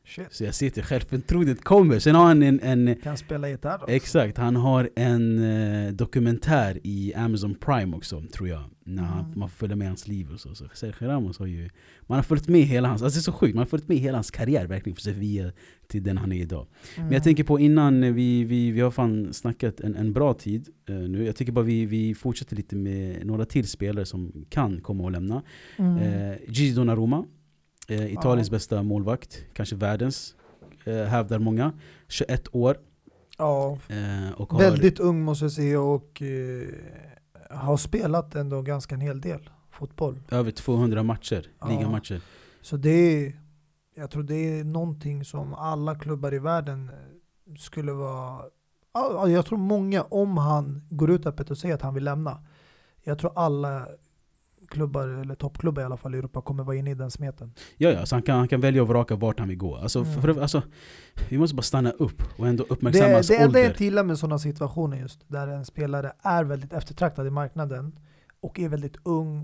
Shit. 0.06 0.26
Så 0.30 0.44
jag 0.44 0.54
ser 0.54 0.70
till 0.70 0.82
självförtroendet 0.82 1.64
kommer. 1.64 1.98
Sen 1.98 2.14
har 2.14 2.24
han 2.24 2.42
en, 2.42 2.60
en 2.60 2.96
Kan 3.02 3.16
spela 3.16 3.48
gitarr 3.48 3.74
också. 3.82 3.90
Exakt, 3.94 4.38
han 4.38 4.56
har 4.56 4.90
en 4.96 5.38
eh, 5.86 5.92
dokumentär 5.92 6.78
i 6.82 7.14
Amazon 7.14 7.54
Prime 7.54 7.96
också 7.96 8.22
tror 8.32 8.48
jag. 8.48 8.62
När 8.86 9.02
han, 9.02 9.24
Mm. 9.24 9.38
man 9.38 9.48
får 9.48 9.56
följa 9.56 9.76
med 9.76 9.88
hans 9.88 10.08
liv 10.08 10.30
och 10.32 10.40
så. 10.40 10.54
så 10.54 10.68
Sergio 10.74 11.08
Ramos 11.08 11.38
har 11.38 11.46
ju... 11.46 11.70
Man 12.06 12.16
har 12.18 12.22
följt 12.22 12.48
med 12.48 12.60
hela 12.62 12.88
hans... 12.88 13.02
Alltså 13.02 13.16
det 13.18 13.20
är 13.20 13.22
så 13.22 13.32
sjukt, 13.32 13.54
man 13.54 13.60
har 13.60 13.66
följt 13.66 13.88
med 13.88 13.96
hela 13.98 14.16
hans 14.16 14.30
karriär 14.30 14.66
verkligen. 14.66 14.94
För 14.96 15.02
Sevilla 15.02 15.50
till 15.88 16.02
den 16.02 16.18
han 16.18 16.32
är 16.32 16.36
idag. 16.42 16.66
Mm. 16.96 17.06
Men 17.06 17.12
jag 17.14 17.22
tänker 17.24 17.44
på 17.44 17.60
innan, 17.60 18.14
vi, 18.14 18.44
vi, 18.44 18.70
vi 18.70 18.80
har 18.80 18.90
fan 18.90 19.32
snackat 19.32 19.80
en, 19.80 19.94
en 19.94 20.12
bra 20.12 20.34
tid 20.34 20.68
eh, 20.88 20.94
nu. 20.96 21.24
Jag 21.26 21.36
tycker 21.36 21.52
bara 21.52 21.64
vi, 21.64 21.86
vi 21.86 22.14
fortsätter 22.14 22.56
lite 22.56 22.76
med 22.76 23.26
några 23.26 23.44
till 23.44 23.68
spelare 23.68 24.06
som 24.06 24.44
kan 24.50 24.80
komma 24.80 25.04
och 25.04 25.10
lämna. 25.12 25.42
mm. 25.76 25.96
Eh, 25.98 26.36
Gigi 26.48 26.74
Donnarumma, 26.74 27.24
eh, 27.88 28.12
Italiens 28.12 28.48
Ja. 28.48 28.52
bästa 28.52 28.82
målvakt, 28.82 29.44
kanske 29.52 29.76
världens, 29.76 30.34
eh, 30.84 30.94
hävdar 31.04 31.38
många. 31.38 31.72
21 32.08 32.48
år. 32.54 32.76
ja, 33.38 33.78
Eh, 33.88 34.32
och 34.40 34.52
har, 34.52 34.58
väldigt 34.60 35.00
ung 35.00 35.22
måste 35.22 35.44
jag 35.44 35.52
säga 35.52 35.80
och 35.80 36.22
eh, 36.22 36.68
har 37.50 37.76
spelat 37.76 38.34
ändå 38.34 38.62
ganska 38.62 38.94
en 38.94 39.00
hel 39.00 39.20
del 39.20 39.50
fotboll. 39.70 40.20
Över 40.30 40.50
200 40.50 41.02
matcher, 41.02 41.46
Ja. 41.60 41.68
ligamatcher. 41.68 42.20
Så 42.60 42.76
det 42.76 42.90
är, 42.90 43.40
jag 43.96 44.10
tror 44.10 44.22
det 44.22 44.58
är 44.58 44.64
någonting 44.64 45.24
som 45.24 45.54
alla 45.54 45.94
klubbar 45.94 46.34
i 46.34 46.38
världen 46.38 46.88
eh, 46.88 47.54
skulle 47.58 47.92
vara, 47.92 48.42
ja, 48.94 49.28
jag 49.28 49.46
tror 49.46 49.58
många, 49.58 50.02
om 50.02 50.36
han 50.38 50.86
går 50.90 51.10
ut 51.10 51.26
öppet 51.26 51.50
och 51.50 51.58
säger 51.58 51.74
att 51.74 51.82
han 51.82 51.94
vill 51.94 52.04
lämna, 52.04 52.38
jag 53.02 53.18
tror 53.18 53.32
alla 53.38 53.86
klubbar, 54.74 55.08
eller 55.08 55.34
toppklubbar 55.34 55.82
i 55.82 55.84
alla 55.84 55.96
fall 55.96 56.14
i 56.14 56.18
Europa, 56.18 56.40
kommer 56.42 56.64
vara 56.64 56.76
inne 56.76 56.90
i 56.90 56.94
den 56.94 57.10
smeten. 57.10 57.52
Ja, 57.76 57.90
ja, 57.90 58.06
så 58.06 58.14
han 58.14 58.22
kan, 58.22 58.38
han 58.38 58.48
kan 58.48 58.60
välja 58.60 58.82
och 58.82 58.88
vraka 58.88 59.16
vart 59.16 59.38
han 59.38 59.48
vill 59.48 59.58
gå. 59.58 59.76
Alltså, 59.76 59.98
Mm. 60.00 60.22
för, 60.22 60.40
alltså, 60.40 60.62
vi 61.30 61.38
måste 61.38 61.56
bara 61.56 61.62
stanna 61.62 61.90
upp 61.90 62.22
och 62.38 62.48
ändå 62.48 62.64
uppmärksamma 62.68 63.08
Det, 63.08 63.14
hans 63.14 63.28
det 63.28 63.44
ålder. 63.44 63.60
jag 63.60 63.70
inte 63.70 63.84
gillar 63.84 64.04
med 64.04 64.18
sådana 64.18 64.38
situationer 64.38 64.96
just, 64.96 65.20
där 65.28 65.48
en 65.48 65.64
spelare 65.64 66.12
är 66.22 66.44
väldigt 66.44 66.72
eftertraktad 66.72 67.26
i 67.26 67.30
marknaden 67.30 67.98
och 68.40 68.60
är 68.60 68.68
väldigt 68.68 68.96
ung 69.04 69.38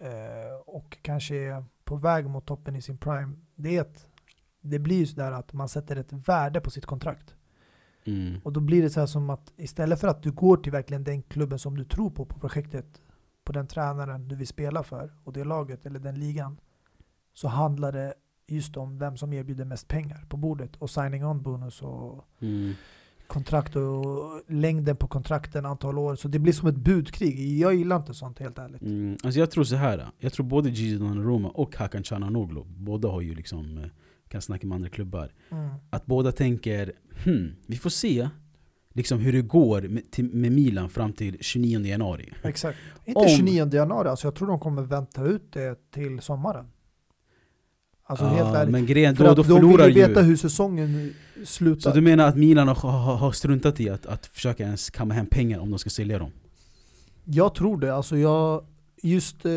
eh, 0.00 0.56
och 0.66 0.98
kanske 1.02 1.36
är 1.36 1.64
på 1.84 1.96
väg 1.96 2.26
mot 2.26 2.46
toppen 2.46 2.76
i 2.76 2.82
sin 2.82 2.98
prime, 2.98 3.32
det 3.56 3.76
är 3.76 3.80
att 3.80 4.06
det 4.62 4.78
blir 4.78 4.96
ju 4.98 5.06
sådär 5.06 5.32
att 5.32 5.52
man 5.52 5.68
sätter 5.68 5.96
ett 5.96 6.12
värde 6.12 6.60
på 6.60 6.70
sitt 6.70 6.86
kontrakt. 6.86 7.34
Mm. 8.06 8.40
Och 8.44 8.52
då 8.52 8.60
blir 8.60 8.82
det 8.82 8.90
så 8.90 9.00
här 9.00 9.06
som 9.06 9.30
att 9.30 9.52
istället 9.56 10.00
för 10.00 10.08
att 10.08 10.22
du 10.22 10.32
går 10.32 10.56
till 10.56 10.72
verkligen 10.72 11.04
den 11.04 11.22
klubben 11.22 11.58
som 11.58 11.76
du 11.76 11.84
tror 11.84 12.10
på, 12.10 12.24
på 12.24 12.38
projektet, 12.38 13.02
på 13.44 13.52
den 13.52 13.66
tränaren 13.66 14.28
du 14.28 14.36
vill 14.36 14.46
spela 14.46 14.82
för 14.82 15.12
och 15.24 15.32
det 15.32 15.44
laget 15.44 15.86
eller 15.86 15.98
den 15.98 16.14
ligan, 16.20 16.56
så 17.34 17.48
handlar 17.48 17.92
det 17.92 18.14
just 18.46 18.76
om 18.76 18.98
vem 18.98 19.16
som 19.16 19.32
erbjuder 19.32 19.64
mest 19.64 19.88
pengar 19.88 20.24
på 20.28 20.36
bordet 20.36 20.76
och 20.76 20.90
signing 20.90 21.24
on 21.26 21.42
bonus 21.42 21.82
och 21.82 22.24
Mm. 22.40 22.72
kontrakt 23.26 23.76
och 23.76 24.42
längden 24.46 24.96
på 24.96 25.06
kontrakten, 25.06 25.66
antal 25.66 25.98
år. 25.98 26.16
Så 26.16 26.28
det 26.28 26.38
blir 26.38 26.52
som 26.52 26.68
ett 26.68 26.76
budkrig. 26.76 27.58
Jag 27.58 27.74
gillar 27.74 27.96
inte 27.96 28.14
sånt 28.14 28.38
helt 28.38 28.58
ärligt. 28.58 28.82
Mm. 28.82 29.16
Alltså 29.24 29.40
jag 29.40 29.50
tror 29.50 29.64
så 29.64 29.76
här. 29.76 30.06
jag 30.18 30.32
tror 30.32 30.46
både 30.46 30.70
Gigi 30.70 30.96
Donnarumma 30.98 31.48
och 31.48 31.76
Hakan 31.76 32.02
Çalhanoğlu, 32.02 32.62
båda 32.66 33.08
har 33.08 33.20
ju 33.20 33.34
liksom, 33.34 33.78
eh, 33.78 33.84
kan 34.28 34.42
snacka 34.42 34.66
med 34.66 34.76
andra 34.76 34.88
klubbar. 34.88 35.32
Mm. 35.50 35.70
Att 35.90 36.06
båda 36.06 36.32
tänker, 36.32 36.92
hmm, 37.24 37.52
vi 37.66 37.76
får 37.76 37.90
se 37.90 38.28
liksom 38.94 39.18
hur 39.18 39.32
det 39.32 39.42
går 39.42 39.82
med, 39.82 40.10
till, 40.10 40.24
med 40.24 40.52
Milan 40.52 40.90
fram 40.90 41.12
till 41.12 41.36
29 41.40 41.80
januari. 41.80 42.32
Exakt. 42.42 42.78
Inte 43.04 43.20
Om- 43.20 43.28
29 43.28 43.74
januari, 43.74 44.08
alltså 44.08 44.26
jag 44.26 44.34
tror 44.34 44.48
de 44.48 44.60
kommer 44.60 44.82
vänta 44.82 45.24
ut 45.24 45.52
det 45.52 45.90
till 45.90 46.20
sommaren. 46.20 46.66
Alltså 48.06 48.24
helt 48.24 48.56
ärligt. 48.56 48.72
men 48.72 48.86
grejen, 48.86 49.16
För 49.16 49.24
då, 49.24 49.30
att 49.30 49.36
då 49.36 49.42
de 49.42 49.48
förlorar 49.48 49.86
vill 49.86 49.96
ju 49.96 50.06
veta 50.06 50.20
ju... 50.20 50.26
hur 50.26 50.36
säsongen 50.36 51.14
slutar. 51.44 51.90
Så 51.90 51.96
du 51.96 52.00
menar 52.00 52.28
att 52.28 52.36
Milan 52.36 52.68
har, 52.68 52.74
har, 52.74 53.16
har 53.16 53.32
struntat 53.32 53.80
i 53.80 53.90
att, 53.90 54.06
att 54.06 54.26
försöka 54.26 54.62
ens 54.64 54.90
kamma 54.90 55.14
hem 55.14 55.26
pengar 55.26 55.58
om 55.58 55.70
de 55.70 55.78
ska 55.78 55.90
sälja 55.90 56.18
dem? 56.18 56.30
Jag 57.24 57.54
tror 57.54 57.80
det. 57.80 57.94
Alltså 57.94 58.16
jag, 58.16 58.64
just 59.02 59.44
eh, 59.46 59.50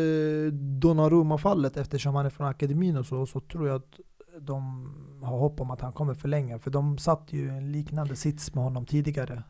Donnarumma-fallet, 0.52 1.76
eftersom 1.76 2.14
han 2.14 2.26
är 2.26 2.30
från 2.30 2.46
akademin 2.46 2.96
och 2.96 3.06
så, 3.06 3.26
så 3.26 3.40
tror 3.40 3.68
jag 3.68 3.76
att 3.76 4.00
de 4.40 4.94
har 5.22 5.38
hopp 5.38 5.60
om 5.60 5.70
att 5.70 5.80
han 5.80 5.92
kommer 5.92 6.14
förlänga. 6.14 6.58
För 6.58 6.70
de 6.70 6.98
satt 6.98 7.26
ju 7.30 7.48
en 7.48 7.72
liknande 7.72 8.16
sits 8.16 8.54
med 8.54 8.64
honom 8.64 8.86
tidigare. 8.86 9.42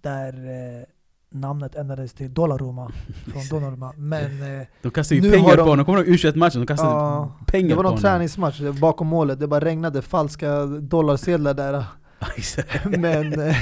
Där 0.00 0.32
eh, 0.32 0.84
namnet 1.32 1.74
ändrades 1.74 2.12
till 2.12 2.34
Dollaruma 2.34 2.90
från 3.32 3.42
Donnarumma. 3.50 3.92
Men 3.96 4.60
eh, 4.60 4.66
De 4.82 4.90
kastar 4.90 5.16
ju 5.16 5.22
Nu 5.22 5.30
pengar 5.30 5.56
de- 5.56 5.62
på 5.62 5.70
honom, 5.70 5.84
kommer 5.84 5.98
du 5.98 6.04
ihåg 6.04 6.14
U21-matchen? 6.16 6.60
De 6.60 6.66
kastade 6.66 6.90
Ja, 6.90 7.32
pengar 7.46 7.68
det 7.68 7.74
var 7.74 7.82
på 7.82 7.82
någon 7.82 7.92
honom. 7.92 8.02
träningsmatch 8.02 8.58
det 8.58 8.70
var 8.70 8.80
bakom 8.80 9.06
målet. 9.06 9.40
Det 9.40 9.46
bara 9.46 9.64
regnade 9.64 10.02
falska 10.02 10.66
dollarsedlar 10.66 11.54
där. 11.54 11.84
Men 12.98 13.40
eh, 13.40 13.56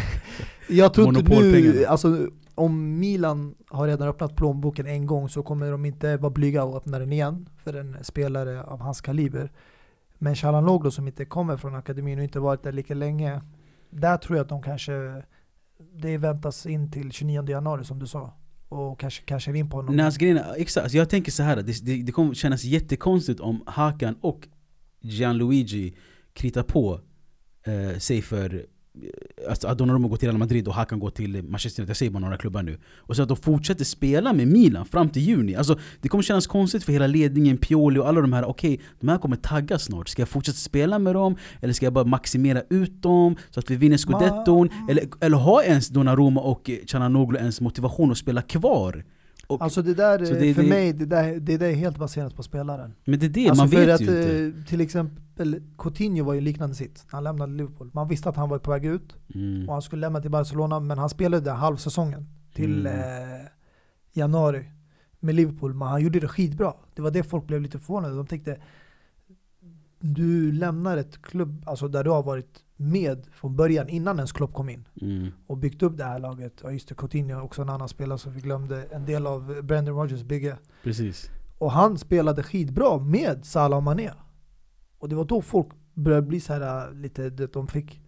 jag 0.68 0.94
tror 0.94 1.08
inte 1.18 1.40
nu, 1.40 1.84
alltså 1.84 2.28
om 2.54 2.98
Milan 2.98 3.54
har 3.68 3.86
redan 3.86 4.08
öppnat 4.08 4.36
plånboken 4.36 4.86
en 4.86 5.06
gång 5.06 5.28
så 5.28 5.42
kommer 5.42 5.70
de 5.70 5.84
inte 5.84 6.16
vara 6.16 6.30
blyga 6.30 6.64
och 6.64 6.76
öppna 6.76 6.98
den 6.98 7.12
igen 7.12 7.48
för 7.64 7.74
en 7.74 7.96
spelare 8.04 8.62
av 8.62 8.80
hans 8.80 9.00
kaliber. 9.00 9.50
Men 10.18 10.36
Chalanoglu 10.36 10.90
som 10.90 11.06
inte 11.06 11.24
kommer 11.24 11.56
från 11.56 11.74
akademin 11.74 12.18
och 12.18 12.24
inte 12.24 12.40
varit 12.40 12.62
där 12.62 12.72
lika 12.72 12.94
länge, 12.94 13.40
där 13.90 14.16
tror 14.16 14.36
jag 14.36 14.44
att 14.44 14.48
de 14.48 14.62
kanske, 14.62 15.22
det 15.94 16.18
väntas 16.18 16.66
in 16.66 16.90
till 16.90 17.12
29 17.12 17.50
januari 17.50 17.84
som 17.84 17.98
du 17.98 18.06
sa. 18.06 18.34
Och 18.68 19.00
kanske 19.00 19.22
cashar 19.22 19.54
in 19.54 19.70
på 19.70 19.76
honom. 19.76 19.96
Nej, 19.96 20.04
alltså, 20.04 20.20
grejen 20.20 20.40
exakt, 20.56 20.84
alltså, 20.84 20.98
jag 20.98 21.10
tänker 21.10 21.32
så 21.32 21.42
här. 21.42 21.56
Det, 21.56 21.84
det, 21.84 22.02
det 22.02 22.12
kommer 22.12 22.34
kännas 22.34 22.64
jättekonstigt 22.64 23.40
om 23.40 23.62
Hakan 23.66 24.14
och 24.20 24.48
Gianluigi 25.00 25.96
kritar 26.32 26.62
på 26.62 27.00
eh, 27.64 27.98
sig 27.98 28.22
för 28.22 28.66
Alltså 29.48 29.68
att 29.68 29.78
Donnarumma 29.78 30.08
går 30.08 30.16
till 30.16 30.28
Real 30.28 30.38
Madrid 30.38 30.68
och 30.68 30.74
Hakan 30.74 30.98
går 30.98 31.10
till 31.10 31.42
Manchester 31.42 31.82
United, 31.82 31.90
jag 31.90 31.96
säger 31.96 32.12
bara 32.12 32.18
några 32.18 32.36
klubbar 32.36 32.62
nu 32.62 32.78
Och 32.96 33.16
så 33.16 33.22
att 33.22 33.28
de 33.28 33.36
fortsätter 33.36 33.84
spela 33.84 34.32
med 34.32 34.48
Milan 34.48 34.86
fram 34.86 35.08
till 35.08 35.22
juni 35.22 35.54
Alltså 35.54 35.78
det 36.00 36.08
kommer 36.08 36.22
kännas 36.22 36.46
konstigt 36.46 36.84
för 36.84 36.92
hela 36.92 37.06
ledningen, 37.06 37.56
Pioli 37.56 38.00
och 38.00 38.08
alla 38.08 38.20
de 38.20 38.32
här 38.32 38.44
Okej, 38.44 38.80
de 39.00 39.08
här 39.08 39.18
kommer 39.18 39.36
tagga 39.36 39.78
snart 39.78 40.08
Ska 40.08 40.22
jag 40.22 40.28
fortsätta 40.28 40.56
spela 40.56 40.98
med 40.98 41.14
dem? 41.14 41.36
Eller 41.60 41.72
ska 41.72 41.86
jag 41.86 41.92
bara 41.92 42.04
maximera 42.04 42.62
ut 42.70 43.02
dem 43.02 43.36
så 43.50 43.60
att 43.60 43.70
vi 43.70 43.76
vinner 43.76 43.96
scudetton? 43.96 44.68
Eller, 44.90 45.04
eller 45.20 45.36
har 45.36 45.62
ens 45.62 45.88
Donnarumma 45.88 46.40
och 46.40 46.70
Çalhanoğlu 46.86 47.38
ens 47.38 47.60
motivation 47.60 48.10
att 48.10 48.18
spela 48.18 48.42
kvar? 48.42 49.04
Och, 49.48 49.62
Alltså 49.62 49.82
det 49.82 49.94
där, 49.94 50.18
det- 50.18 50.54
för 50.54 50.62
det- 50.62 50.68
mig, 50.68 50.92
det 50.92 51.06
där, 51.06 51.40
det 51.40 51.56
där 51.56 51.68
är 51.68 51.72
helt 51.74 51.98
baserat 51.98 52.36
på 52.36 52.42
spelaren. 52.42 52.94
men 53.04 53.18
det 53.18 53.26
är 53.26 53.30
det, 53.30 53.48
alltså 53.48 53.62
man 53.64 53.70
vet 53.70 53.94
att, 53.94 54.00
ju 54.00 54.04
inte. 54.06 54.58
eh, 54.58 54.64
Till 54.64 54.80
exempel 54.80 55.62
Coutinho 55.78 56.24
var 56.24 56.34
ju 56.34 56.40
liknande 56.40 56.74
sitt. 56.74 57.04
Han 57.08 57.24
lämnade 57.24 57.52
Liverpool. 57.52 57.90
Man 57.94 58.08
visste 58.08 58.28
att 58.28 58.36
han 58.36 58.48
var 58.48 58.58
på 58.58 58.70
väg 58.70 58.84
ut 58.86 59.16
Mm. 59.34 59.66
och 59.68 59.72
han 59.72 59.82
skulle 59.82 60.00
lämna 60.00 60.20
till 60.20 60.30
Barcelona, 60.30 60.80
men 60.80 60.98
han 60.98 61.08
spelade 61.08 61.50
halvsäsongen 61.50 62.26
till 62.54 62.86
Mm. 62.86 63.00
eh, 63.00 63.46
januari 64.12 64.64
med 65.20 65.34
Liverpool. 65.34 65.74
Men 65.74 65.88
han 65.88 66.02
gjorde 66.02 66.20
det 66.20 66.28
skitbra. 66.28 66.74
Det 66.94 67.02
var 67.02 67.10
det 67.10 67.22
folk 67.22 67.46
blev 67.46 67.60
lite 67.62 67.78
förvånade. 67.78 68.14
De 68.16 68.26
tänkte, 68.26 68.56
du 70.00 70.52
lämnar 70.52 70.96
ett 70.96 71.22
klubb 71.22 71.62
alltså 71.66 71.88
där 71.88 72.04
du 72.04 72.10
har 72.10 72.22
varit 72.22 72.60
med 72.80 73.26
från 73.32 73.56
början 73.56 73.88
innan 73.88 74.16
ens 74.16 74.32
Klopp 74.32 74.52
kom 74.54 74.68
in 74.68 74.88
Mm. 75.00 75.28
och 75.46 75.56
byggt 75.56 75.82
upp 75.82 75.96
det 75.96 76.04
här 76.04 76.18
laget. 76.18 76.60
Ja 76.62 76.70
just 76.70 76.88
det, 76.88 76.94
Coutinho 76.94 77.40
också 77.40 77.62
en 77.62 77.68
annan 77.68 77.88
spelare 77.88 78.18
som 78.18 78.32
vi 78.32 78.40
glömde. 78.40 78.82
En 78.92 79.04
del 79.04 79.26
av 79.26 79.62
Brendan 79.62 79.94
Rodgers 79.94 80.22
bygge. 80.22 80.56
Precis. 80.82 81.30
Och 81.58 81.72
han 81.72 81.98
spelade 81.98 82.42
skitbra 82.42 82.98
med 82.98 83.44
Salah 83.46 83.76
och 83.76 83.82
Mané. 83.82 84.10
Och 84.98 85.08
det 85.08 85.16
var 85.16 85.24
då 85.24 85.42
folk 85.42 85.68
började 85.94 86.26
bli 86.26 86.40
så 86.40 86.52
här 86.52 86.88
äh, 86.88 86.94
lite, 86.94 87.30
de 87.30 87.66
fick 87.66 88.00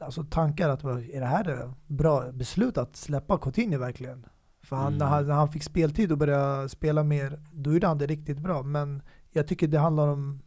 alltså 0.00 0.24
tankar 0.24 0.68
att 0.68 0.84
är 0.84 1.20
det 1.20 1.26
här 1.26 1.48
ett 1.48 1.70
bra 1.86 2.32
beslut 2.32 2.78
att 2.78 2.96
släppa 2.96 3.38
Coutinho 3.38 3.78
verkligen? 3.78 4.26
För 4.62 4.76
han, 4.76 4.86
Mm. 4.86 4.98
när, 4.98 5.06
han, 5.06 5.26
när 5.26 5.34
han 5.34 5.48
fick 5.48 5.62
speltid 5.62 6.12
och 6.12 6.18
började 6.18 6.68
spela 6.68 7.02
mer, 7.02 7.40
då 7.52 7.72
gjorde 7.72 7.86
han 7.86 7.98
det 7.98 8.06
riktigt 8.06 8.38
bra. 8.38 8.62
Men 8.62 9.02
jag 9.30 9.46
tycker 9.46 9.68
det 9.68 9.78
handlar 9.78 10.08
om 10.08 10.40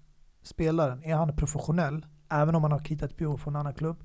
spelaren. 0.43 1.03
Är 1.03 1.15
han 1.15 1.35
professionell, 1.35 2.05
även 2.29 2.55
om 2.55 2.63
han 2.63 2.71
har 2.71 2.79
kritat 2.79 3.17
på 3.17 3.37
från 3.37 3.55
en 3.55 3.59
annan 3.59 3.73
klubb, 3.73 3.97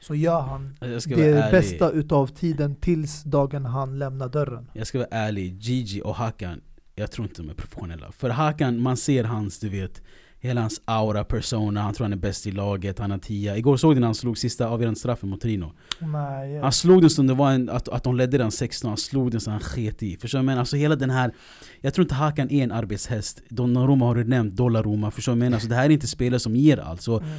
så 0.00 0.14
gör 0.14 0.40
han 0.40 0.74
det 0.80 1.50
bästa 1.50 1.90
utav 1.90 2.26
tiden 2.26 2.76
tills 2.76 3.22
dagen 3.22 3.64
han 3.64 3.98
lämnar 3.98 4.28
dörren. 4.28 4.70
Jag 4.72 4.86
ska 4.86 4.98
vara 4.98 5.08
ärlig, 5.10 5.58
Gigi 5.60 6.02
och 6.02 6.14
Hakan, 6.14 6.60
jag 6.94 7.10
tror 7.10 7.26
inte 7.26 7.42
de 7.42 7.50
är 7.50 7.54
professionella. 7.54 8.12
För 8.12 8.30
Hakan, 8.30 8.80
man 8.80 8.96
ser 8.96 9.24
hans, 9.24 9.58
du 9.58 9.68
vet, 9.68 10.02
hela 10.44 10.60
hans 10.60 10.80
aura, 10.84 11.24
persona, 11.24 11.82
han 11.82 11.94
tror 11.94 12.04
han 12.04 12.12
är 12.12 12.16
bäst 12.16 12.46
i 12.46 12.50
laget, 12.52 12.98
han 12.98 13.10
har 13.10 13.18
tia. 13.18 13.56
Igår 13.56 13.76
såg 13.76 13.96
du 13.96 14.00
när 14.00 14.06
han 14.06 14.14
slog 14.14 14.38
sista 14.38 14.66
avgörande 14.68 15.00
straffen 15.00 15.28
mot 15.28 15.40
Trino. 15.40 15.72
Nej, 16.00 16.58
Han 16.60 16.72
slog 16.72 17.00
den 17.00 17.10
som 17.10 17.26
det 17.26 17.34
var 17.34 17.50
en, 17.52 17.68
att, 17.70 17.88
att 17.88 18.04
de 18.04 18.16
ledde 18.16 18.38
den 18.38 18.50
16, 18.50 18.88
han 18.88 18.96
slog 18.96 19.30
den 19.30 19.40
så 19.40 19.50
han 19.50 19.60
sket 19.60 20.02
i. 20.02 20.16
Förstår 20.16 20.38
du 20.38 20.40
vad 20.40 20.42
jag 20.42 20.46
menar? 20.46 20.60
Alltså 20.60 20.76
hela 20.76 20.96
den 20.96 21.10
här, 21.10 21.32
jag 21.80 21.94
tror 21.94 22.04
inte 22.04 22.14
Hakan 22.14 22.50
är 22.50 22.64
en 22.64 22.72
arbetshäst. 22.72 23.42
Donnarumma 23.48 24.04
har 24.06 24.14
du 24.14 24.24
nämnt, 24.24 24.56
Dollaruma, 24.56 25.10
förstår 25.10 25.32
du 25.32 25.38
vad 25.38 25.44
jag 25.44 25.46
menar? 25.46 25.56
Alltså 25.56 25.68
det 25.68 25.74
här 25.74 25.84
är 25.84 25.90
inte 25.90 26.06
spelare 26.06 26.40
som 26.40 26.56
ger 26.56 26.78
allt. 26.78 27.00
Så 27.02 27.18
Mm. 27.18 27.30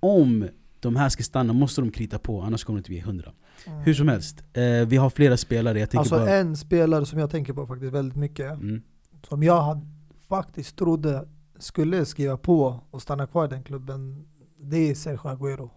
om 0.00 0.48
de 0.80 0.96
här 0.96 1.08
ska 1.08 1.22
stanna 1.22 1.52
måste 1.52 1.80
de 1.80 1.90
krita 1.90 2.18
på, 2.18 2.42
annars 2.42 2.64
kommer 2.64 2.76
det 2.76 2.80
inte 2.80 2.90
bli 2.90 2.98
100. 3.00 3.32
Mm. 3.66 3.78
Hur 3.80 3.94
som 3.94 4.08
helst, 4.08 4.42
eh, 4.52 4.62
vi 4.88 4.96
har 4.96 5.10
flera 5.10 5.36
spelare, 5.36 5.78
jag 5.80 5.90
tänker 5.90 6.00
Alltså 6.00 6.14
bara... 6.18 6.30
en 6.36 6.56
spelare 6.56 7.06
som 7.06 7.18
jag 7.18 7.30
tänker 7.30 7.52
på 7.52 7.66
faktiskt 7.66 7.92
väldigt 7.92 8.16
mycket, 8.16 8.52
Mm. 8.52 8.82
som 9.28 9.42
jag 9.42 9.80
faktiskt 10.28 10.76
trodde 10.76 11.28
skulle 11.58 12.06
skriva 12.06 12.36
på 12.36 12.80
och 12.90 13.02
stanna 13.02 13.26
kvar 13.26 13.44
i 13.44 13.48
den 13.48 13.62
klubben, 13.62 14.28
det 14.56 14.90
är 14.90 14.94
Sergio 14.94 15.28
Agüero. 15.28 15.70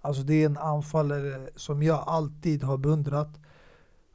Alltså 0.00 0.22
det 0.22 0.34
är 0.34 0.46
en 0.46 0.56
anfallare 0.56 1.50
som 1.56 1.82
jag 1.82 2.04
alltid 2.06 2.62
har 2.62 2.78
beundrat. 2.78 3.40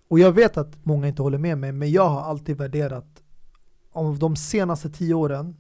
Och 0.08 0.20
jag 0.20 0.32
vet 0.32 0.58
att 0.58 0.86
många 0.86 1.08
inte 1.08 1.22
håller 1.22 1.38
med 1.38 1.58
mig, 1.58 1.72
men 1.72 1.92
jag 1.92 2.10
har 2.10 2.22
alltid 2.22 2.58
värderat, 2.58 3.24
om 3.92 4.20
de 4.20 4.36
senaste 4.36 4.90
tio 4.90 5.14
åren, 5.14 5.58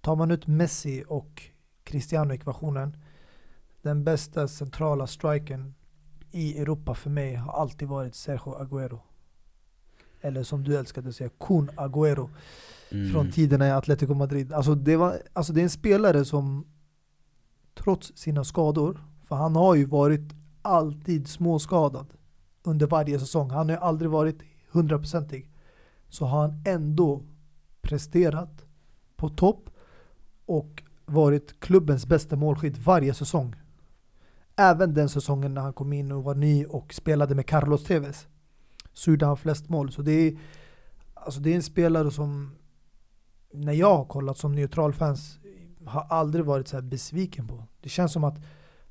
tar 0.00 0.16
man 0.16 0.30
ut 0.30 0.46
Messi 0.46 1.04
och 1.08 1.42
Cristiano-ekvationen, 1.84 2.96
den 3.82 4.04
bästa 4.04 4.48
centrala 4.48 5.06
strikern 5.06 5.74
i 6.30 6.58
Europa 6.58 6.94
för 6.94 7.10
mig 7.10 7.34
har 7.34 7.52
alltid 7.52 7.88
varit 7.88 8.14
Sergio 8.14 8.54
Agüero. 8.58 8.98
Eller 10.22 10.42
som 10.42 10.64
du 10.64 10.76
älskade 10.76 11.08
att 11.08 11.14
säga, 11.14 11.30
Kun 11.38 11.70
Agüero 11.76 12.28
Mm. 12.92 13.12
från 13.12 13.30
tiderna 13.30 13.66
i 13.66 13.70
Atletico 13.70 14.14
Madrid. 14.14 14.52
Alltså 14.52 14.74
det, 14.74 14.96
var, 14.96 15.22
alltså 15.32 15.52
det 15.52 15.60
är 15.60 15.62
en 15.62 15.70
spelare 15.70 16.24
som 16.24 16.66
trots 17.74 18.12
sina 18.16 18.44
skador, 18.44 19.00
för 19.22 19.36
han 19.36 19.56
har 19.56 19.74
ju 19.74 19.84
varit 19.84 20.32
alltid 20.62 21.28
småskadad 21.28 22.06
under 22.62 22.86
varje 22.86 23.20
säsong. 23.20 23.50
Han 23.50 23.68
har 23.68 23.76
ju 23.76 23.82
aldrig 23.82 24.10
varit 24.10 24.42
hundraprocentig. 24.70 25.50
Så 26.08 26.24
har 26.24 26.40
han 26.40 26.62
ändå 26.66 27.22
presterat 27.80 28.64
på 29.16 29.28
topp 29.28 29.70
och 30.46 30.82
varit 31.06 31.60
klubbens 31.60 32.06
bästa 32.06 32.36
målskytt 32.36 32.78
varje 32.78 33.14
säsong. 33.14 33.54
Även 34.56 34.94
den 34.94 35.08
säsongen 35.08 35.54
när 35.54 35.62
han 35.62 35.72
kom 35.72 35.92
in 35.92 36.12
och 36.12 36.24
var 36.24 36.34
ny 36.34 36.64
och 36.64 36.94
spelade 36.94 37.34
med 37.34 37.46
Carlos 37.46 37.84
Tevez 37.84 38.26
så 38.92 39.10
gjorde 39.10 39.26
han 39.26 39.36
flest 39.36 39.68
mål. 39.68 39.92
Så 39.92 40.02
det 40.02 40.12
är, 40.12 40.38
alltså 41.14 41.40
det 41.40 41.50
är 41.52 41.56
en 41.56 41.62
spelare 41.62 42.10
som 42.10 42.50
när 43.52 43.72
jag 43.72 43.96
har 43.96 44.04
kollat 44.04 44.38
som 44.38 44.54
neutral 44.54 44.92
fans 44.92 45.38
har 45.84 46.06
aldrig 46.10 46.44
varit 46.44 46.68
så 46.68 46.76
här 46.76 46.82
besviken 46.82 47.48
på. 47.48 47.64
Det 47.80 47.88
känns 47.88 48.12
som 48.12 48.24
att 48.24 48.38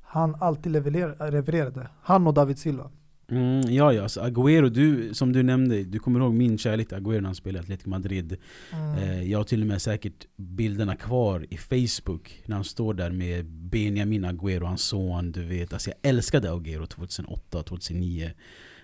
han 0.00 0.34
alltid 0.40 0.72
leverer, 0.72 1.30
levererade. 1.30 1.88
Han 2.02 2.26
och 2.26 2.34
David 2.34 2.58
Silva. 2.58 2.90
Mm, 3.30 3.60
ja, 3.60 3.92
ja, 3.92 4.02
alltså 4.02 4.20
Agüero, 4.20 4.68
du, 4.68 5.14
som 5.14 5.32
du 5.32 5.42
nämnde, 5.42 5.84
du 5.84 5.98
kommer 5.98 6.20
ihåg 6.20 6.34
min 6.34 6.58
kärlek 6.58 6.88
till 6.88 6.96
Agüero 6.96 7.20
när 7.20 7.28
han 7.28 7.34
spelade 7.34 7.58
i 7.58 7.64
Atletico 7.64 7.90
Madrid. 7.90 8.36
Mm. 8.72 8.98
Eh, 8.98 9.30
jag 9.30 9.38
har 9.38 9.44
till 9.44 9.60
och 9.60 9.66
med 9.66 9.82
säkert 9.82 10.26
bilderna 10.36 10.96
kvar 10.96 11.46
i 11.50 11.56
Facebook 11.56 12.42
när 12.46 12.56
han 12.56 12.64
står 12.64 12.94
där 12.94 13.10
med 13.10 13.46
Benjamin 13.46 14.24
Agüero, 14.24 14.64
hans 14.64 14.82
son. 14.82 15.32
Du 15.32 15.44
vet, 15.44 15.72
alltså 15.72 15.90
jag 15.90 16.10
älskade 16.10 16.50
Agüero 16.50 16.86
2008, 16.86 17.62
2009. 17.62 18.30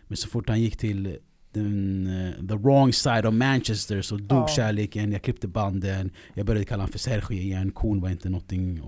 Men 0.08 0.16
så 0.16 0.28
fort 0.28 0.48
han 0.48 0.60
gick 0.60 0.76
till 0.76 1.18
den, 1.52 2.06
eh, 2.06 2.32
the 2.48 2.54
wrong 2.54 2.92
side 2.92 3.26
of 3.26 3.34
Manchester 3.34 4.02
så 4.02 4.16
dog 4.16 4.38
Ja. 4.38 4.48
kärleken, 4.48 5.12
jag 5.12 5.22
klippte 5.22 5.48
banden, 5.48 6.10
jag 6.34 6.46
började 6.46 6.64
kalla 6.64 6.82
honom 6.82 6.92
för 6.92 6.98
Sergio 6.98 7.38
igen, 7.42 7.70
kon 7.70 8.00
var 8.00 8.08
inte 8.10 8.28
någonting 8.28 8.80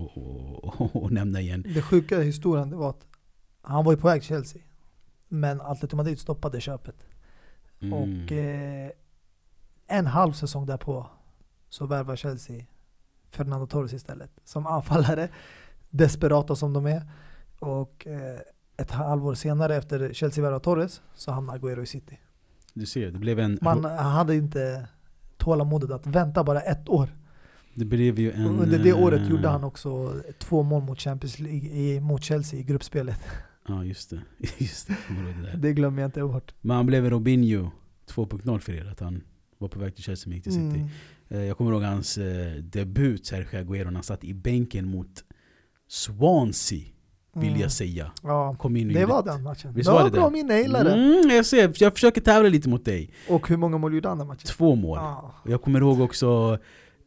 att- 1.03 1.11
nämna 1.11 1.41
igen. 1.41 1.65
Det 1.73 1.81
sjuka 1.81 2.21
i 2.21 2.25
historien 2.25 2.69
det 2.69 2.75
var 2.75 2.89
att 2.89 3.05
han 3.61 3.85
var 3.85 3.91
ju 3.93 3.97
på 3.97 4.07
väg 4.07 4.21
till 4.21 4.27
Chelsea. 4.27 4.61
Men 5.27 5.61
Atletico 5.61 5.95
Madrid 5.95 6.19
stoppade 6.19 6.61
köpet. 6.61 6.95
Mm. 7.81 7.93
Och 7.93 8.31
eh, 8.31 8.89
en 9.87 10.05
halv 10.07 10.33
säsong 10.33 10.65
därpå 10.65 11.07
så 11.69 11.85
värvar 11.85 12.15
Chelsea 12.15 12.65
Fernando 13.31 13.67
Torres 13.67 13.93
istället. 13.93 14.31
Som 14.43 14.67
anfallare, 14.67 15.29
desperata 15.89 16.55
som 16.55 16.73
de 16.73 16.85
är. 16.85 17.01
Och 17.59 18.07
eh, 18.07 18.39
ett 18.81 18.91
halvår 18.91 19.33
senare 19.33 19.75
efter 19.75 20.13
Chelsea 20.13 20.43
värvar 20.43 20.59
Torres 20.59 21.01
så 21.15 21.31
hamnar 21.31 21.57
Agüero 21.57 21.81
i 21.83 21.85
City. 21.85 22.19
Du 22.73 22.85
ser, 22.85 23.11
det 23.11 23.19
blev 23.19 23.39
en... 23.39 23.59
Man 23.61 23.83
hade 23.85 24.35
inte 24.35 24.87
tålamodet 25.37 25.91
att 25.91 26.07
vänta 26.07 26.43
bara 26.43 26.61
ett 26.61 26.89
år. 26.89 27.09
Det 27.75 27.85
blev 27.85 28.19
ju 28.19 28.31
en... 28.31 28.45
Under 28.45 28.79
det 28.79 28.93
året 28.93 29.21
eh, 29.21 29.29
gjorde 29.29 29.47
han 29.47 29.63
också 29.63 30.13
två 30.39 30.63
mål 30.63 30.83
mot 30.83 30.99
Champions 30.99 31.39
League 31.39 32.01
mot 32.01 32.23
Chelsea 32.23 32.59
i 32.59 32.63
gruppspelet. 32.63 33.19
Ja 33.67 33.83
just 33.83 34.09
det, 34.09 34.21
just 34.57 34.87
det. 34.87 34.97
det. 35.51 35.57
Det 35.57 35.73
glömmer 35.73 36.01
jag 36.01 36.07
inte 36.07 36.21
bort. 36.23 36.53
Men 36.61 36.75
han 36.77 36.85
blev 36.85 37.09
Robinho 37.09 37.69
2.0 38.09 38.59
för 38.59 38.73
er, 38.73 38.85
att 38.91 38.99
han 38.99 39.23
var 39.57 39.67
på 39.67 39.79
väg 39.79 39.95
till 39.95 40.03
Chelsea 40.03 40.29
men 40.29 40.35
gick 40.35 40.43
till 40.43 40.53
City. 40.53 40.63
Mm. 40.79 40.89
Eh, 41.29 41.41
Jag 41.41 41.57
kommer 41.57 41.71
ihåg 41.71 41.83
hans 41.83 42.17
eh, 42.17 42.53
debut, 42.55 43.25
Sergio 43.25 43.59
Agüero, 43.63 43.85
när 43.85 43.93
han 43.93 44.03
satt 44.03 44.23
i 44.23 44.33
bänken 44.33 44.87
mot 44.87 45.23
Swansea, 45.87 46.90
vill 47.33 47.49
Mm. 47.49 47.61
jag 47.61 47.71
säga. 47.71 48.11
Ja, 48.23 48.55
Kom 48.59 48.75
in 48.77 48.87
det 48.93 49.05
var 49.05 49.23
den 49.23 49.43
matchen. 49.43 49.73
Visst 49.73 49.87
det 49.87 49.93
var 49.93 49.99
var 50.03 50.09
det 50.09 50.17
bra 50.17 50.29
minne, 50.29 50.53
jag 50.53 50.61
gillar 50.61 50.83
det. 50.83 50.93
Mm, 50.93 51.35
jag 51.35 51.45
ser, 51.45 51.73
jag 51.83 51.93
försöker 51.93 52.21
tävla 52.21 52.49
lite 52.49 52.69
mot 52.69 52.85
dig. 52.85 53.09
Och 53.29 53.49
hur 53.49 53.57
många 53.57 53.77
mål 53.77 53.93
gjorde 53.93 54.09
han 54.09 54.17
den 54.17 54.27
matchen? 54.27 54.45
Två 54.47 54.75
mål. 54.75 54.97
Ja. 55.01 55.33
Och 55.43 55.49
Jag 55.51 55.61
kommer 55.61 55.79
ihåg 55.79 56.01
också 56.01 56.57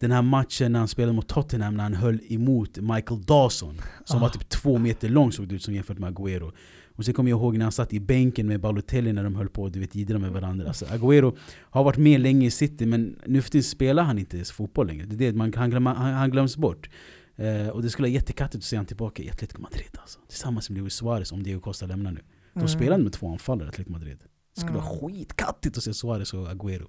den 0.00 0.10
här 0.10 0.22
matchen 0.22 0.72
när 0.72 0.78
han 0.78 0.88
spelade 0.88 1.12
mot 1.12 1.28
Tottenham 1.28 1.74
när 1.76 1.82
han 1.82 1.94
höll 1.94 2.18
emot 2.28 2.76
Michael 2.78 3.22
Dawson 3.22 3.80
Som 4.04 4.16
Ah. 4.18 4.20
var 4.20 4.28
typ 4.28 4.48
två 4.48 4.78
meter 4.78 5.08
lång 5.08 5.32
såg 5.32 5.48
det 5.48 5.54
ut 5.54 5.62
som 5.62 5.74
jämfört 5.74 5.98
med 5.98 6.14
Agüero 6.14 6.52
Och 6.96 7.04
sen 7.04 7.14
kommer 7.14 7.30
jag 7.30 7.38
ihåg 7.40 7.56
när 7.56 7.64
han 7.64 7.72
satt 7.72 7.92
i 7.92 8.00
bänken 8.00 8.46
med 8.46 8.60
Balotelli 8.60 9.12
när 9.12 9.24
de 9.24 9.34
höll 9.34 9.48
på 9.48 9.68
vet 9.68 9.94
jiddra 9.94 10.18
med 10.18 10.30
varandra 10.30 10.66
alltså, 10.68 10.84
Agüero 10.84 11.36
har 11.60 11.84
varit 11.84 11.96
med 11.96 12.20
länge 12.20 12.46
i 12.46 12.50
City 12.50 12.86
men 12.86 13.16
nu 13.26 13.42
för 13.42 13.50
tiden 13.50 13.62
spelar 13.64 14.02
han 14.02 14.18
inte 14.18 14.36
ens 14.36 14.52
fotboll 14.52 14.86
längre 14.86 15.06
det 15.06 15.14
är 15.26 15.32
det, 15.32 15.36
man, 15.38 15.52
han, 15.56 15.70
glöm, 15.70 15.86
han, 15.86 15.96
han 16.14 16.30
glöms 16.30 16.56
bort 16.56 16.88
eh, 17.36 17.68
Och 17.68 17.82
det 17.82 17.90
skulle 17.90 18.04
vara 18.08 18.12
jättekattigt 18.14 18.60
att 18.60 18.64
se 18.64 18.76
han 18.76 18.86
tillbaka 18.86 19.22
i 19.22 19.30
Atletico 19.30 19.60
Madrid 19.62 19.98
alltså. 20.00 20.18
Tillsammans 20.28 20.70
med 20.70 20.78
Luis 20.78 20.94
Suarez 20.94 21.32
om 21.32 21.42
Diego 21.42 21.60
Costa 21.60 21.86
lämnar 21.86 22.12
nu 22.12 22.20
De 22.52 22.58
Mm. 22.60 22.68
spelar 22.68 22.98
med 22.98 23.12
två 23.12 23.32
anfallare 23.32 23.66
i 23.66 23.68
Atletico 23.68 23.92
Madrid 23.92 24.18
Det 24.54 24.60
skulle 24.60 24.78
vara 24.78 24.88
Mm. 24.88 24.98
skitkattigt 25.00 25.76
att 25.78 25.84
se 25.84 25.94
Suarez 25.94 26.34
och 26.34 26.48
Agüero 26.48 26.86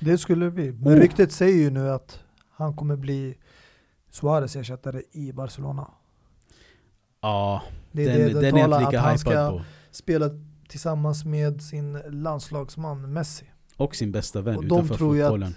Det 0.00 0.18
skulle 0.18 0.50
vi. 0.50 0.72
Men 0.72 0.94
Oh. 0.94 1.00
ryktet 1.00 1.32
säger 1.32 1.56
ju 1.58 1.70
nu 1.70 1.90
att 1.90 2.20
han 2.50 2.76
kommer 2.76 2.96
bli 2.96 3.34
Suarez 4.10 4.56
ersättare 4.56 5.02
i 5.12 5.32
Barcelona. 5.32 5.90
Ja, 7.20 7.62
Det 7.92 8.04
är 8.04 8.18
den, 8.18 8.34
det 8.34 8.40
den 8.40 8.54
är 8.56 8.58
jag 8.60 8.66
inte 8.66 8.76
att 8.76 8.92
lika 8.92 9.00
han 9.00 9.10
hypad 9.10 9.20
ska 9.20 9.50
på 9.50 9.62
spela 9.90 10.30
tillsammans 10.68 11.24
med 11.24 11.62
sin 11.62 11.92
landslagsman 12.10 13.12
Messi. 13.12 13.44
Och 13.76 13.94
sin 13.96 14.12
bästa 14.12 14.40
vän 14.40 14.56
Och 14.56 14.64
de 14.64 14.66
utanför 14.66 14.94
tror 14.96 15.16
jag 15.16 15.26
fotbollen. 15.28 15.48
att, 15.48 15.54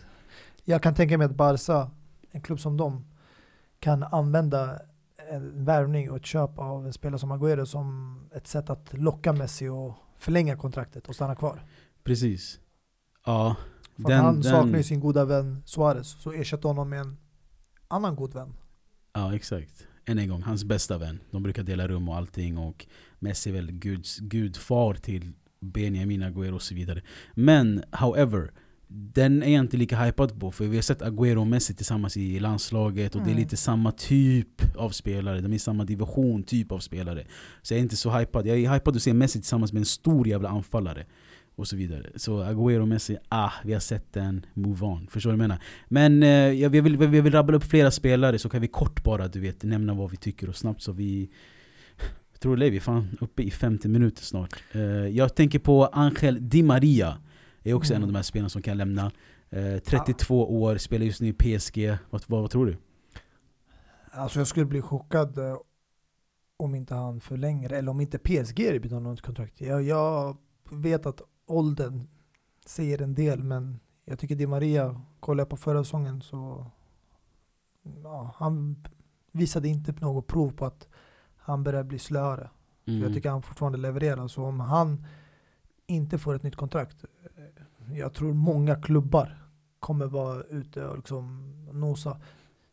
jag 0.63 0.83
kan 0.83 0.93
tänka 0.95 1.17
mig 1.17 1.25
att 1.25 1.35
Barca, 1.35 1.91
en 2.31 2.41
klubb 2.41 2.59
som 2.59 2.77
dem, 2.77 3.05
kan 3.79 4.03
använda 4.03 4.79
en 5.31 5.65
värvning 5.65 6.11
och 6.11 6.17
ett 6.17 6.25
köp 6.25 6.59
av 6.59 6.85
en 6.85 6.93
spelare 6.93 7.19
som 7.19 7.31
Agüero 7.31 7.65
som 7.65 8.19
ett 8.35 8.47
sätt 8.47 8.69
att 8.69 8.93
locka 8.93 9.33
Messi 9.33 9.67
och 9.67 9.93
förlänga 10.17 10.57
kontraktet 10.57 11.07
och 11.07 11.15
stanna 11.15 11.35
kvar. 11.35 11.63
Precis. 12.03 12.59
Ja. 13.25 13.55
För 13.95 14.11
att 14.11 14.21
han 14.21 14.43
saknar 14.43 14.77
ju 14.77 14.83
sin 14.83 14.99
goda 14.99 15.25
vän 15.25 15.63
Suarez, 15.65 16.21
så 16.21 16.31
ersätta 16.31 16.67
honom 16.67 16.89
med 16.89 16.99
en 16.99 17.17
annan 17.87 18.15
god 18.15 18.33
vän. 18.33 18.53
Ja 19.13 19.35
exakt. 19.35 19.87
Än 20.05 20.19
en 20.19 20.29
gång, 20.29 20.43
hans 20.43 20.63
bästa 20.63 20.97
vän. 20.97 21.19
De 21.31 21.43
brukar 21.43 21.63
dela 21.63 21.87
rum 21.87 22.09
och 22.09 22.15
allting 22.15 22.57
och 22.57 22.87
Messi 23.19 23.49
är 23.49 23.53
väl 23.53 23.71
guds 23.71 24.19
gudfar 24.19 24.93
till 24.93 25.33
Benjamin 25.59 26.23
Agüero 26.23 26.53
och 26.53 26.61
så 26.61 26.75
vidare. 26.75 27.01
Men 27.33 27.83
however, 27.91 28.51
den 28.89 29.43
är 29.43 29.53
jag 29.53 29.63
inte 29.63 29.77
lika 29.77 30.03
hypad 30.03 30.39
på 30.39 30.51
för 30.51 30.65
vi 30.65 30.77
har 30.77 30.81
sett 30.81 31.01
Agüero 31.01 31.37
och 31.37 31.47
Messi 31.47 31.73
tillsammans 31.73 32.17
i 32.17 32.39
landslaget 32.39 33.15
och 33.15 33.21
mm. 33.21 33.25
det 33.25 33.31
är 33.31 33.33
mm. 33.33 33.43
lite 33.43 33.57
samma 33.57 33.91
typ 33.91 34.75
av 34.77 34.89
spelare, 34.89 35.41
de 35.41 35.53
är 35.53 35.57
samma 35.57 35.85
division 35.85 36.43
typ 36.43 36.71
av 36.71 36.79
spelare. 36.79 37.25
Så 37.61 37.73
jag 37.73 37.77
är 37.77 37.81
inte 37.81 37.97
så 37.97 38.11
hypad. 38.11 38.47
Jag 38.47 38.57
är 38.57 38.73
hypad 38.73 38.95
att 38.95 39.01
se 39.01 39.13
Messi 39.13 39.39
tillsammans 39.39 39.73
med 39.73 39.79
en 39.79 39.85
stor 39.85 40.27
jävla 40.27 40.49
anfallare. 40.49 41.05
Och 41.55 41.67
så 41.67 41.75
vidare. 41.75 42.09
Så 42.15 42.43
Agüero 42.43 42.79
och 42.79 42.87
Messi, 42.87 43.17
ah, 43.29 43.51
vi 43.63 43.73
har 43.73 43.79
sett 43.79 44.13
den, 44.13 44.45
move 44.53 44.85
on. 44.85 45.07
Förstår 45.07 45.31
du 45.31 45.37
vad 45.37 45.43
jag 45.43 45.49
menar? 45.49 45.63
Men 45.87 46.23
eh, 46.23 46.29
jag, 46.61 46.69
vill, 46.69 46.93
jag 46.93 47.07
vill 47.07 47.33
rabbla 47.33 47.57
upp 47.57 47.63
flera 47.63 47.91
spelare 47.91 48.39
så 48.39 48.49
kan 48.49 48.61
vi 48.61 48.67
kort 48.67 49.03
bara 49.03 49.27
du 49.27 49.39
vet, 49.39 49.63
nämna 49.63 49.93
vad 49.93 50.11
vi 50.11 50.17
tycker 50.17 50.49
och 50.49 50.55
snabbt 50.55 50.81
så 50.81 50.91
vi 50.91 51.29
tror 52.39 52.57
det 52.57 52.65
är 52.65 52.71
vi 52.71 52.79
fan 52.79 53.17
uppe 53.21 53.43
i 53.43 53.51
50 53.51 53.87
minuter 53.87 54.23
snart. 54.23 54.55
Uh, 54.75 55.07
jag 55.07 55.35
tänker 55.35 55.59
på 55.59 55.85
Angel 55.85 56.49
Di 56.49 56.63
Maria. 56.63 57.17
Är 57.69 57.73
också 57.73 57.93
mm. 57.93 58.03
en 58.03 58.03
av 58.03 58.13
de 58.13 58.17
här 58.17 58.23
spelarna 58.23 58.49
som 58.49 58.61
kan 58.61 58.77
lämna. 58.77 59.11
Uh, 59.53 59.79
32 59.79 60.37
ja. 60.37 60.45
år, 60.45 60.77
spelar 60.77 61.05
just 61.05 61.21
nu 61.21 61.27
i 61.27 61.33
PSG. 61.33 61.97
Vad, 62.09 62.23
vad, 62.27 62.41
vad, 62.41 62.51
tror 62.51 62.65
du? 62.65 62.77
Alltså 64.11 64.39
jag 64.39 64.47
skulle 64.47 64.65
bli 64.65 64.81
chockad 64.81 65.37
uh, 65.37 65.57
om 66.57 66.75
inte 66.75 66.95
han 66.95 67.21
förlänger, 67.21 67.73
eller 67.73 67.91
om 67.91 68.01
inte 68.01 68.17
PSG 68.17 68.59
erbjuder 68.59 68.95
honom 68.95 69.13
ett 69.13 69.21
kontrakt. 69.21 69.61
Jag, 69.61 69.83
jag 69.83 70.37
vet 70.71 71.05
att 71.05 71.21
åldern 71.45 72.07
säger 72.65 73.01
en 73.01 73.15
del, 73.15 73.43
men 73.43 73.79
jag 74.05 74.19
tycker 74.19 74.35
Di 74.35 74.47
Maria, 74.47 75.01
kollar 75.19 75.41
jag 75.41 75.49
på 75.49 75.57
förra 75.57 75.83
säsongen 75.83 76.21
så 76.21 76.71
ja, 78.03 78.33
han 78.37 78.83
visade 79.31 79.67
inte 79.67 79.91
något 79.91 80.27
prov 80.27 80.51
på 80.51 80.65
att 80.65 80.87
han 81.37 81.63
börjar 81.63 81.83
bli 81.83 81.99
slöare. 81.99 82.49
Mm. 82.85 83.01
Jag 83.01 83.13
tycker 83.13 83.29
han 83.29 83.41
fortfarande 83.41 83.77
levererar. 83.77 84.27
Så 84.27 84.43
om 84.43 84.59
han 84.59 85.05
inte 85.87 86.17
får 86.17 86.35
ett 86.35 86.43
nytt 86.43 86.55
kontrakt, 86.55 87.03
eh, 87.03 87.36
jag 87.95 88.13
tror 88.13 88.33
många 88.33 88.75
klubbar 88.75 89.43
kommer 89.79 90.05
vara 90.05 90.41
ute 90.41 90.85
och 90.85 90.97
liksom 90.97 91.53
nosa. 91.73 92.21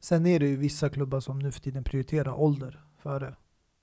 Sen 0.01 0.27
är 0.27 0.41
det 0.41 0.47
ju 0.47 0.57
vissa 0.57 0.89
klubbar 0.89 1.21
som 1.21 1.39
nu 1.39 1.53
för 1.53 1.61
tiden 1.61 1.85
prioriterar 1.85 2.41
ålder 2.41 2.81
före. 2.99 3.35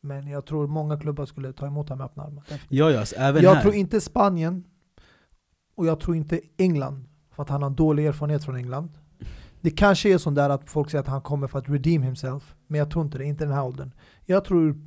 Men 0.01 0.27
jag 0.27 0.45
tror 0.45 0.67
många 0.67 0.99
klubbar 0.99 1.25
skulle 1.25 1.53
ta 1.53 1.67
emot 1.67 1.89
honom 1.89 1.97
med 1.97 2.05
öppna 2.05 2.23
armar. 2.23 2.43
Ja, 2.69 2.91
ja, 2.91 3.05
även 3.17 3.43
jag 3.43 3.55
här. 3.55 3.61
tror 3.61 3.73
inte 3.73 4.01
Spanien, 4.01 4.63
och 5.75 5.85
jag 5.85 5.99
tror 5.99 6.15
inte 6.15 6.41
England, 6.57 7.05
för 7.31 7.43
att 7.43 7.49
han 7.49 7.63
har 7.63 7.69
dålig 7.69 8.05
erfarenhet 8.05 8.43
från 8.45 8.55
England. 8.55 8.89
Det 9.61 9.71
kanske 9.71 10.13
är 10.13 10.17
sånt 10.17 10.35
där 10.35 10.49
att 10.49 10.69
folk 10.69 10.89
säger 10.89 11.01
att 11.01 11.07
han 11.07 11.21
kommer 11.21 11.47
för 11.47 11.59
att 11.59 11.69
redeem 11.69 12.01
himself, 12.01 12.55
men 12.67 12.79
jag 12.79 12.91
tror 12.91 13.05
inte 13.05 13.17
det, 13.17 13.25
inte 13.25 13.45
den 13.45 13.53
här 13.53 13.63
åldern. 13.63 13.91
Jag 14.25 14.45
tror 14.45 14.81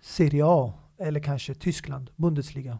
Serie 0.00 0.44
A, 0.46 0.72
eller 0.98 1.20
kanske 1.20 1.54
Tyskland, 1.54 2.10
Bundesliga. 2.16 2.78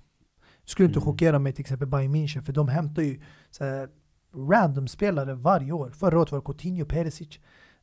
Skulle 0.65 0.87
inte 0.87 0.99
mm. 0.99 1.07
chockera 1.07 1.39
mig 1.39 1.53
till 1.53 1.61
exempel 1.61 1.89
Bayern 1.89 2.15
München, 2.15 2.43
för 2.43 2.53
de 2.53 2.69
hämtar 2.69 3.03
ju 3.03 3.21
så 3.51 3.87
random 4.35 4.89
spelare 4.89 5.35
varje 5.35 5.73
år. 5.73 5.91
Förra 5.91 6.19
året 6.19 6.33
var 6.33 6.39
det 6.39 6.45
Coutinho, 6.45 6.85
Perisic. 6.85 7.39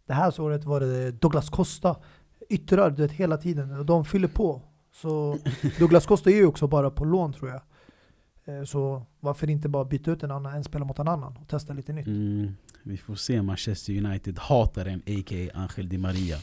Det 0.05 0.13
här 0.13 0.41
året 0.41 0.65
var 0.65 0.79
det 0.79 1.11
Douglas 1.11 1.49
Costa. 1.49 1.95
Yttrar 2.49 2.91
det 2.91 3.11
hela 3.11 3.37
tiden, 3.37 3.79
och 3.79 3.85
de 3.85 4.05
fyller 4.05 4.27
på. 4.27 4.61
Så 4.93 5.37
Douglas 5.79 6.05
Costa 6.05 6.29
är 6.29 6.35
ju 6.35 6.45
också 6.45 6.67
bara 6.67 6.91
på 6.91 7.05
lån 7.05 7.33
tror 7.33 7.49
jag. 7.49 7.61
Eh, 8.45 8.63
så 8.63 9.05
varför 9.19 9.49
inte 9.49 9.69
bara 9.69 9.85
byta 9.85 10.11
ut 10.11 10.23
en 10.23 10.31
annan, 10.31 10.53
en 10.53 10.63
spelare 10.63 10.87
mot 10.87 10.99
en 10.99 11.07
annan 11.07 11.37
och 11.37 11.47
testa 11.47 11.73
lite 11.73 11.93
nytt? 11.93 12.07
Mm. 12.07 12.55
Vi 12.83 12.97
får 12.97 13.15
se 13.15 13.41
Manchester 13.41 14.05
United 14.05 14.39
hatar 14.39 14.85
en 14.85 14.99
a.k.a. 14.99 15.49
Angel 15.53 15.89
Di 15.89 15.97
Maria. 15.97 16.37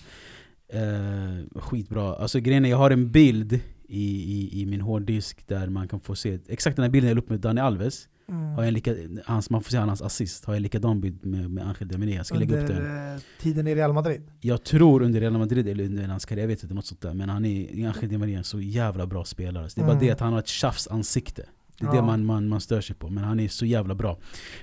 Uh, 0.74 1.60
skitbra. 1.60 2.14
Alltså 2.14 2.40
grejen 2.40 2.64
är, 2.64 2.68
jag 2.68 2.76
har 2.76 2.90
en 2.90 3.10
bild 3.10 3.60
i, 3.88 4.22
i, 4.32 4.62
i 4.62 4.66
min 4.66 4.80
hårddisk 4.80 5.48
där 5.48 5.68
man 5.68 5.88
kan 5.88 6.00
få 6.00 6.14
se 6.14 6.38
exakt 6.48 6.76
den 6.76 6.82
här 6.82 6.90
bilden 6.90 7.08
jag 7.08 7.14
la 7.14 7.20
upp 7.20 7.30
med 7.30 7.40
Dani 7.40 7.60
Alves. 7.60 8.08
Mm. 8.28 8.54
Har 8.54 8.64
jag 8.64 8.72
lika, 8.72 8.94
hans, 9.24 9.50
man 9.50 9.62
får 9.62 9.70
se 9.70 9.78
hans 9.78 10.02
assist. 10.02 10.44
Har 10.44 10.54
jag 10.54 10.60
likadan 10.60 11.00
bild 11.00 11.26
med, 11.26 11.50
med 11.50 11.64
Angel 11.64 11.98
Maria. 11.98 12.16
Jag 12.16 12.26
ska 12.26 12.34
under 12.34 12.46
lägga 12.46 12.62
upp 12.62 12.68
den. 12.68 13.14
Eh, 13.14 13.20
tiden 13.40 13.66
i 13.66 13.74
Real 13.74 13.92
Madrid? 13.92 14.22
Jag 14.40 14.64
tror 14.64 15.02
under 15.02 15.20
Real 15.20 15.38
Madrid 15.38 15.68
eller 15.68 15.84
under 15.84 16.08
hans 16.08 16.24
karriär, 16.24 16.42
jag 16.42 16.48
vet 16.48 16.62
inte 16.62 16.74
något 16.74 16.86
sånt 16.86 17.00
där. 17.00 17.14
Men 17.14 17.28
han 17.28 17.44
är, 17.44 17.86
Angel 17.86 18.18
Maria 18.18 18.34
är 18.34 18.38
en 18.38 18.44
så 18.44 18.60
jävla 18.60 19.06
bra 19.06 19.24
spelare. 19.24 19.70
Så 19.70 19.74
det 19.74 19.80
är 19.80 19.84
mm. 19.84 19.96
bara 19.96 20.06
det 20.06 20.10
att 20.10 20.20
han 20.20 20.32
har 20.32 20.38
ett 20.38 20.48
tjafsansikte. 20.48 21.42
Det 21.78 21.84
är 21.84 21.88
ja. 21.88 21.94
det 21.94 22.02
man, 22.02 22.24
man, 22.24 22.48
man 22.48 22.60
stör 22.60 22.80
sig 22.80 22.96
på, 22.96 23.08
men 23.08 23.24
han 23.24 23.40
är 23.40 23.48
så 23.48 23.66
jävla 23.66 23.94
bra. 23.94 24.18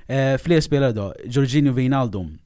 Eh, 0.06 0.38
fler 0.38 0.62
spelare 0.62 0.92
då. 0.92 1.16
Jorginho 1.26 1.74
Wijnaldum 1.74 2.38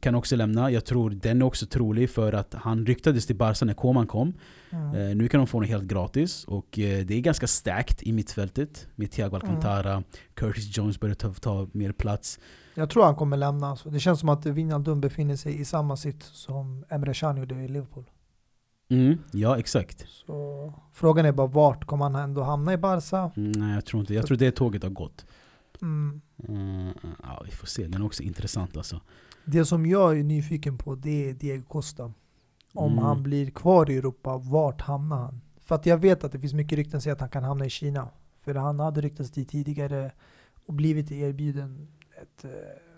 kan 0.00 0.14
också 0.14 0.36
lämna. 0.36 0.70
Jag 0.70 0.84
tror 0.84 1.10
den 1.10 1.42
är 1.42 1.46
också 1.46 1.66
trolig 1.66 2.10
för 2.10 2.32
att 2.32 2.54
han 2.54 2.86
ryktades 2.86 3.26
till 3.26 3.36
Barca 3.36 3.64
när 3.64 3.74
Koman 3.74 4.06
kom. 4.06 4.32
Mm. 4.70 4.94
Eh, 4.94 5.16
nu 5.16 5.28
kan 5.28 5.40
de 5.40 5.46
få 5.46 5.56
honom 5.56 5.68
helt 5.68 5.84
gratis. 5.84 6.44
Och 6.44 6.78
eh, 6.78 7.04
det 7.06 7.14
är 7.14 7.20
ganska 7.20 7.46
stacked 7.46 8.08
i 8.08 8.12
mittfältet. 8.12 8.86
Med 8.94 9.10
Thiago 9.10 9.34
Alcantara, 9.34 9.92
mm. 9.92 10.04
Curtis 10.34 10.76
Jones 10.76 11.00
börjar 11.00 11.14
ta, 11.14 11.34
ta 11.34 11.68
mer 11.72 11.92
plats. 11.92 12.38
Jag 12.74 12.90
tror 12.90 13.04
han 13.04 13.14
kommer 13.14 13.36
lämna. 13.36 13.70
Alltså. 13.70 13.90
Det 13.90 14.00
känns 14.00 14.20
som 14.20 14.28
att 14.28 14.46
Wijnaldum 14.46 15.00
befinner 15.00 15.36
sig 15.36 15.60
i 15.60 15.64
samma 15.64 15.96
sitt 15.96 16.22
som 16.22 16.84
Emre 16.88 17.14
Can 17.14 17.36
gjorde 17.36 17.54
i 17.54 17.68
Liverpool. 17.68 18.04
Mm, 18.90 19.18
ja, 19.32 19.58
exakt. 19.58 20.06
Så, 20.08 20.72
frågan 20.92 21.26
är 21.26 21.32
bara 21.32 21.46
vart 21.46 21.84
kommer 21.84 22.04
han 22.04 22.14
ändå 22.14 22.42
hamna 22.42 22.72
i 22.72 22.76
Barca? 22.76 23.30
Mm, 23.36 23.52
nej, 23.52 23.74
jag 23.74 23.84
tror 23.84 24.00
inte 24.00 24.14
Jag 24.14 24.26
tror 24.26 24.36
det 24.36 24.50
tåget 24.50 24.82
har 24.82 24.90
gått. 24.90 25.26
Mm. 25.82 26.20
Mm, 26.48 26.92
ja, 27.22 27.42
vi 27.44 27.50
får 27.50 27.66
se. 27.66 27.86
Den 27.86 28.02
är 28.02 28.06
också 28.06 28.22
intressant 28.22 28.76
alltså. 28.76 29.00
Det 29.50 29.64
som 29.64 29.86
jag 29.86 30.18
är 30.18 30.22
nyfiken 30.22 30.78
på 30.78 30.94
det 30.94 31.30
är 31.30 31.34
Diego 31.34 31.64
Costa. 31.64 32.12
Om 32.74 32.92
mm. 32.92 33.04
han 33.04 33.22
blir 33.22 33.50
kvar 33.50 33.90
i 33.90 33.96
Europa, 33.96 34.36
vart 34.36 34.80
hamnar 34.80 35.16
han? 35.16 35.40
För 35.60 35.74
att 35.74 35.86
jag 35.86 35.98
vet 35.98 36.24
att 36.24 36.32
det 36.32 36.40
finns 36.40 36.54
mycket 36.54 36.76
rykten 36.76 36.92
som 36.92 37.00
säger 37.00 37.14
att 37.14 37.20
han 37.20 37.30
kan 37.30 37.44
hamna 37.44 37.64
i 37.64 37.70
Kina. 37.70 38.08
För 38.44 38.54
han 38.54 38.80
hade 38.80 39.00
ryktats 39.00 39.30
dit 39.30 39.48
tidigare 39.48 40.12
och 40.66 40.74
blivit 40.74 41.12
erbjuden 41.12 41.88
ett 42.22 42.44
eh, 42.44 42.50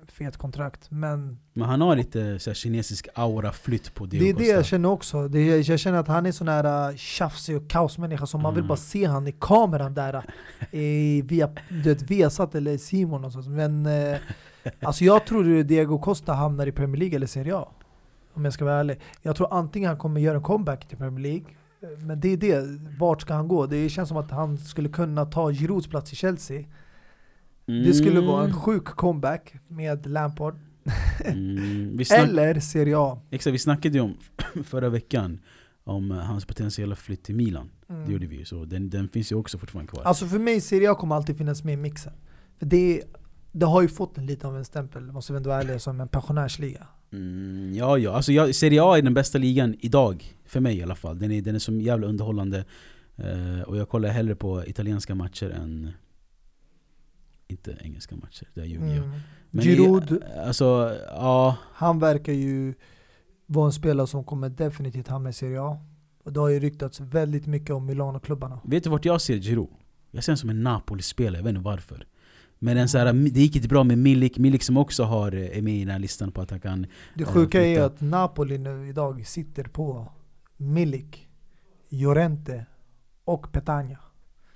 fet 0.09 0.37
kontrakt. 0.37 0.91
Men, 0.91 1.39
men 1.53 1.69
han 1.69 1.81
har 1.81 1.97
lite 1.97 2.39
så 2.39 2.51
här, 2.51 2.55
kinesisk 2.55 3.09
aura-flytt 3.15 3.95
på 3.95 4.07
det 4.07 4.19
Det 4.19 4.29
är 4.29 4.35
det 4.35 4.47
jag 4.47 4.65
känner 4.65 4.89
också. 4.89 5.29
Det 5.29 5.39
är, 5.39 5.71
jag 5.71 5.81
känner 5.81 5.99
att 5.99 6.09
han 6.09 6.27
är 6.27 6.33
sån 6.33 6.49
här 6.49 6.91
uh, 6.91 6.97
tjafsig 6.97 7.57
och 7.57 7.71
kaosmänniska 7.71 8.27
som 8.27 8.41
mm. 8.41 8.43
man 8.43 8.55
vill 8.55 8.61
mm. 8.61 8.69
bara 8.69 8.77
se 8.77 9.05
han 9.05 9.29
i 9.29 9.33
kameran 9.33 9.95
där 9.95 10.15
uh, 10.15 11.25
via 11.25 11.51
du 11.69 11.95
vet, 11.95 12.11
Vesat 12.11 12.55
eller 12.55 12.79
Simon 12.79 13.25
och 13.25 13.33
sånt. 13.33 13.49
Men 13.49 13.87
uh, 13.87 14.17
alltså 14.81 15.05
jag 15.05 15.27
tror 15.27 15.59
att 15.59 15.69
Diego 15.69 15.99
Costa 15.99 16.33
hamnar 16.33 16.67
i 16.67 16.73
Premier 16.73 16.97
League 16.97 17.17
eller 17.17 17.27
Serie 17.27 17.57
A. 17.57 17.69
Om 18.35 18.45
jag 18.45 18.55
ska 18.55 18.65
vara 18.65 18.75
ärlig. 18.75 19.01
Jag 19.23 19.37
tror 19.37 19.55
antingen 19.55 19.89
han 19.89 19.99
kommer 19.99 20.21
göra 20.21 20.37
en 20.37 20.43
comeback 20.43 20.89
till 20.89 20.99
Premier 20.99 21.21
League 21.21 21.47
men 21.99 22.21
det 22.21 22.29
är 22.29 22.37
det, 22.37 22.81
vart 22.99 23.23
ska 23.23 23.35
han 23.35 23.49
gå? 23.49 23.67
Det 23.67 23.89
känns 23.89 24.09
som 24.09 24.19
att 24.19 24.31
han 24.31 24.59
skulle 24.59 24.89
kunna 24.89 25.25
ta 25.25 25.51
Girouds 25.51 25.89
plats 25.89 26.13
i 26.13 26.17
Chelsea 26.17 26.65
Mm. 27.67 27.83
Det 27.83 27.95
skulle 27.95 28.21
vara 28.21 28.45
en 28.45 28.51
mm. 28.51 28.61
sjuk 28.61 28.85
comeback 28.85 29.55
med 29.69 30.07
Lampard. 30.07 30.59
Mm. 31.25 31.99
Eller 32.11 32.61
Serie 32.61 32.99
A. 32.99 33.21
Exakt, 33.31 33.55
vi 33.55 33.59
snackade 33.59 33.95
ju 33.95 34.01
om 34.01 34.17
förra 34.65 34.89
veckan 34.89 35.41
om 35.85 36.11
eh, 36.11 36.19
hans 36.19 36.45
potentiella 36.45 36.97
flytt 36.97 37.23
till 37.23 37.35
Milan. 37.35 37.71
Mm. 37.89 38.07
Det 38.07 38.13
gjorde 38.13 38.27
vi 38.27 38.37
ju, 38.37 38.45
så 38.45 38.65
den, 38.65 38.91
den 38.91 39.09
finns 39.09 39.33
ju 39.33 39.37
också 39.37 39.59
fortfarande 39.59 39.93
kvar. 39.93 40.03
Alltså 40.03 40.27
för 40.27 40.39
mig, 40.39 40.61
Serie 40.61 40.91
A 40.91 40.95
kommer 40.95 41.17
alltid 41.17 41.39
finnas 41.39 41.65
med 41.65 41.75
i 41.75 41.77
mixen. 41.77 42.13
För 42.59 42.67
det, 42.67 43.03
det 43.53 43.67
har 43.67 43.83
ju 43.83 43.89
fått 43.89 44.19
en 44.19 44.27
lite 44.27 44.47
av 44.47 44.57
en 44.57 44.65
stämpel, 44.65 45.13
måste 45.13 45.33
vi 45.33 45.37
ändå 45.37 45.51
vara 45.51 45.61
ärliga, 45.61 45.79
som 45.79 46.01
en 46.01 46.09
pensionärsliga. 46.09 46.87
Mm, 47.13 47.75
ja, 47.75 47.99
ja. 47.99 48.13
Alltså, 48.13 48.33
jag, 48.33 48.55
Serie 48.55 48.83
A 48.83 48.99
är 48.99 49.03
den 49.03 49.15
bästa 49.15 49.39
ligan 49.39 49.77
idag, 49.81 50.37
för 50.45 50.61
mig 50.61 50.79
i 50.79 50.83
alla 50.83 50.95
fall. 50.95 51.19
Den 51.19 51.31
är, 51.31 51.43
den 51.43 51.55
är 51.55 51.59
så 51.59 51.73
jävla 51.73 52.07
underhållande. 52.07 52.65
Uh, 53.19 53.63
och 53.63 53.77
jag 53.77 53.89
kollar 53.89 54.09
hellre 54.09 54.35
på 54.35 54.67
italienska 54.67 55.15
matcher 55.15 55.51
än 55.51 55.91
inte 57.49 57.77
engelska 57.81 58.17
matcher, 58.17 58.49
där 58.55 58.65
ljuger 58.65 58.87
jag. 58.87 59.05
Mm. 59.05 59.21
Men 59.51 59.65
Giroud, 59.65 60.23
alltså, 60.47 60.97
ja. 61.09 61.57
han 61.73 61.99
verkar 61.99 62.33
ju 62.33 62.75
vara 63.47 63.67
en 63.67 63.73
spelare 63.73 64.07
som 64.07 64.25
kommer 64.25 64.49
definitivt 64.49 65.09
hamna 65.09 65.31
i 65.31 65.33
Serie 65.33 65.63
A. 65.63 65.79
Och 66.25 66.33
det 66.33 66.41
har 66.41 66.49
ju 66.49 66.61
ryktats 66.61 67.01
väldigt 67.01 67.47
mycket 67.47 67.71
om 67.71 67.87
Milano-klubbarna. 67.87 68.61
Vet 68.65 68.85
du 68.85 68.91
vart 68.91 69.05
jag 69.05 69.21
ser 69.21 69.39
Giroud? 69.39 69.69
Jag 70.11 70.25
ser 70.25 70.33
honom 70.33 70.39
som 70.39 70.51
en 70.51 70.63
Napoli-spelare, 70.63 71.37
jag 71.37 71.45
vet 71.45 71.51
inte 71.51 71.61
varför. 71.61 72.07
Men 72.65 72.77
en 72.77 72.89
så 72.89 72.99
här, 72.99 73.13
det 73.13 73.41
gick 73.41 73.57
inte 73.57 73.69
bra 73.69 73.85
med 73.85 73.99
Milik, 73.99 74.39
Milik 74.39 74.63
som 74.63 74.77
också 74.77 75.05
har, 75.05 75.35
eh, 75.35 75.59
är 75.59 75.63
med 75.63 75.75
i 75.75 75.79
den 75.79 75.89
här 75.89 75.99
listan 75.99 76.33
på 76.33 76.41
att 76.41 76.51
han 76.51 76.61
kan 76.61 76.87
Det 77.15 77.25
sjuka 77.25 77.63
äh, 77.63 77.73
är 77.73 77.83
att 77.83 78.01
Napoli 78.01 78.59
nu 78.59 78.89
idag 78.89 79.27
sitter 79.27 79.65
på 79.65 80.09
Milik, 80.57 81.29
Llorente 81.89 82.67
och 83.25 83.53
Petagna. 83.53 83.99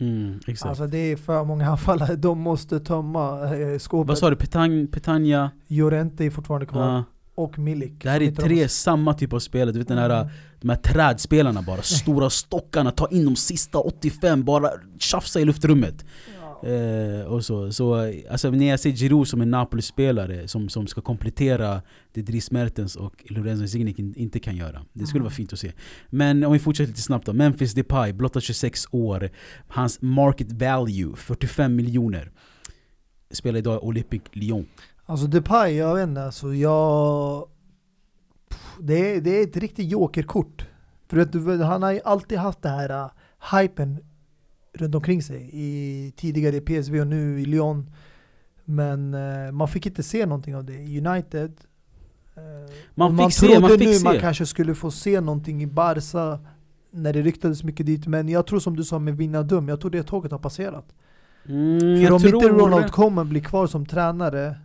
Mm, 0.00 0.40
exakt. 0.46 0.68
Alltså 0.68 0.86
det 0.86 0.98
är 0.98 1.16
för 1.16 1.44
många 1.44 1.70
anfallare, 1.70 2.16
de 2.16 2.40
måste 2.40 2.80
tömma 2.80 3.54
eh, 3.56 3.78
skåpet. 3.78 4.08
Vad 4.08 4.18
sa 4.18 4.30
du? 4.30 4.36
Petang, 4.36 4.86
Petagna? 4.86 5.50
Llorente 5.66 6.24
är 6.24 6.30
fortfarande 6.30 6.66
kvar. 6.66 6.96
Uh. 6.96 7.02
Och 7.34 7.58
Milik. 7.58 8.02
Det 8.02 8.10
här 8.10 8.22
är 8.22 8.30
tre 8.30 8.62
de 8.62 8.68
samma 8.68 9.14
typ 9.14 9.32
av 9.32 9.38
spelare, 9.38 9.72
du 9.72 9.78
vet 9.78 9.90
mm. 9.90 10.02
den 10.02 10.10
här, 10.10 10.30
de 10.60 10.68
här 10.68 10.76
trädspelarna 10.76 11.62
bara, 11.62 11.82
stora 11.82 12.30
stockarna, 12.30 12.90
ta 12.90 13.08
in 13.08 13.24
de 13.24 13.36
sista 13.36 13.78
85, 13.78 14.44
bara 14.44 14.70
tjafsa 14.98 15.40
i 15.40 15.44
luftrummet. 15.44 16.04
Eh, 16.64 17.26
och 17.26 17.44
så. 17.44 17.72
Så, 17.72 18.12
alltså, 18.30 18.50
när 18.50 18.66
jag 18.66 18.80
ser 18.80 18.90
Giroud 18.90 19.28
som 19.28 19.40
en 19.40 19.50
Napoli-spelare 19.50 20.48
som, 20.48 20.68
som 20.68 20.86
ska 20.86 21.00
komplettera 21.00 21.82
det 22.12 22.22
Dries 22.22 22.50
Mertens 22.50 22.96
och 22.96 23.24
Lorenzo 23.28 23.78
in- 23.78 24.14
inte 24.16 24.38
kan 24.38 24.56
göra. 24.56 24.84
Det 24.92 25.06
skulle 25.06 25.18
Mm. 25.20 25.24
vara 25.24 25.34
fint 25.34 25.52
att 25.52 25.58
se. 25.58 25.72
Men 26.10 26.44
om 26.44 26.52
vi 26.52 26.58
fortsätter 26.58 26.88
lite 26.88 27.02
snabbt 27.02 27.26
då. 27.26 27.32
Memphis 27.32 27.74
Depay, 27.74 28.12
blotta 28.12 28.40
26 28.40 28.86
år. 28.90 29.30
Hans 29.68 30.02
market 30.02 30.52
value, 30.52 31.16
45 31.16 31.76
miljoner. 31.76 32.30
Spelar 33.30 33.58
idag 33.58 33.74
i 33.74 33.86
Olympique 33.86 34.28
Lyon. 34.32 34.66
Alltså 35.06 35.26
Depay, 35.26 35.74
jag 35.74 35.94
vet 35.94 36.08
inte, 36.08 36.22
alltså 36.24 36.54
jag... 36.54 37.48
Det 38.80 39.14
är, 39.16 39.20
det 39.20 39.30
är 39.30 39.42
ett 39.42 39.56
riktigt 39.56 39.90
jokerkort. 39.90 40.66
För 41.08 41.16
att 41.18 41.34
han 41.66 41.82
har 41.82 41.92
ju 41.92 42.00
alltid 42.04 42.38
haft 42.38 42.62
det 42.62 42.68
här 42.68 42.90
uh, 43.04 43.10
hypen 43.60 43.98
runt 44.76 44.94
omkring 44.94 45.22
sig. 45.22 45.50
I, 45.52 46.12
tidigare 46.16 46.56
i 46.56 46.60
PSV 46.60 47.00
och 47.00 47.06
nu 47.06 47.40
i 47.40 47.44
Lyon. 47.44 47.90
Men 48.64 49.14
eh, 49.14 49.52
man 49.52 49.68
fick 49.68 49.86
inte 49.86 50.02
se 50.02 50.26
någonting 50.26 50.56
av 50.56 50.64
det. 50.64 50.72
I 50.74 51.00
United. 51.06 51.52
eh, 52.36 52.42
Man 52.94 53.14
man 53.14 53.30
se, 53.30 53.46
trodde 53.46 53.60
man 53.60 53.70
fick 53.70 53.88
nu 53.88 53.94
se. 53.94 54.04
man 54.04 54.18
kanske 54.18 54.46
skulle 54.46 54.74
få 54.74 54.90
se 54.90 55.20
någonting 55.20 55.62
i 55.62 55.66
Barca. 55.66 56.38
När 56.90 57.12
det 57.12 57.22
ryktades 57.22 57.64
mycket 57.64 57.86
dit. 57.86 58.06
Men 58.06 58.28
jag 58.28 58.46
tror 58.46 58.60
som 58.60 58.76
du 58.76 58.84
sa 58.84 58.98
med 58.98 59.16
Wijnaldum, 59.16 59.68
jag 59.68 59.80
tror 59.80 59.90
det 59.90 60.02
tåget 60.02 60.32
har 60.32 60.38
passerat. 60.38 60.94
Mm, 61.48 61.80
För 61.80 62.12
om 62.12 62.24
inte 62.26 62.48
Ronald 62.48 62.90
Koeman 62.90 63.28
blir 63.28 63.40
kvar 63.40 63.66
som 63.66 63.86
tränare, 63.86 64.56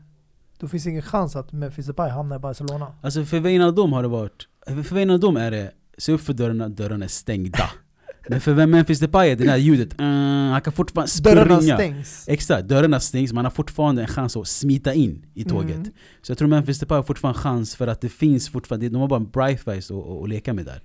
då 0.60 0.68
finns 0.68 0.88
ingen 0.88 1.02
chans 1.02 1.36
att 1.36 1.52
Memphis 1.52 1.86
Depay 1.86 2.10
hamnar 2.10 2.36
i 2.36 2.40
Barcelona. 2.40 2.88
Alltså 3.02 3.26
för 3.26 3.40
Wijnaldum 3.40 3.94
har 3.94 4.02
det 4.02 4.08
varit... 4.10 4.48
För 4.66 4.96
Wijnaldum 4.96 5.38
är 5.38 5.52
det, 5.52 5.72
se 5.98 6.12
upp 6.12 6.22
för 6.22 6.34
dörrarna, 6.34 6.70
dörrarna 6.70 7.06
är 7.06 7.10
stängda. 7.10 7.70
Men 8.30 8.42
för 8.42 8.66
Memphis 8.66 9.00
Depay 9.00 9.36
det 9.36 9.46
där 9.46 9.58
ljudet, 9.58 9.94
mm, 10.00 10.52
han 10.52 10.62
kan 10.62 10.74
fortfarande 10.74 11.12
Dörrarna 11.24 11.58
springa. 11.58 11.78
stängs. 11.78 12.26
Exakt, 12.28 12.68
dörrarna 12.68 13.00
stängs, 13.00 13.34
man 13.34 13.46
har 13.46 13.52
fortfarande 13.52 14.02
en 14.02 14.08
chans 14.08 14.38
att 14.38 14.48
smita 14.48 14.94
in 14.94 15.26
i 15.34 15.44
tåget. 15.44 15.76
Mm. 15.76 15.92
Så 16.22 16.32
jag 16.32 16.38
tror 16.38 16.48
Memphis 16.48 16.80
Depay 16.80 16.96
har 16.96 17.04
fortfarande 17.04 17.40
en 17.40 17.44
chans 17.44 17.76
för 17.76 17.88
att 17.88 18.02
det 18.02 18.10
finns 18.10 18.50
fortfarande, 18.50 18.90
de 18.90 19.02
har 19.02 19.08
bara 19.08 19.20
en 19.20 19.30
bright 19.30 19.62
face 19.62 19.72
att, 19.72 19.92
att, 19.92 20.24
att 20.24 20.30
leka 20.30 20.54
med 20.54 20.66
där. 20.66 20.82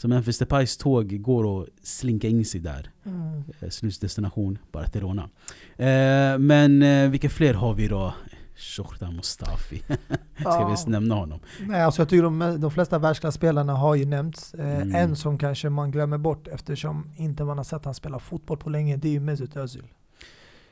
Så 0.00 0.08
Memphis 0.08 0.38
Depays 0.38 0.76
tåg 0.76 1.22
går 1.22 1.62
att 1.62 1.68
slinka 1.82 2.28
in 2.28 2.44
sig 2.44 2.60
där. 2.60 2.90
Mm. 3.06 3.44
Eh, 3.60 3.68
Slutdestination 3.68 4.58
Barcelona. 4.72 5.28
Eh, 5.76 6.38
men 6.38 6.82
eh, 6.82 7.10
vilka 7.10 7.28
fler 7.28 7.54
har 7.54 7.74
vi 7.74 7.88
då? 7.88 8.14
Shohtar 8.60 9.10
Mustafi. 9.10 9.78
Ska 10.38 10.58
vi 10.58 10.64
ens 10.64 10.86
nämna 10.86 11.14
honom? 11.14 11.40
Nej, 11.60 11.82
alltså 11.82 12.02
jag 12.02 12.08
tycker 12.08 12.22
de, 12.22 12.60
de 12.60 12.70
flesta 12.70 12.98
världsklassspelarna 12.98 13.72
har 13.74 13.94
ju 13.94 14.06
nämnts. 14.06 14.54
Eh, 14.54 14.70
Mm. 14.80 14.94
En 14.94 15.16
som 15.16 15.38
kanske 15.38 15.68
man 15.70 15.90
glömmer 15.90 16.18
bort 16.18 16.48
eftersom 16.48 17.10
inte 17.16 17.44
man 17.44 17.56
har 17.56 17.64
sett 17.64 17.84
han 17.84 17.94
spela 17.94 18.18
fotboll 18.18 18.58
på 18.58 18.70
länge, 18.70 18.96
det 18.96 19.08
är 19.08 19.12
ju 19.12 19.20
Mesut 19.20 19.56
Özil. 19.56 19.84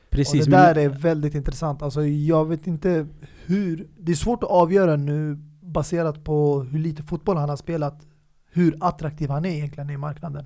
Precis. 0.09 0.45
och 0.45 0.51
det 0.51 0.57
där 0.57 0.77
är 0.77 0.89
väldigt 0.89 1.35
intressant. 1.35 1.81
Alltså 1.81 2.05
jag 2.05 2.45
vet 2.45 2.67
inte 2.67 3.07
hur, 3.45 3.87
det 3.97 4.11
är 4.11 4.15
svårt 4.15 4.43
att 4.43 4.49
avgöra 4.49 4.95
nu 4.95 5.35
baserat 5.61 6.23
på 6.23 6.63
hur 6.63 6.79
lite 6.79 7.03
fotboll 7.03 7.37
han 7.37 7.49
har 7.49 7.57
spelat, 7.57 8.07
hur 8.51 8.77
attraktiv 8.79 9.29
han 9.29 9.45
är 9.45 9.49
egentligen 9.49 9.89
i 9.89 9.97
marknaden. 9.97 10.45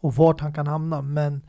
Och 0.00 0.14
vart 0.14 0.40
han 0.40 0.52
kan 0.52 0.66
hamna. 0.66 1.02
Men 1.02 1.42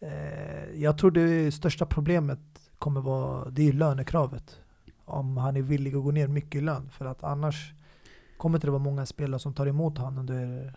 eh, 0.00 0.80
jag 0.82 0.98
tror 0.98 1.10
det 1.10 1.52
största 1.54 1.86
problemet 1.86 2.38
kommer 2.78 3.00
vara, 3.00 3.50
det 3.50 3.68
är 3.68 3.72
lönekravet. 3.72 4.56
Om 5.04 5.36
han 5.36 5.56
är 5.56 5.62
villig 5.62 5.94
att 5.94 6.02
gå 6.02 6.10
ner 6.10 6.28
mycket 6.28 6.54
i 6.54 6.60
lön. 6.60 6.90
För 6.90 7.04
att 7.04 7.24
annars 7.24 7.72
kommer 8.36 8.58
inte 8.58 8.66
det 8.66 8.70
vara 8.70 8.82
många 8.82 9.06
spelare 9.06 9.38
som 9.38 9.54
tar 9.54 9.66
emot 9.66 9.98
honom 9.98 10.18
under 10.18 10.72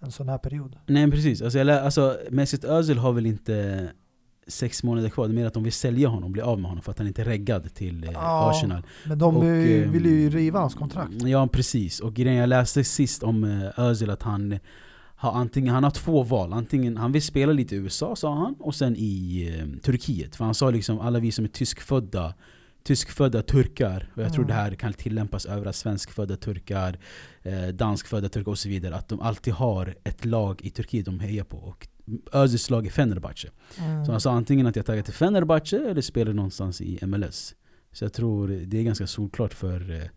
en 0.00 0.12
sån 0.12 0.28
här 0.28 0.38
period. 0.38 0.76
Nej 0.86 1.10
precis, 1.10 1.42
alltså, 1.42 1.70
alltså 1.70 2.18
Mesut 2.30 2.64
Özil 2.64 2.98
har 2.98 3.12
väl 3.12 3.26
inte 3.26 3.88
sex 4.46 4.82
månader 4.82 5.08
kvar, 5.08 5.28
det 5.28 5.32
är 5.32 5.34
mer 5.34 5.46
att 5.46 5.54
de 5.54 5.62
vill 5.62 5.72
sälja 5.72 6.08
honom, 6.08 6.32
bli 6.32 6.42
av 6.42 6.60
med 6.60 6.70
honom 6.70 6.82
för 6.82 6.90
att 6.90 6.98
han 6.98 7.06
inte 7.06 7.22
är 7.22 7.26
reggad 7.26 7.74
till 7.74 8.04
eh, 8.04 8.10
Ja, 8.12 8.50
Arsenal. 8.50 8.82
Men 9.06 9.18
de 9.18 9.36
Och, 9.36 9.44
eh, 9.44 9.84
ehm, 9.84 9.92
vill 9.92 10.06
ju 10.06 10.30
riva 10.30 10.60
hans 10.60 10.74
kontrakt. 10.74 11.12
Ja 11.22 11.46
precis, 11.46 12.00
och 12.00 12.14
grejen 12.14 12.38
jag 12.38 12.48
läste 12.48 12.84
sist 12.84 13.22
om 13.22 13.44
eh, 13.44 13.80
Özil 13.80 14.10
att 14.10 14.22
han 14.22 14.58
har 15.18 15.32
antingen, 15.32 15.74
han 15.74 15.84
har 15.84 15.90
två 15.90 16.22
val, 16.22 16.52
antingen 16.52 16.96
han 16.96 17.12
vill 17.12 17.22
spela 17.22 17.52
lite 17.52 17.74
i 17.74 17.78
USA 17.78 18.16
sa 18.16 18.34
han, 18.34 18.54
och 18.58 18.74
sen 18.74 18.96
i 18.96 19.42
eh, 19.58 19.80
Turkiet. 19.80 20.36
För 20.36 20.44
han 20.44 20.54
sa 20.54 20.70
liksom 20.70 21.00
alla 21.00 21.18
vi 21.18 21.32
som 21.32 21.44
är 21.44 21.48
tyskfödda 21.48 22.34
Tyskfödda 22.82 23.42
turkar, 23.42 24.10
och 24.14 24.22
jag 24.22 24.32
tror 24.32 24.44
Mm. 24.44 24.48
det 24.48 24.62
här 24.62 24.74
kan 24.74 24.92
tillämpas 24.92 25.46
över 25.46 25.72
svenskfödda 25.72 26.36
turkar, 26.36 26.98
eh, 27.42 27.68
danskfödda 27.68 28.28
turkar 28.28 28.50
och 28.50 28.58
så 28.58 28.68
vidare. 28.68 28.96
Att 28.96 29.08
de 29.08 29.20
alltid 29.20 29.54
har 29.54 29.94
ett 30.04 30.24
lag 30.24 30.60
i 30.62 30.70
Turkiet 30.70 31.04
de 31.04 31.20
hejar 31.20 31.44
på. 31.44 31.56
Och 31.56 31.88
Özils 32.32 32.70
lag 32.70 32.86
är 32.86 32.90
Fenerbahce. 32.90 33.48
Mm. 33.78 34.04
Så 34.04 34.12
han 34.12 34.20
sa 34.20 34.32
antingen 34.32 34.66
att 34.66 34.76
jag 34.76 34.86
taggar 34.86 35.02
till 35.02 35.14
Fenerbahce 35.14 35.90
eller 35.90 36.00
spelar 36.00 36.32
någonstans 36.32 36.80
i 36.80 36.98
MLS. 37.06 37.54
Så 37.92 38.04
jag 38.04 38.12
tror 38.12 38.48
det 38.48 38.78
är 38.78 38.82
ganska 38.82 39.06
solklart 39.06 39.54
för, 39.54 39.90
eh, 39.90 40.08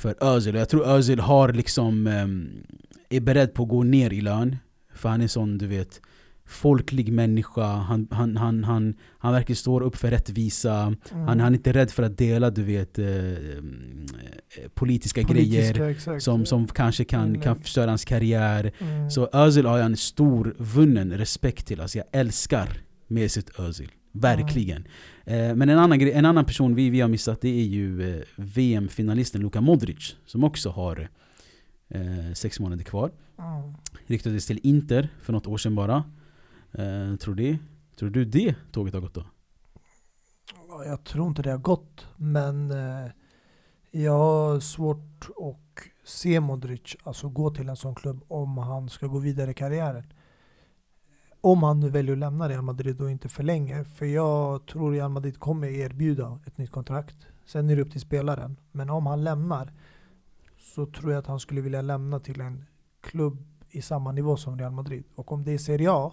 för 0.00 0.14
Özil. 0.20 0.54
Jag 0.54 0.68
tror 0.68 0.86
Özil 0.86 1.20
har 1.20 1.52
liksom, 1.52 2.06
ehm, 2.06 2.48
är 3.08 3.20
beredd 3.20 3.54
på 3.54 3.62
att 3.62 3.68
gå 3.68 3.82
ner 3.82 4.12
i 4.12 4.20
lön. 4.20 4.56
För 4.94 5.08
han 5.08 5.20
är 5.20 5.26
sån, 5.28 5.58
du 5.58 5.66
vet, 5.66 6.00
folklig 6.46 7.12
människa. 7.12 7.66
Han, 7.66 8.08
han, 8.10 8.36
han, 8.36 8.64
han, 8.64 8.94
han 9.18 9.32
verkar 9.32 9.54
stå 9.54 9.80
upp 9.80 9.96
för 9.96 10.10
rättvisa. 10.10 10.74
Mm. 10.82 11.26
Han, 11.26 11.40
han 11.40 11.52
är 11.52 11.56
inte 11.56 11.72
rädd 11.72 11.90
för 11.90 12.02
att 12.02 12.18
dela, 12.18 12.50
du 12.50 12.62
vet, 12.62 12.98
eh, 12.98 13.06
eh, 13.06 14.68
politiska, 14.74 15.22
grejer. 15.22 15.62
Politiska, 15.74 15.90
exakt. 15.90 16.22
Som, 16.22 16.46
som 16.46 16.66
kanske 16.68 17.04
kan, 17.04 17.28
Mm. 17.28 17.40
kan 17.40 17.56
förstöra 17.58 17.90
hans 17.90 18.04
karriär. 18.04 18.72
Mm. 18.78 19.10
Så 19.10 19.28
Özil 19.32 19.66
har 19.66 19.76
jag 19.78 19.86
en 19.86 19.96
stor 19.96 20.54
vunnen 20.58 21.12
respekt 21.18 21.66
till. 21.66 21.80
Alltså 21.80 21.98
jag 21.98 22.06
älskar 22.12 22.68
Mesut 23.06 23.50
Özil. 23.58 23.88
Verkligen. 24.12 24.84
Eh, 25.24 25.54
men 25.54 25.68
en 25.68 25.78
annan, 25.78 26.00
en 26.00 26.24
annan 26.24 26.44
person 26.44 26.74
vi, 26.74 26.90
vi 26.90 27.00
har 27.00 27.08
missat 27.08 27.40
det 27.40 27.48
är 27.48 27.64
ju 27.64 28.16
eh, 28.16 28.24
VM-finalisten 28.36 29.40
Luka 29.40 29.60
Modric. 29.60 30.16
Som 30.26 30.44
också 30.44 30.70
har 30.70 31.08
eh, 31.88 32.32
sex 32.34 32.60
månader 32.60 32.84
kvar. 32.84 33.12
Mm. 33.38 33.74
Ryktades 34.06 34.46
till 34.46 34.60
Inter 34.62 35.08
för 35.22 35.32
något 35.32 35.46
år 35.46 35.56
sedan 35.56 35.74
bara. 35.74 36.04
Tror, 37.20 37.34
det, 37.34 37.58
tror 37.96 38.10
du 38.10 38.24
det 38.24 38.54
tåget 38.72 38.94
har 38.94 39.00
gått 39.00 39.14
då? 39.14 39.26
Ja, 40.68 40.84
Jag 40.84 41.04
tror 41.04 41.28
inte 41.28 41.42
det 41.42 41.50
har 41.50 41.58
gått, 41.58 42.06
men 42.16 42.72
jag 43.90 44.18
har 44.18 44.60
svårt 44.60 45.28
att 45.28 45.84
se 46.04 46.40
Modric 46.40 46.96
alltså 47.02 47.28
gå 47.28 47.50
till 47.50 47.68
en 47.68 47.76
sån 47.76 47.94
klubb 47.94 48.24
om 48.28 48.58
han 48.58 48.88
ska 48.88 49.06
gå 49.06 49.18
vidare 49.18 49.50
i 49.50 49.54
karriären. 49.54 50.04
Om 51.40 51.62
han 51.62 51.80
nu 51.80 51.90
väljer 51.90 52.12
att 52.12 52.18
lämna 52.18 52.48
Real 52.48 52.62
Madrid 52.62 53.00
och 53.00 53.10
inte 53.10 53.28
förlänger. 53.28 53.84
För 53.84 54.06
jag 54.06 54.66
tror 54.66 54.92
Real 54.92 55.10
Madrid 55.10 55.38
kommer 55.38 55.68
erbjuda 55.68 56.38
ett 56.46 56.58
nytt 56.58 56.70
kontrakt. 56.70 57.16
Sen 57.44 57.70
är 57.70 57.76
det 57.76 57.82
upp 57.82 57.92
till 57.92 58.00
spelaren. 58.00 58.56
Men 58.72 58.90
om 58.90 59.06
han 59.06 59.24
lämnar 59.24 59.72
så 60.58 60.86
tror 60.86 61.12
jag 61.12 61.18
att 61.18 61.26
han 61.26 61.40
skulle 61.40 61.60
vilja 61.60 61.82
lämna 61.82 62.20
till 62.20 62.40
en 62.40 62.64
klubb 63.00 63.44
i 63.70 63.82
samma 63.82 64.12
nivå 64.12 64.36
som 64.36 64.58
Real 64.58 64.72
Madrid. 64.72 65.04
Och 65.14 65.32
om 65.32 65.44
det 65.44 65.52
är 65.52 65.58
Serie 65.58 65.90
A, 65.92 66.12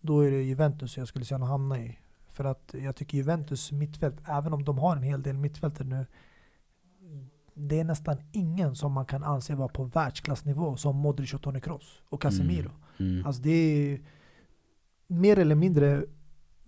då 0.00 0.20
är 0.20 0.30
det 0.30 0.42
Juventus 0.42 0.96
jag 0.96 1.08
skulle 1.08 1.26
honom 1.30 1.48
hamna 1.48 1.78
i. 1.78 1.98
För 2.28 2.44
att 2.44 2.74
jag 2.78 2.96
tycker 2.96 3.18
Juventus 3.18 3.72
mittfält, 3.72 4.16
även 4.28 4.52
om 4.52 4.64
de 4.64 4.78
har 4.78 4.96
en 4.96 5.02
hel 5.02 5.22
del 5.22 5.36
mittfältare 5.36 5.88
nu, 5.88 6.06
det 7.54 7.80
är 7.80 7.84
nästan 7.84 8.16
ingen 8.32 8.74
som 8.74 8.92
man 8.92 9.06
kan 9.06 9.24
anse 9.24 9.54
vara 9.54 9.68
på 9.68 9.84
världsklassnivå 9.84 10.76
som 10.76 10.96
Modric 10.96 11.34
och 11.34 11.42
Toni 11.42 11.60
Kroos 11.60 12.02
och 12.08 12.22
Casemiro. 12.22 12.70
Mm. 12.98 13.26
Alltså 13.26 13.42
det 13.42 13.50
är 13.50 14.00
mer 15.14 15.38
eller 15.38 15.54
mindre 15.54 16.04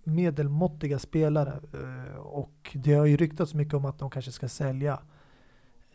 medelmåttiga 0.03 0.99
spelare. 0.99 1.53
eh, 1.73 2.17
Och 2.17 2.71
det 2.73 2.93
har 2.93 3.05
ju 3.05 3.17
ryktats 3.17 3.53
mycket 3.53 3.73
om 3.73 3.85
att 3.85 3.99
de 3.99 4.09
kanske 4.09 4.31
ska 4.31 4.47
sälja 4.47 4.99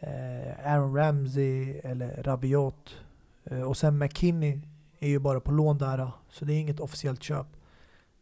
eh, 0.00 0.72
Aaron 0.72 0.96
Ramsey 0.96 1.80
eller 1.84 2.22
Rabiot. 2.22 2.96
Eh, 3.44 3.62
Och 3.62 3.76
sen 3.76 3.98
McKinney 3.98 4.60
är 5.00 5.08
ju 5.08 5.18
bara 5.18 5.40
på 5.40 5.52
lån 5.52 5.78
där. 5.78 6.10
Så 6.30 6.44
det 6.44 6.52
är 6.52 6.60
inget 6.60 6.80
officiellt 6.80 7.22
köp. 7.22 7.46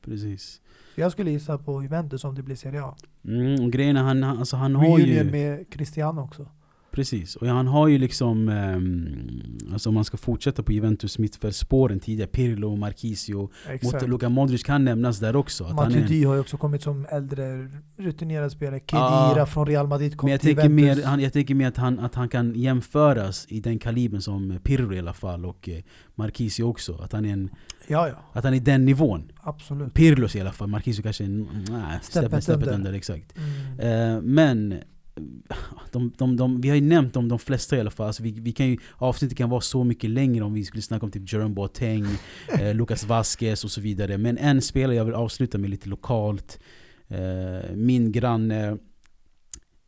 Precis. 0.04 0.60
Så 0.94 1.00
jag 1.00 1.12
skulle 1.12 1.30
gissa 1.30 1.58
på 1.58 1.82
Juventus 1.82 2.24
om 2.24 2.34
det 2.34 2.42
blir 2.42 2.56
Serie 2.56 2.82
A. 2.84 2.96
Mm, 3.24 3.70
grejen 3.70 3.96
är 3.96 4.02
han, 4.02 4.24
alltså 4.24 4.56
han 4.56 4.74
har 4.74 4.98
ju... 4.98 5.30
med 5.30 5.70
Cristiano 5.70 6.20
också. 6.20 6.46
Precis, 6.92 7.36
och 7.36 7.46
han 7.46 7.66
har 7.66 7.88
ju 7.88 7.98
liksom, 7.98 8.48
ehm, 8.48 9.58
alltså 9.72 9.88
om 9.88 9.94
man 9.94 10.04
ska 10.04 10.16
fortsätta 10.16 10.62
på 10.62 10.72
Juventus 10.72 11.18
mittfältsspåren 11.18 12.00
tidigare, 12.00 12.28
Pirlo, 12.30 12.76
Marquisio, 12.76 13.50
mot 13.82 14.08
Luka 14.08 14.28
Modric 14.28 14.62
kan 14.62 14.84
nämnas 14.84 15.18
där 15.18 15.36
också. 15.36 15.64
Att 15.64 15.70
en, 15.70 15.76
Matuidi 15.76 16.24
har 16.24 16.34
ju 16.34 16.40
också 16.40 16.56
kommit 16.56 16.82
som 16.82 17.06
äldre 17.10 17.68
rutinerad 17.96 18.52
spelare. 18.52 18.80
Kedira 18.86 19.34
Ja. 19.36 19.46
från 19.46 19.66
Real 19.66 19.86
Madrid 19.86 20.16
kom 20.16 20.26
men 20.26 20.32
jag 20.32 20.40
till 20.40 20.54
tänker, 20.56 20.68
mer, 20.68 20.82
Juventus. 20.82 21.04
han, 21.04 21.20
jag 21.20 21.32
tänker 21.32 21.54
mer 21.54 21.68
att 21.68 21.76
han, 21.76 21.98
att 21.98 22.14
han 22.14 22.28
kan 22.28 22.54
jämföras 22.54 23.46
i 23.48 23.60
den 23.60 23.78
kalibern 23.78 24.20
som 24.20 24.58
Pirlo 24.62 24.94
i 24.94 24.98
alla 24.98 25.12
fall 25.12 25.46
och 25.46 25.68
eh, 25.68 25.82
Marquisio 26.14 26.62
också. 26.62 26.94
Att 27.02 27.12
han 27.12 27.24
är, 27.24 27.32
en, 27.32 27.50
Ja, 27.86 28.08
ja. 28.08 28.14
att 28.32 28.44
han 28.44 28.54
är 28.54 28.60
den 28.60 28.84
nivån. 28.84 29.32
Absolut. 29.42 29.94
Pirlos 29.94 30.36
i 30.36 30.40
alla 30.40 30.52
fall, 30.52 30.68
Marquisio 30.68 31.02
kanske 31.02 31.24
är 31.24 31.28
en, 31.28 31.48
nej, 31.70 31.98
steppet, 32.02 32.42
steppet 32.42 32.62
under. 32.62 32.74
under. 32.74 32.92
Exakt. 32.92 33.34
Mm. 33.36 34.16
Eh, 34.16 34.22
men 34.22 34.74
de, 35.92 36.12
de, 36.18 36.36
de, 36.36 36.60
vi 36.60 36.68
har 36.68 36.76
ju 36.76 36.82
nämnt 36.82 37.14
dem, 37.14 37.28
de 37.28 37.38
flesta 37.38 37.76
i 37.76 37.80
alla 37.80 37.90
fall. 37.90 38.06
Alltså 38.06 38.22
vi, 38.22 38.30
vi 38.30 38.52
kan 38.52 38.66
ju, 38.66 38.78
avsnittet 38.96 39.38
kan 39.38 39.50
vara 39.50 39.60
så 39.60 39.84
mycket 39.84 40.10
längre 40.10 40.44
om 40.44 40.52
vi 40.52 40.64
skulle 40.64 40.82
snacka 40.82 41.06
om 41.06 41.12
typ 41.12 41.32
Jerome 41.32 41.54
Boateng, 41.54 42.06
eh, 42.60 42.74
Lucas 42.74 43.04
Vasquez 43.04 43.64
och 43.64 43.70
så 43.70 43.80
vidare. 43.80 44.18
Men 44.18 44.38
en 44.38 44.62
spelare 44.62 44.96
jag 44.96 45.04
vill 45.04 45.14
avsluta 45.14 45.58
med 45.58 45.70
lite 45.70 45.88
lokalt. 45.88 46.60
Eh, 47.08 47.74
min 47.74 48.12
granne, 48.12 48.78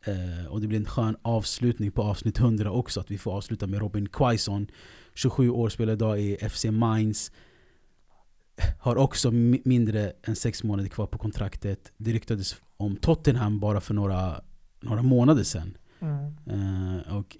eh, 0.05 0.45
och 0.49 0.61
det 0.61 0.67
blir 0.67 0.79
en 0.79 0.85
skön 0.85 1.15
avslutning 1.21 1.91
på 1.91 2.03
avsnitt 2.03 2.39
100 2.39 2.71
också, 2.71 2.99
att 2.99 3.11
vi 3.11 3.17
får 3.17 3.31
avsluta 3.31 3.67
med 3.67 3.79
Robin 3.79 4.09
Quaison. 4.09 4.67
27 5.13 5.49
år, 5.49 5.69
spelar 5.69 5.93
idag 5.93 6.21
i 6.21 6.49
FC 6.49 6.65
Mainz. 6.65 7.31
Har 8.79 8.95
också 8.95 9.31
mindre 9.31 10.13
än 10.23 10.35
sex 10.35 10.63
månader 10.63 10.89
kvar 10.89 11.07
på 11.07 11.17
kontraktet. 11.17 11.91
Det 11.97 12.11
ryktades 12.11 12.55
om 12.77 12.95
Tottenham 12.95 13.59
bara 13.59 13.81
för 13.81 13.93
några, 13.93 14.41
några 14.83 15.01
månader 15.01 15.43
sedan. 15.43 15.77
Mm. 15.99 16.33
Uh, 16.51 17.17
och 17.17 17.37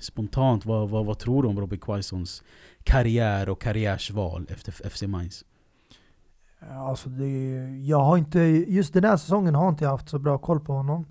spontant, 0.00 0.66
vad, 0.66 0.90
vad, 0.90 1.06
vad 1.06 1.18
tror 1.18 1.42
du 1.42 1.48
om 1.48 1.60
Robin 1.60 1.80
Quaisons 1.80 2.42
karriär 2.82 3.48
och 3.48 3.60
karriärsval 3.60 4.46
efter 4.50 4.88
FC 4.90 5.02
Mainz? 5.02 5.44
Alltså 6.70 7.08
det, 7.08 7.68
jag 7.86 8.00
har 8.00 8.18
inte, 8.18 8.38
just 8.68 8.94
den 8.94 9.04
här 9.04 9.16
säsongen 9.16 9.54
har 9.54 9.68
inte 9.68 9.84
jag 9.84 9.90
haft 9.90 10.08
så 10.08 10.18
bra 10.18 10.38
koll 10.38 10.60
på 10.60 10.72
honom. 10.72 11.06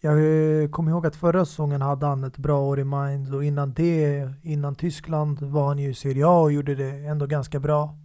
Jag 0.00 0.70
kommer 0.70 0.90
ihåg 0.90 1.06
att 1.06 1.16
förra 1.16 1.44
säsongen 1.44 1.82
hade 1.82 2.06
han 2.06 2.24
ett 2.24 2.38
bra 2.38 2.60
år 2.60 2.80
i 2.80 2.84
Mainz 2.84 3.30
och 3.30 3.44
innan 3.44 3.72
det, 3.72 4.30
innan 4.42 4.74
Tyskland 4.74 5.42
var 5.42 5.66
han 5.66 5.78
ju 5.78 5.90
i 5.90 5.94
Serie 5.94 6.26
A 6.26 6.40
och 6.40 6.52
gjorde 6.52 6.74
det 6.74 6.90
ändå 6.90 7.26
ganska 7.26 7.60
bra 7.60 7.96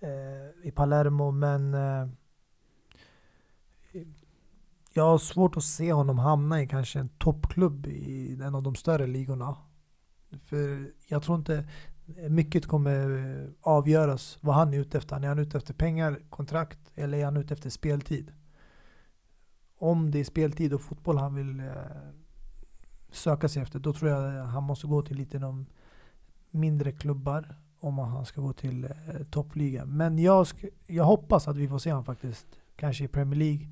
eh, 0.00 0.68
i 0.68 0.70
Palermo 0.70 1.30
men 1.30 1.74
eh, 1.74 2.08
jag 4.92 5.04
har 5.04 5.18
svårt 5.18 5.56
att 5.56 5.64
se 5.64 5.92
honom 5.92 6.18
hamna 6.18 6.62
i 6.62 6.66
kanske 6.66 6.98
en 6.98 7.08
toppklubb 7.08 7.86
i 7.86 8.38
en 8.42 8.54
av 8.54 8.62
de 8.62 8.74
större 8.74 9.06
ligorna. 9.06 9.56
För 10.46 10.92
jag 11.08 11.22
tror 11.22 11.38
inte 11.38 11.68
mycket 12.28 12.66
kommer 12.66 13.50
avgöras 13.60 14.38
vad 14.40 14.54
han 14.54 14.74
är 14.74 14.78
ute 14.78 14.98
efter. 14.98 15.16
Är 15.16 15.28
han 15.28 15.38
ute 15.38 15.58
efter 15.58 15.74
pengar, 15.74 16.20
kontrakt 16.30 16.78
eller 16.94 17.18
är 17.18 17.24
han 17.24 17.36
ute 17.36 17.54
efter 17.54 17.70
speltid? 17.70 18.32
Om 19.78 20.10
det 20.10 20.20
är 20.20 20.24
speltid 20.24 20.72
och 20.72 20.80
fotboll 20.80 21.18
han 21.18 21.34
vill 21.34 21.60
eh, 21.60 21.66
söka 23.12 23.48
sig 23.48 23.62
efter, 23.62 23.78
då 23.78 23.92
tror 23.92 24.10
jag 24.10 24.44
han 24.44 24.62
måste 24.62 24.86
gå 24.86 25.02
till 25.02 25.16
lite 25.16 25.38
de 25.38 25.66
mindre 26.50 26.92
klubbar 26.92 27.56
om 27.80 27.98
han 27.98 28.26
ska 28.26 28.40
gå 28.40 28.52
till 28.52 28.84
eh, 28.84 28.90
toppliga. 29.30 29.84
Men 29.84 30.18
jag, 30.18 30.46
jag 30.86 31.04
hoppas 31.04 31.48
att 31.48 31.56
vi 31.56 31.68
får 31.68 31.78
se 31.78 31.90
honom 31.90 32.04
faktiskt, 32.04 32.46
kanske 32.76 33.04
i 33.04 33.08
Premier 33.08 33.38
League 33.38 33.68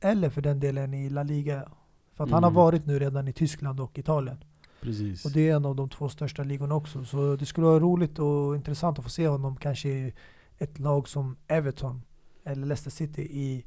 eller 0.00 0.30
för 0.30 0.42
den 0.42 0.60
delen 0.60 0.94
i 0.94 1.10
La 1.10 1.22
Liga. 1.22 1.68
För 2.14 2.24
att 2.24 2.30
mm. 2.30 2.34
han 2.34 2.42
har 2.42 2.50
mm. 2.50 2.62
varit 2.62 2.86
nu 2.86 2.98
redan 2.98 3.28
i 3.28 3.32
Tyskland 3.32 3.80
och 3.80 3.98
Italien. 3.98 4.44
Precis. 4.80 5.24
Och 5.24 5.30
det 5.30 5.48
är 5.48 5.56
en 5.56 5.64
av 5.64 5.76
de 5.76 5.88
två 5.88 6.08
största 6.08 6.42
ligorna 6.42 6.74
också. 6.74 7.04
Så 7.04 7.36
det 7.36 7.46
skulle 7.46 7.66
vara 7.66 7.80
roligt 7.80 8.18
och 8.18 8.56
intressant 8.56 8.98
att 8.98 9.04
få 9.04 9.10
se 9.10 9.28
honom 9.28 9.56
kanske 9.56 9.88
i 9.88 10.12
ett 10.58 10.78
lag 10.78 11.08
som 11.08 11.36
Everton 11.48 12.02
eller 12.44 12.66
Leicester 12.66 12.90
City 12.90 13.22
i 13.22 13.64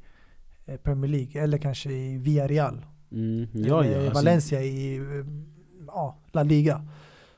eh, 0.66 0.76
Premier 0.76 1.10
League. 1.10 1.42
Eller 1.42 1.58
kanske 1.58 1.92
i 1.92 2.18
Villarreal. 2.18 2.86
Mm. 3.12 3.48
Ja, 3.52 3.84
eller 3.84 3.92
ja, 3.92 3.98
alltså- 3.98 4.14
Valencia 4.14 4.58
alltså. 4.58 4.72
i 4.72 4.96
eh, 4.96 5.26
ja, 5.86 6.18
La 6.32 6.42
Liga. 6.42 6.86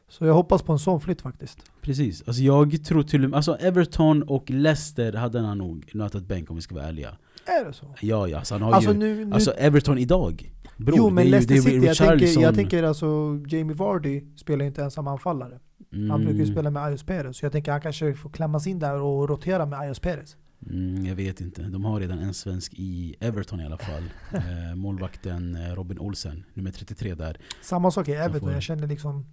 Så 0.09 0.25
jag 0.25 0.35
hoppas 0.35 0.63
på 0.63 0.73
en 0.73 0.79
sån 0.79 1.01
flytt 1.01 1.23
faktiskt. 1.23 1.59
Precis. 1.81 2.23
Alltså 2.27 2.43
jag 2.43 2.85
tror 2.85 3.03
till 3.03 3.25
och 3.25 3.31
med, 3.31 3.37
alltså 3.37 3.57
Everton 3.57 4.23
och 4.23 4.51
Leicester 4.51 5.13
hade 5.13 5.41
han 5.41 5.59
nog 5.59 5.91
nötat 5.95 6.23
bänk 6.23 6.51
om 6.51 6.57
vi 6.57 6.63
ska 6.63 6.75
vara 6.75 6.85
ärliga. 6.85 7.17
Är 7.47 7.65
det 7.65 7.73
så? 7.73 7.95
Ja, 8.01 8.29
ja. 8.29 8.39
Alltså 8.39 8.55
han 8.55 8.63
har 8.63 8.73
alltså 8.73 8.93
ju, 8.93 8.99
nu, 8.99 9.25
nu, 9.25 9.35
alltså 9.35 9.51
Everton 9.51 9.99
idag. 9.99 10.53
Bror, 10.77 10.97
jo 10.97 11.11
men 11.11 11.31
Leicester 11.31 11.57
City, 11.57 11.87
jag 11.87 11.97
tänker, 11.97 12.41
jag 12.41 12.55
tänker 12.55 12.83
alltså 12.83 13.41
Jamie 13.49 13.77
Vardy 13.77 14.23
spelar 14.37 14.61
ju 14.61 14.67
inte 14.67 14.83
ensam 14.83 15.09
anfallare. 15.09 15.59
Mm. 15.93 16.11
Han 16.11 16.25
brukar 16.25 16.39
ju 16.39 16.53
spela 16.53 16.71
med 16.71 16.83
Ayos 16.83 17.03
Perez, 17.03 17.37
så 17.37 17.45
jag 17.45 17.53
tänker 17.53 17.73
han 17.73 17.81
kanske 17.81 18.15
får 18.15 18.31
klämmas 18.31 18.67
in 18.67 18.79
där 18.79 19.01
och 19.01 19.29
rotera 19.29 19.67
med 19.67 19.79
Ayos 19.79 20.01
Perez. 20.01 20.37
Mm, 20.71 21.07
jag 21.07 21.15
vet 21.15 21.41
inte, 21.41 21.63
de 21.63 21.85
har 21.85 22.01
redan 22.01 22.19
en 22.19 22.35
svensk 22.35 22.75
i 22.75 23.15
Everton 23.21 23.61
i 23.61 23.67
alla 23.67 23.79
fall. 23.79 24.03
eh, 24.33 24.75
målvakten 24.75 25.57
eh, 25.57 25.75
Robin 25.75 25.99
Olsen, 25.99 26.45
nummer 26.55 26.71
33 26.71 27.15
där. 27.15 27.41
Samma 27.63 27.91
sak 27.91 28.09
i 28.09 28.13
Everton, 28.13 28.41
får... 28.41 28.53
jag 28.53 28.63
känner 28.63 28.87
liksom... 28.87 29.27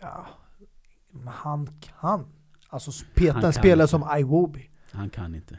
Ja, 0.00 0.26
han 1.26 1.68
kan. 2.00 2.26
Alltså 2.68 3.04
peta 3.14 3.46
en 3.46 3.52
spelare 3.52 3.88
som 3.88 4.04
Iwobi. 4.18 4.70
Han 4.92 5.10
kan 5.10 5.34
inte. 5.34 5.58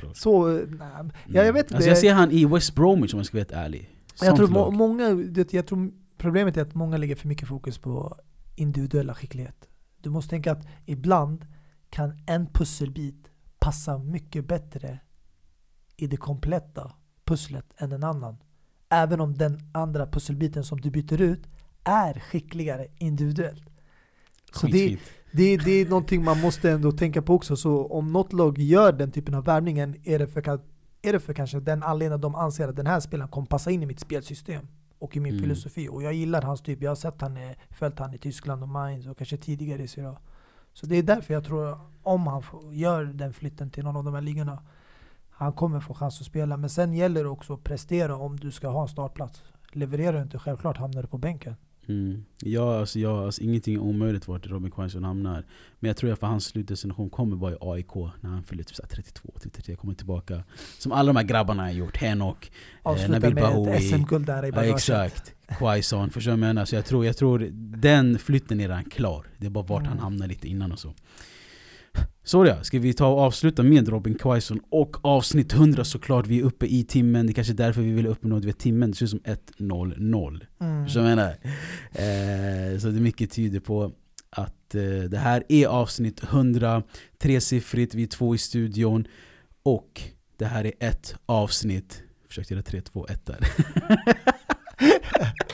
Bror. 0.00 0.14
Så, 0.14 0.48
nej, 0.48 1.10
ja, 1.26 1.44
jag 1.44 1.52
vet 1.52 1.72
alltså, 1.72 1.88
Jag 1.88 1.98
ser 1.98 2.14
han 2.14 2.30
i 2.30 2.44
West 2.44 2.74
Bromwich 2.74 3.14
om 3.14 3.18
jag 3.18 3.26
ska 3.26 3.38
vara 3.38 3.64
ärlig. 3.64 3.90
jag 4.20 4.36
tror, 4.36 4.48
må, 4.48 4.70
många, 4.70 5.08
jag 5.50 5.66
tror 5.66 5.90
problemet 6.18 6.56
är 6.56 6.62
att 6.62 6.74
många 6.74 6.96
lägger 6.96 7.16
för 7.16 7.28
mycket 7.28 7.48
fokus 7.48 7.78
på 7.78 8.16
individuella 8.56 9.14
skicklighet. 9.14 9.68
Du 10.02 10.10
måste 10.10 10.30
tänka 10.30 10.52
att 10.52 10.66
ibland 10.86 11.46
kan 11.90 12.20
en 12.26 12.46
pusselbit 12.46 13.30
passa 13.58 13.98
mycket 13.98 14.48
bättre 14.48 14.98
i 15.96 16.06
det 16.06 16.16
kompletta 16.16 16.92
pusslet 17.24 17.66
än 17.76 17.92
en 17.92 18.04
annan. 18.04 18.36
Även 18.88 19.20
om 19.20 19.34
den 19.34 19.70
andra 19.74 20.06
pusselbiten 20.06 20.64
som 20.64 20.80
du 20.80 20.90
byter 20.90 21.20
ut 21.20 21.46
är 21.84 22.20
skickligare 22.20 22.86
individuellt. 22.98 23.68
Så 24.52 24.66
det, 24.66 24.98
det, 25.32 25.56
det 25.56 25.70
är 25.70 25.88
någonting 25.88 26.24
man 26.24 26.40
måste 26.40 26.70
ändå 26.70 26.92
tänka 26.92 27.22
på 27.22 27.34
också. 27.34 27.56
Så 27.56 27.86
om 27.86 28.12
något 28.12 28.32
lag 28.32 28.58
gör 28.58 28.92
den 28.92 29.10
typen 29.10 29.34
av 29.34 29.44
värvningen 29.44 29.94
är 30.04 30.18
det 30.18 30.28
för, 30.28 30.60
är 31.02 31.12
det 31.12 31.20
för 31.20 31.34
kanske 31.34 31.60
den 31.60 31.82
anledningen 31.82 32.20
de 32.20 32.34
anser 32.34 32.68
att 32.68 32.76
den 32.76 32.86
här 32.86 33.00
spelaren 33.00 33.30
kommer 33.30 33.46
passa 33.46 33.70
in 33.70 33.82
i 33.82 33.86
mitt 33.86 34.00
spelsystem 34.00 34.66
och 34.98 35.16
i 35.16 35.20
min 35.20 35.32
mm. 35.32 35.42
filosofi. 35.42 35.88
Och 35.88 36.02
jag 36.02 36.12
gillar 36.12 36.42
hans 36.42 36.62
typ. 36.62 36.82
Jag 36.82 36.90
har 36.90 36.96
sett 36.96 37.20
han, 37.20 37.38
följt 37.70 37.98
han 37.98 38.14
i 38.14 38.18
Tyskland 38.18 38.62
och 38.62 38.68
Mainz 38.68 39.06
och 39.06 39.18
kanske 39.18 39.36
tidigare 39.36 39.82
i 39.82 39.88
Syria. 39.88 40.16
Så 40.72 40.86
det 40.86 40.96
är 40.96 41.02
därför 41.02 41.34
jag 41.34 41.44
tror 41.44 41.78
om 42.02 42.26
han 42.26 42.42
gör 42.72 43.04
den 43.04 43.32
flytten 43.32 43.70
till 43.70 43.84
någon 43.84 43.96
av 43.96 44.04
de 44.04 44.14
här 44.14 44.20
ligorna 44.20 44.62
han 45.30 45.52
kommer 45.52 45.80
få 45.80 45.94
chans 45.94 46.20
att 46.20 46.26
spela. 46.26 46.56
Men 46.56 46.70
sen 46.70 46.94
gäller 46.94 47.24
det 47.24 47.28
också 47.28 47.54
att 47.54 47.64
prestera 47.64 48.16
om 48.16 48.36
du 48.36 48.50
ska 48.50 48.68
ha 48.68 48.82
en 48.82 48.88
startplats. 48.88 49.42
Levererar 49.72 50.12
du 50.12 50.22
inte, 50.22 50.38
självklart 50.38 50.76
hamnar 50.76 51.02
du 51.02 51.08
på 51.08 51.18
bänken. 51.18 51.56
Mm. 51.88 52.24
Ja, 52.40 52.80
alltså, 52.80 52.98
ja 52.98 53.24
alltså, 53.24 53.42
ingenting 53.42 53.74
är 53.74 53.78
omöjligt 53.78 54.28
vart 54.28 54.46
Robin 54.46 54.70
Quaison 54.70 55.04
hamnar. 55.04 55.44
Men 55.80 55.88
jag 55.88 55.96
tror 55.96 56.12
att 56.12 56.18
för 56.18 56.26
hans 56.26 56.44
slutdestination 56.44 57.10
kommer 57.10 57.36
vara 57.36 57.52
i 57.52 57.56
AIK 57.60 57.94
när 58.20 58.30
han 58.30 58.44
fyller 58.44 58.64
typ 58.64 58.88
32, 58.88 59.28
33, 59.42 59.76
kommer 59.76 59.94
tillbaka. 59.94 60.44
Som 60.78 60.92
alla 60.92 61.06
de 61.06 61.16
här 61.16 61.24
grabbarna 61.24 61.62
har 61.62 61.70
gjort. 61.70 61.96
Henok, 61.96 62.52
eh, 62.84 63.10
Nabil 63.10 63.34
Bahoui. 63.34 63.66
med 63.66 63.76
ett 63.76 63.82
SM-guld 63.82 64.26
där 64.26 64.46
i 64.46 64.52
bagaget. 64.52 64.88
Ja, 64.88 65.04
exakt. 65.04 65.34
Quaison, 65.58 66.10
förstår 66.10 66.30
du 66.30 66.36
vad 66.36 66.48
jag 66.48 66.54
menar? 66.54 66.64
Så 66.64 66.74
jag 66.74 66.84
tror, 66.84 67.06
jag 67.06 67.16
tror 67.16 67.48
den 67.76 68.18
flytten 68.18 68.60
är 68.60 68.68
redan 68.68 68.84
klar. 68.84 69.26
Det 69.38 69.46
är 69.46 69.50
bara 69.50 69.64
vart 69.64 69.80
mm. 69.80 69.88
han 69.90 69.98
hamnar 69.98 70.26
lite 70.26 70.48
innan 70.48 70.72
och 70.72 70.78
så. 70.78 70.94
Så 72.24 72.46
ja, 72.46 72.62
ska 72.62 72.78
vi 72.78 72.92
ta 72.92 73.06
och 73.06 73.20
avsluta 73.20 73.62
med 73.62 73.88
Robin 73.88 74.14
Quaison 74.14 74.60
och 74.70 75.04
avsnitt 75.04 75.52
100 75.52 75.84
såklart. 75.84 76.26
Vi 76.26 76.38
är 76.38 76.42
uppe 76.42 76.66
i 76.66 76.84
timmen, 76.84 77.26
det 77.26 77.32
är 77.32 77.34
kanske 77.34 77.52
är 77.52 77.56
därför 77.56 77.80
vi 77.80 77.92
vill 77.92 78.06
uppnå 78.06 78.38
vet, 78.38 78.58
timmen. 78.58 78.90
Det 78.90 78.96
ser 78.96 79.04
ut 79.04 79.10
som 79.10 79.20
1.00. 79.20 80.46
Mm. 80.60 80.88
Så, 80.88 80.98
jag 80.98 81.04
menar. 81.04 81.28
Eh, 81.92 82.78
så 82.78 82.88
det 82.88 83.00
mycket 83.00 83.30
tyder 83.30 83.60
på 83.60 83.92
att 84.30 84.74
eh, 84.74 85.10
det 85.10 85.18
här 85.18 85.44
är 85.48 85.66
avsnitt 85.66 86.22
100, 86.22 86.82
tresiffrigt, 87.18 87.94
vi 87.94 88.02
är 88.02 88.06
två 88.06 88.34
i 88.34 88.38
studion. 88.38 89.06
Och 89.62 90.02
det 90.36 90.46
här 90.46 90.64
är 90.64 90.72
ett 90.80 91.14
avsnitt. 91.26 92.02
Försökte 92.28 92.54
göra 92.54 92.62
3, 92.62 92.80
2, 92.80 93.06
1 93.06 93.26
där. 93.26 93.38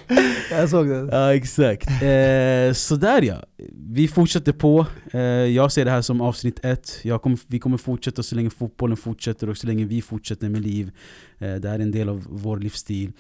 jag 0.51 0.71
såg 0.71 0.89
det. 0.89 1.09
Ja 1.13 1.35
exakt. 1.35 2.03
Eh, 2.03 2.73
sådär 2.73 3.23
ja. 3.23 3.43
Vi 3.73 4.09
fortsätter 4.09 4.53
på. 4.53 4.87
Eh, 5.13 5.21
jag 5.21 5.73
ser 5.73 5.85
det 5.85 5.91
här 5.91 6.03
som 6.03 6.21
avsnitt 6.21 6.65
ett. 6.65 6.99
Jag 7.03 7.23
kommer, 7.23 7.39
vi 7.47 7.59
kommer 7.59 7.77
fortsätta 7.77 8.23
så 8.23 8.35
länge 8.35 8.51
fotbollen 8.51 8.97
fortsätter 8.97 9.49
och 9.51 9.57
så 9.57 9.67
länge 9.67 9.85
vi 9.85 10.03
fortsätter 10.03 10.49
med 10.49 10.63
liv. 10.63 10.91
Eh, 11.39 11.55
det 11.55 11.69
här 11.69 11.79
är 11.79 11.83
en 11.83 11.91
del 11.91 12.09
av 12.09 12.27
vår 12.29 12.59
livsstil. 12.59 13.13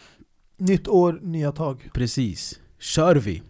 Nytt 0.59 0.89
år, 0.89 1.18
nya 1.22 1.53
tag. 1.53 1.91
Precis. 1.93 2.61
Kör 2.78 3.16
vi! 3.16 3.43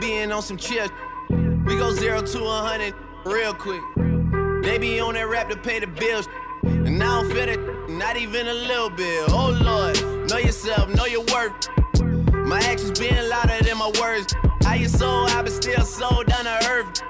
Being 0.00 0.32
on 0.32 0.42
some 0.42 0.58
chill 0.58 0.88
We 1.66 1.78
go 1.78 1.90
zero 1.92 2.20
to 2.20 2.38
a 2.44 2.60
hundred 2.68 2.94
real 3.24 3.54
quick 3.54 3.82
They 4.62 4.78
be 4.78 5.00
on 5.00 5.14
that 5.14 5.26
rap 5.28 5.48
to 5.48 5.56
pay 5.56 5.80
the 5.80 5.86
bills 5.86 6.28
And 6.62 7.02
I 7.02 7.22
don't 7.22 7.32
feel 7.32 7.48
it, 7.48 7.60
not 7.88 8.16
even 8.16 8.46
a 8.46 8.54
little 8.54 8.90
bit 8.90 9.30
Oh 9.30 9.50
lord 9.50 10.15
Know 10.28 10.38
yourself, 10.38 10.88
know 10.92 11.04
your 11.04 11.24
worth. 11.32 11.68
My 12.32 12.58
actions 12.58 12.98
being 12.98 13.28
louder 13.28 13.62
than 13.62 13.78
my 13.78 13.92
words. 14.00 14.34
How 14.64 14.74
you 14.74 14.88
so 14.88 15.06
high, 15.28 15.42
been 15.42 15.52
still 15.52 15.84
so 15.84 16.24
down 16.24 16.44
to 16.46 16.68
earth. 16.68 17.02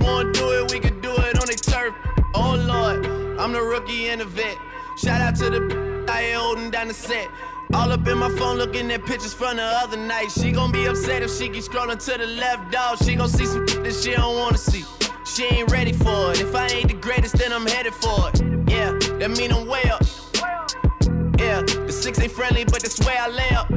Wanna 0.00 0.32
do 0.32 0.50
it, 0.50 0.72
we 0.72 0.80
can 0.80 1.00
do 1.00 1.12
it 1.12 1.38
on 1.38 1.46
the 1.46 1.54
turf. 1.54 1.94
Oh 2.34 2.56
Lord, 2.56 3.06
I'm 3.38 3.52
the 3.52 3.62
rookie 3.62 4.08
and 4.08 4.20
the 4.20 4.24
vet. 4.24 4.56
Shout 4.98 5.20
out 5.20 5.36
to 5.36 5.50
the 5.50 6.06
I 6.08 6.32
holding 6.32 6.72
down 6.72 6.88
the 6.88 6.94
set. 6.94 7.28
All 7.72 7.92
up 7.92 8.06
in 8.08 8.18
my 8.18 8.30
phone 8.30 8.56
looking 8.56 8.90
at 8.90 9.04
pictures 9.06 9.32
from 9.32 9.58
the 9.58 9.62
other 9.62 9.96
night. 9.96 10.32
She 10.32 10.50
gon' 10.50 10.72
be 10.72 10.86
upset 10.86 11.22
if 11.22 11.32
she 11.36 11.48
keeps 11.48 11.68
scrolling 11.68 12.04
to 12.04 12.18
the 12.18 12.26
left, 12.26 12.72
dog. 12.72 12.98
She 13.04 13.14
gon' 13.14 13.28
see 13.28 13.46
some 13.46 13.64
that 13.66 13.94
she 13.94 14.10
don't 14.10 14.38
wanna 14.38 14.58
see. 14.58 14.84
She 15.24 15.44
ain't 15.44 15.70
ready 15.70 15.92
for 15.92 16.32
it. 16.32 16.40
If 16.40 16.52
I 16.54 16.66
ain't 16.66 16.88
the 16.88 16.94
greatest, 16.94 17.38
then 17.38 17.52
I'm 17.52 17.66
headed 17.66 17.94
for 17.94 18.30
it. 18.30 18.40
Yeah, 18.68 18.90
that 19.18 19.30
mean 19.30 19.52
I'm 19.52 19.68
way 19.68 19.84
up. 19.84 20.02
Yeah, 21.38 21.60
the 21.62 21.92
six 21.92 22.18
ain't 22.18 22.32
friendly, 22.32 22.64
but 22.64 22.82
that's 22.82 22.98
where 23.04 23.20
I 23.20 23.28
lay 23.28 23.50
up. 23.50 23.70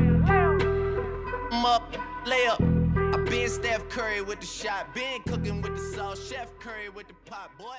I'm 1.51 1.65
up, 1.65 1.93
lay 2.25 2.45
up. 2.47 2.61
I 2.61 3.23
been 3.29 3.49
Steph 3.49 3.89
Curry 3.89 4.21
with 4.21 4.39
the 4.39 4.45
shot, 4.45 4.93
been 4.95 5.21
cooking 5.23 5.61
with 5.61 5.75
the 5.75 5.95
sauce, 5.95 6.29
Chef 6.29 6.57
Curry 6.59 6.89
with 6.89 7.07
the 7.07 7.15
pot, 7.29 7.51
boy. 7.57 7.75